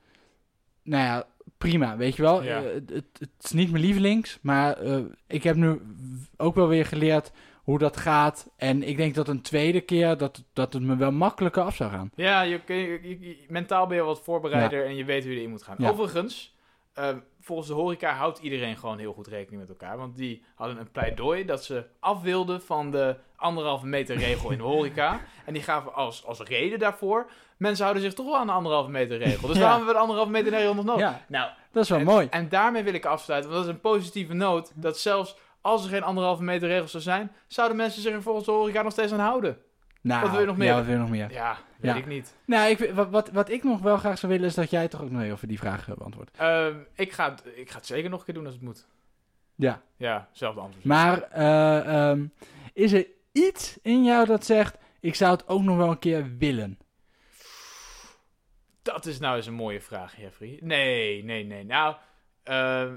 nou 0.84 1.03
ja, 1.03 1.24
prima, 1.60 1.97
weet 1.97 2.16
je 2.16 2.22
wel. 2.22 2.43
Ja. 2.43 2.64
Eh, 2.64 2.74
het, 2.74 3.10
het, 3.20 3.30
is 3.41 3.51
niet 3.51 3.72
mijn 3.72 3.84
lievelings, 3.84 4.39
maar 4.41 4.78
eh, 4.78 4.99
ik 5.28 5.43
heb 5.43 5.55
nu 5.55 5.82
ook 6.38 6.55
wel 6.55 6.68
weer 6.68 6.86
geleerd 6.86 7.32
hoe 7.64 7.78
dat 7.78 7.97
gaat. 7.97 8.49
En 8.57 8.84
ik 8.84 8.97
denk 8.97 9.16
dat 9.16 9.28
een 9.28 9.41
tweede 9.41 9.82
keer 9.82 10.18
dat, 10.18 10.43
dat 10.53 10.74
het 10.74 10.84
me 10.84 10.95
wel 10.95 11.12
makkelijker 11.12 11.64
af 11.64 11.76
zou 11.76 11.91
gaan. 11.91 12.12
Ja, 12.16 12.41
je, 12.41 12.62
je, 12.68 12.99
je- 13.20 13.45
mentaal 13.47 13.88
ben 13.88 13.97
je 13.97 14.03
wat 14.03 14.22
voorbereider 14.22 14.86
en 14.86 14.95
je 14.95 15.05
weet 15.05 15.24
hoe 15.24 15.32
je 15.32 15.38
erin 15.38 15.49
moet 15.49 15.64
gaan. 15.64 15.76
Ja. 15.80 15.89
Overigens, 15.89 16.55
eh, 16.93 17.16
volgens 17.41 17.68
de 17.68 17.74
horeca 17.74 18.14
houdt 18.14 18.39
iedereen 18.39 18.78
gewoon 18.78 18.97
heel 18.97 19.14
goed 19.14 19.28
rekening 19.28 19.62
met 19.62 19.70
elkaar. 19.70 19.97
Want 19.97 20.18
die 20.18 20.43
hadden 20.55 20.78
een 20.80 20.91
pleidooi 20.91 21.45
dat 21.45 21.64
ze 21.64 21.86
af 21.99 22.22
wilden 22.22 22.62
van 22.62 22.91
de 22.91 23.16
anderhalve 23.36 23.86
meter 23.86 24.18
regel 24.18 24.51
in 24.51 24.57
de 24.57 24.64
horeca. 24.64 25.22
En 25.45 25.53
die 25.53 25.64
gaven 25.64 25.93
als, 25.93 26.26
als 26.26 26.39
reden 26.41 26.80
daarvoor, 26.80 27.30
mensen 27.60 27.84
houden 27.84 28.03
zich 28.03 28.14
toch 28.14 28.26
wel 28.26 28.38
aan 28.38 28.47
de 28.47 28.53
anderhalve 28.53 28.89
meter 28.89 29.18
regel. 29.18 29.47
Dus 29.47 29.57
waarom 29.57 29.76
hebben 29.78 29.88
we 29.88 29.93
de 29.93 29.99
anderhalve 29.99 30.32
meter 30.32 30.51
regel 30.51 30.74
nog 30.76 30.86
nodig? 30.86 31.01
Ja, 31.01 31.22
Nou, 31.28 31.49
dat 31.72 31.84
is 31.84 31.89
wel 31.89 31.99
en, 31.99 32.05
mooi. 32.05 32.28
En 32.30 32.49
daarmee 32.49 32.84
wil 32.84 32.93
ik 32.93 33.05
afsluiten, 33.05 33.51
want 33.51 33.64
dat 33.64 33.70
is 33.74 33.76
een 33.78 33.89
positieve 33.91 34.34
noot. 34.34 34.72
Dat 34.76 34.99
zelfs 34.99 35.36
als 35.62 35.84
er 35.84 35.89
geen 35.89 36.03
anderhalve 36.03 36.43
meter 36.43 36.68
regel 36.68 36.88
zou 36.88 37.03
zijn, 37.03 37.32
zouden 37.47 37.78
mensen 37.78 38.01
zich 38.01 38.14
er 38.14 38.22
volgens 38.22 38.45
de 38.45 38.51
horeca 38.51 38.82
nog 38.82 38.91
steeds 38.91 39.12
aan 39.14 39.20
houden. 39.20 39.57
Nou, 40.01 40.22
wat 40.22 40.32
wil 40.32 40.39
je 40.39 40.45
nog 40.45 40.57
meer? 40.57 40.68
Ja, 40.68 40.76
wat 40.76 40.84
wil 40.86 40.93
je 40.93 40.99
nog 40.99 41.10
meer? 41.10 41.32
Ja, 41.32 41.57
weet 41.80 41.91
Ja. 41.91 41.97
ik 41.97 42.05
niet. 42.07 42.36
Nou, 42.45 42.70
ik, 42.70 42.91
wat, 42.93 43.10
wat, 43.10 43.30
wat 43.32 43.49
ik 43.49 43.64
nog 43.64 43.82
wel 43.82 43.97
graag 43.97 44.18
zou 44.18 44.32
willen 44.32 44.47
is 44.47 44.53
dat 44.55 44.70
jij 44.70 44.88
toch 44.88 45.01
ook 45.01 45.10
nog 45.12 45.22
even 45.22 45.47
die 45.47 45.60
vraag 45.60 45.89
eh, 45.89 45.95
beantwoordt. 45.95 46.32
Ehm, 46.38 46.76
ik, 46.95 47.12
ga 47.12 47.30
het, 47.30 47.43
ik 47.55 47.70
ga 47.72 47.78
het 47.78 47.86
zeker 47.86 48.10
nog 48.10 48.20
een 48.20 48.26
keer 48.26 48.34
doen 48.34 48.45
als 48.45 48.53
het 48.53 48.64
moet. 48.64 48.88
Ja. 49.55 49.82
Ja, 49.97 50.30
zelfde 50.32 50.62
antwoord. 50.62 50.86
Maar 50.86 51.22
eh, 51.22 52.10
ehm, 52.10 52.26
is 52.74 52.91
er 52.91 53.07
iets 53.32 53.78
in 53.82 54.03
jou 54.03 54.26
dat 54.26 54.45
zegt, 54.45 54.78
ik 54.99 55.16
zou 55.16 55.32
het 55.32 55.47
ook 55.47 55.62
nog 55.62 55.78
wel 55.78 55.89
een 55.89 55.99
keer 55.99 56.38
willen? 56.38 56.78
Dat 58.93 59.05
is 59.05 59.19
nou 59.19 59.35
eens 59.35 59.45
een 59.47 59.53
mooie 59.53 59.81
vraag, 59.81 60.17
Jeffrey. 60.21 60.59
Nee, 60.61 61.23
nee, 61.23 61.43
nee. 61.45 61.63
Nou, 61.65 61.95
ehm, 62.43 62.95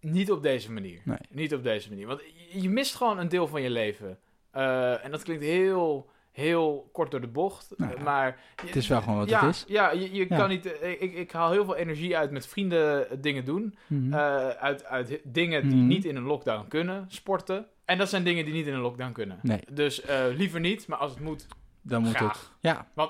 niet 0.00 0.30
op 0.30 0.42
deze 0.42 0.72
manier. 0.72 1.00
Nee. 1.04 1.18
Niet 1.30 1.54
op 1.54 1.62
deze 1.62 1.88
manier. 1.88 2.06
Want 2.06 2.20
je, 2.52 2.68
mist 2.68 2.94
gewoon 2.94 3.18
een 3.18 3.28
deel 3.28 3.46
van 3.46 3.62
je 3.62 3.70
leven. 3.70 4.18
Eh, 4.50 5.04
en 5.04 5.10
dat 5.10 5.22
klinkt 5.22 5.42
heel, 5.44 6.10
heel 6.32 6.88
kort 6.92 7.10
door 7.10 7.20
de 7.20 7.26
bocht. 7.28 7.72
Nou 7.76 8.00
maar 8.00 8.40
Het 8.64 8.76
is 8.76 8.88
wel 8.88 9.02
gewoon 9.02 9.18
wat 9.18 9.28
ja, 9.28 9.40
het 9.46 9.54
is. 9.54 9.64
Ja, 9.68 9.90
je, 9.90 10.12
je 10.14 10.26
Ja. 10.28 10.36
kan 10.36 10.48
niet. 10.48 10.78
eh, 10.80 10.90
Ik, 11.02 11.14
ik 11.14 11.32
haal 11.32 11.50
heel 11.50 11.64
veel 11.64 11.76
energie 11.76 12.16
uit 12.16 12.30
met 12.30 12.46
vrienden 12.46 13.10
eh, 13.10 13.16
dingen 13.20 13.44
doen. 13.44 13.76
Mhm. 13.86 14.14
Uit, 14.14 14.84
uit 14.84 15.20
dingen 15.24 15.62
die 15.68 15.76
Mhm. 15.78 15.86
niet 15.86 16.04
in 16.04 16.16
een 16.16 16.22
lockdown 16.22 16.68
kunnen. 16.68 17.04
Sporten. 17.08 17.66
En 17.84 17.98
dat 17.98 18.08
zijn 18.08 18.24
dingen 18.24 18.44
die 18.44 18.54
niet 18.54 18.66
in 18.66 18.74
een 18.74 18.80
lockdown 18.80 19.12
kunnen. 19.12 19.38
Nee. 19.42 19.60
Dus 19.72 20.02
liever 20.34 20.60
niet, 20.60 20.86
maar 20.86 20.98
als 20.98 21.10
het 21.10 21.20
moet, 21.20 21.46
Dan 21.82 22.02
moet 22.02 22.14
graag. 22.14 22.38
het. 22.40 22.50
Ja. 22.60 22.86
Eh, 22.96 23.04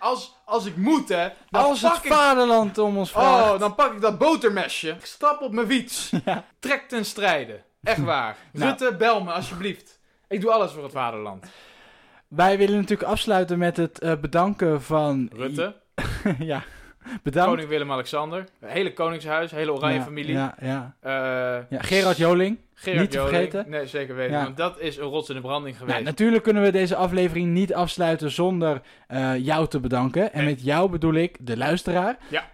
als, 0.00 0.34
als 0.44 0.66
ik 0.66 0.76
moet, 0.76 1.08
hè, 1.08 1.28
dan 1.50 1.62
Als 1.64 1.80
pak 1.80 1.94
het 1.94 2.04
ik... 2.04 2.12
vaderland 2.12 2.78
om 2.78 2.96
ons 2.98 3.10
vraagt. 3.10 3.52
Oh, 3.52 3.58
dan 3.58 3.74
pak 3.74 3.92
ik 3.92 4.00
dat 4.00 4.18
botermesje. 4.18 4.88
Ik 4.88 5.04
stap 5.04 5.40
op 5.40 5.52
mijn 5.52 5.66
fiets. 5.66 6.10
Ja. 6.24 6.44
Trek 6.58 6.88
ten 6.88 7.04
strijde. 7.04 7.62
Echt 7.82 8.00
waar. 8.04 8.36
Nou. 8.52 8.68
Rutte, 8.68 8.96
bel 8.96 9.22
me 9.22 9.32
alsjeblieft. 9.32 10.00
Ik 10.28 10.40
doe 10.40 10.50
alles 10.50 10.72
voor 10.72 10.82
het 10.82 10.92
vaderland. 10.92 11.46
Wij 12.28 12.58
willen 12.58 12.76
natuurlijk 12.76 13.10
afsluiten 13.10 13.58
met 13.58 13.76
het 13.76 13.98
eh, 13.98 14.16
bedanken 14.16 14.82
van... 14.82 15.30
Rutte, 15.32 15.76
ja, 16.38 16.62
bedankt. 17.22 17.50
koning 17.50 17.68
Willem-Alexander, 17.68 18.44
hele 18.64 18.92
koningshuis, 18.92 19.50
hele 19.50 19.72
oranje 19.72 19.98
Ja, 19.98 20.02
familie. 20.04 20.32
Ja, 20.32 20.54
ja. 20.60 20.94
Eh, 21.00 21.10
ja, 21.70 21.82
Gerard 21.82 22.16
Joling. 22.16 22.58
Gerard 22.74 23.00
niet 23.00 23.10
te 23.10 23.16
Joling. 23.16 23.34
vergeten. 23.36 23.70
Nee, 23.70 23.86
zeker 23.86 24.14
weten. 24.14 24.36
Ja. 24.36 24.42
Want 24.42 24.56
dat 24.56 24.80
is 24.80 24.96
een 24.96 25.04
rots 25.04 25.28
in 25.28 25.34
de 25.34 25.40
branding 25.40 25.76
geweest. 25.76 25.94
Nou, 25.94 26.04
natuurlijk 26.08 26.42
kunnen 26.42 26.62
we 26.62 26.70
deze 26.72 26.96
aflevering 26.96 27.46
niet 27.52 27.74
afsluiten 27.74 28.30
zonder 28.30 28.80
eh, 29.06 29.36
jou 29.36 29.68
te 29.68 29.80
bedanken. 29.80 30.32
En 30.32 30.44
Nee. 30.44 30.54
met 30.54 30.64
jou 30.64 30.90
bedoel 30.90 31.14
ik 31.14 31.36
de 31.40 31.56
luisteraar. 31.56 32.16
Ja. 32.28 32.44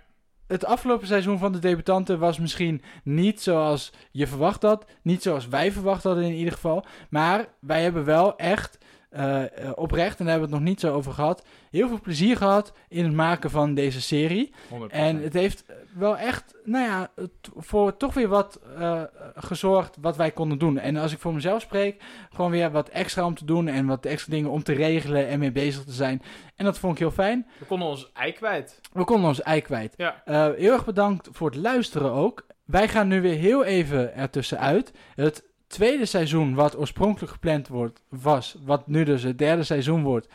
Het 0.47 0.65
afgelopen 0.65 1.07
seizoen 1.07 1.39
van 1.39 1.53
de 1.53 1.59
debutanten 1.59 2.19
was 2.19 2.39
misschien 2.39 2.83
niet 3.05 3.41
zoals 3.43 3.93
je 4.11 4.27
verwacht 4.27 4.63
had. 4.63 4.87
Niet 5.03 5.23
zoals 5.23 5.49
wij 5.49 5.73
verwacht 5.73 6.03
hadden 6.03 6.25
in 6.25 6.33
ieder 6.35 6.53
geval. 6.53 6.85
Maar 7.11 7.47
wij 7.61 7.83
hebben 7.83 8.05
wel 8.05 8.37
echt 8.37 8.79
eh, 9.15 9.71
oprecht, 9.75 10.19
en 10.19 10.25
daar 10.25 10.35
hebben 10.35 10.51
we 10.51 10.55
het 10.55 10.65
nog 10.65 10.73
niet 10.73 10.81
zo 10.81 10.95
over 10.95 11.13
gehad, 11.13 11.47
heel 11.71 11.89
veel 11.89 12.01
plezier 12.01 12.37
gehad 12.37 12.73
in 12.89 13.05
het 13.05 13.13
maken 13.13 13.51
van 13.51 13.75
deze 13.75 14.01
serie. 14.01 14.53
100%. 14.71 14.77
En 14.89 15.23
het 15.23 15.33
heeft 15.33 15.65
wel 15.95 16.17
echt, 16.17 16.55
nou 16.65 16.85
ja, 16.85 17.11
voor 17.57 17.97
toch 17.97 18.15
weer 18.15 18.29
wat 18.29 18.61
eh, 18.79 19.03
gezorgd 19.35 19.97
wat 20.01 20.17
wij 20.17 20.31
konden 20.31 20.59
doen. 20.59 20.79
En 20.79 20.97
als 20.97 21.13
ik 21.13 21.19
voor 21.19 21.35
mezelf 21.35 21.61
spreek, 21.63 22.03
gewoon 22.31 22.51
weer 22.51 22.71
wat 22.71 22.89
extra 22.89 23.25
om 23.25 23.35
te 23.35 23.45
doen 23.45 23.69
en 23.69 23.87
wat 23.87 24.07
extra 24.07 24.33
dingen 24.33 24.51
om 24.51 24.63
te 24.63 24.73
regelen 24.73 25.27
en 25.27 25.39
mee 25.39 25.53
bezig 25.53 25.85
te 25.85 25.93
zijn. 25.93 26.23
En 26.57 26.65
dat 26.65 26.79
vond 26.79 26.93
ik 26.93 26.99
heel 26.99 27.11
fijn. 27.11 27.47
We 27.59 27.65
konden 27.65 27.89
ons 27.89 28.13
ei 28.13 28.33
kwijt. 28.33 28.81
We 28.93 29.05
konden 29.05 29.29
ons 29.29 29.43
ei 29.43 29.61
kwijt. 29.61 29.95
Ja. 29.97 30.23
Heel 30.57 30.73
erg 30.73 30.85
bedankt 30.85 31.29
voor 31.33 31.51
het 31.51 31.59
luisteren 31.59 32.13
ook. 32.13 32.47
Wij 32.65 32.89
gaan 32.89 33.09
nu 33.09 33.21
weer 33.21 33.37
heel 33.37 33.65
even 33.65 34.15
ertussenuit. 34.15 34.93
Het 35.15 35.45
tweede 35.75 36.07
seizoen, 36.07 36.55
wat 36.55 36.79
oorspronkelijk 36.79 37.33
gepland 37.33 37.69
wordt, 37.69 38.03
was, 38.09 38.57
wat 38.65 38.87
nu 38.87 39.05
dus 39.05 39.23
het 39.23 39.39
derde 39.39 39.63
seizoen 39.63 40.03
wordt, 40.03 40.29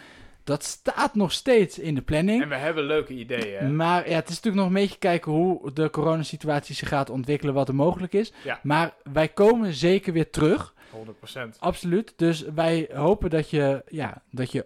dat 0.44 0.64
staat 0.64 1.16
nog 1.16 1.32
steeds 1.32 1.80
in 1.80 1.96
de 1.96 2.02
planning. 2.02 2.42
En 2.42 2.50
we 2.50 2.56
hebben 2.56 2.84
leuke 2.84 3.14
ideeën. 3.14 3.76
Maar 3.76 4.10
ja, 4.10 4.16
het 4.16 4.30
is 4.30 4.36
natuurlijk 4.36 4.56
nog 4.56 4.68
een 4.68 4.82
beetje 4.82 4.98
kijken 4.98 5.32
hoe 5.32 5.74
de 5.74 5.90
coronasituatie 5.90 6.76
zich 6.76 6.88
gaat 6.88 7.10
ontwikkelen, 7.10 7.54
wat 7.54 7.68
er 7.68 7.76
mogelijk 7.76 8.14
is. 8.14 8.34
Ja. 8.44 8.60
Maar 8.64 8.94
wij 9.12 9.28
komen 9.28 9.74
zeker 9.74 10.14
weer 10.14 10.30
terug, 10.30 10.74
100%. 10.96 11.40
absoluut. 11.60 12.14
Dus 12.16 12.42
wij 12.42 12.90
hopen 12.94 13.30
dat 13.30 13.50
je, 13.50 13.84
ja, 13.88 14.22
dat 14.32 14.52
je 14.52 14.66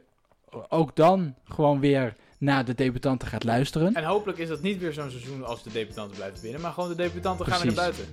ook 0.70 0.96
dan 0.96 1.36
gewoon 1.46 1.80
weer 1.80 2.16
naar 2.44 2.66
de 2.66 2.74
debutanten 2.74 3.28
gaat 3.28 3.44
luisteren. 3.44 3.94
En 3.94 4.04
hopelijk 4.04 4.38
is 4.38 4.48
dat 4.48 4.62
niet 4.62 4.80
weer 4.80 4.94
zo'n 4.94 5.10
seizoen 5.10 5.46
als 5.46 5.64
de 5.64 5.72
debutanten 5.72 6.16
blijven 6.16 6.42
binnen. 6.42 6.62
Maar 6.62 6.72
gewoon 6.72 6.90
de 6.90 6.96
debutanten 6.96 7.46
gaan 7.46 7.62
weer 7.62 7.74
naar 7.74 7.76
buiten. 7.76 8.06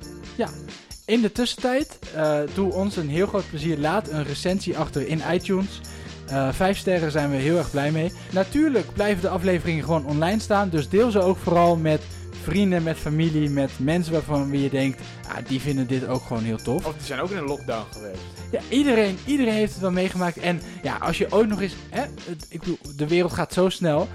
In 1.06 1.20
de 1.20 1.32
tussentijd, 1.32 1.98
eh, 2.14 2.40
doe 2.54 2.72
ons 2.72 2.96
een 2.96 3.08
heel 3.08 3.26
groot 3.26 3.48
plezier. 3.48 3.78
Laat 3.78 4.10
een 4.10 4.24
recensie 4.24 4.78
achter 4.78 5.06
in 5.06 5.22
iTunes. 5.32 5.80
Eh, 6.26 6.52
vijf 6.52 6.78
sterren 6.78 7.10
zijn 7.10 7.30
we 7.30 7.36
heel 7.36 7.56
erg 7.58 7.70
blij 7.70 7.90
mee. 7.90 8.12
Natuurlijk 8.32 8.92
blijven 8.92 9.22
de 9.22 9.28
afleveringen 9.28 9.84
gewoon 9.84 10.06
online 10.06 10.40
staan. 10.40 10.68
Dus 10.68 10.88
deel 10.88 11.10
ze 11.10 11.20
ook 11.20 11.36
vooral 11.36 11.76
met 11.76 12.02
vrienden, 12.42 12.82
met 12.82 12.96
familie, 12.96 13.50
met 13.50 13.70
mensen 13.78 14.12
waarvan 14.12 14.50
wie 14.50 14.62
je 14.62 14.70
denkt, 14.70 15.00
ah, 15.28 15.36
die 15.48 15.60
vinden 15.60 15.86
dit 15.86 16.06
ook 16.06 16.22
gewoon 16.22 16.42
heel 16.42 16.56
tof. 16.56 16.86
Of 16.86 16.92
die 16.96 17.06
zijn 17.06 17.20
ook 17.20 17.30
in 17.30 17.36
een 17.36 17.44
lockdown 17.44 17.86
geweest. 17.92 18.20
Ja, 18.52 18.60
iedereen, 18.68 19.18
iedereen 19.24 19.52
heeft 19.54 19.72
het 19.72 19.80
wel 19.80 19.90
meegemaakt. 19.90 20.36
En 20.38 20.60
ja, 20.82 20.96
als 20.96 21.18
je 21.18 21.32
ooit 21.32 21.48
nog 21.48 21.60
eens, 21.60 21.74
hè, 21.90 22.00
het- 22.00 22.46
ik 22.48 22.58
bedoel, 22.60 22.78
de 22.96 23.06
wereld 23.08 23.32
gaat 23.32 23.52
zo 23.52 23.68
snel. 23.68 24.08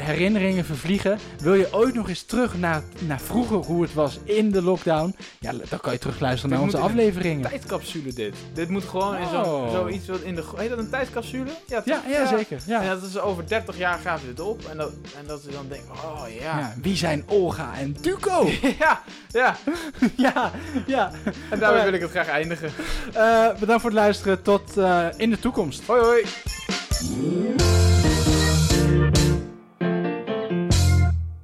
Herinneringen 0.00 0.64
vervliegen. 0.64 1.18
Wil 1.38 1.54
je 1.54 1.68
ooit 1.72 1.94
nog 1.94 2.08
eens 2.08 2.22
terug 2.22 2.58
naar, 2.58 2.82
naar 2.98 3.20
vroeger 3.20 3.56
hoe 3.56 3.82
het 3.82 3.94
was 3.94 4.18
in 4.24 4.50
de 4.50 4.62
lockdown? 4.62 5.16
Ja, 5.40 5.52
dan 5.68 5.80
kan 5.80 5.92
je 5.92 5.98
terugluisteren 5.98 6.50
naar 6.50 6.64
Dit 6.64 6.74
onze 6.74 6.82
moet 6.82 6.90
in 6.90 6.98
een 6.98 7.04
afleveringen. 7.06 7.48
Tijdcapsule 7.50 8.12
dit. 8.12 8.34
Dit 8.52 8.68
moet 8.68 8.84
gewoon 8.84 9.16
in 9.16 9.28
zo'n 9.28 9.44
Oh. 9.44 9.70
zoiets 9.72 10.08
wat 10.08 10.20
in 10.20 10.34
de... 10.34 10.44
Heet 10.56 10.68
dat 10.70 10.78
een 10.78 10.90
tijdcapsule? 10.90 11.50
Ja, 11.66 11.82
Ja, 11.84 12.00
toch? 12.00 12.12
ja, 12.12 12.26
zeker. 12.26 12.60
Ja. 12.66 12.82
En 12.82 12.88
dat 12.88 13.02
is 13.02 13.18
over 13.18 13.48
30 13.48 13.78
jaar 13.78 13.98
gaan 13.98 14.18
we 14.20 14.26
dit 14.26 14.40
op. 14.40 14.64
En 14.70 14.76
dat, 14.76 14.90
en 15.18 15.26
dat 15.26 15.40
ze 15.42 15.50
dan 15.50 15.66
denken, 15.68 15.90
oh 15.90 16.22
ja. 16.40 16.58
Ja, 16.58 16.74
wie 16.82 16.96
zijn 16.96 17.24
Olga 17.26 17.74
en 17.78 17.96
Duco? 18.00 18.48
Ja, 18.78 19.02
ja. 19.28 19.56
ja, 20.16 20.50
ja. 20.86 21.10
En 21.50 21.58
daarmee 21.58 21.82
wil 21.84 21.92
ik 21.92 22.00
het 22.00 22.10
graag 22.10 22.28
eindigen. 22.28 22.70
Eh, 23.12 23.46
bedankt 23.58 23.82
voor 23.82 23.90
het 23.90 23.98
luisteren. 24.00 24.42
Tot 24.42 24.76
eh, 24.76 25.06
in 25.16 25.30
de 25.30 25.38
toekomst. 25.38 25.82
Hoi 25.86 26.00
hoi. 26.00 26.24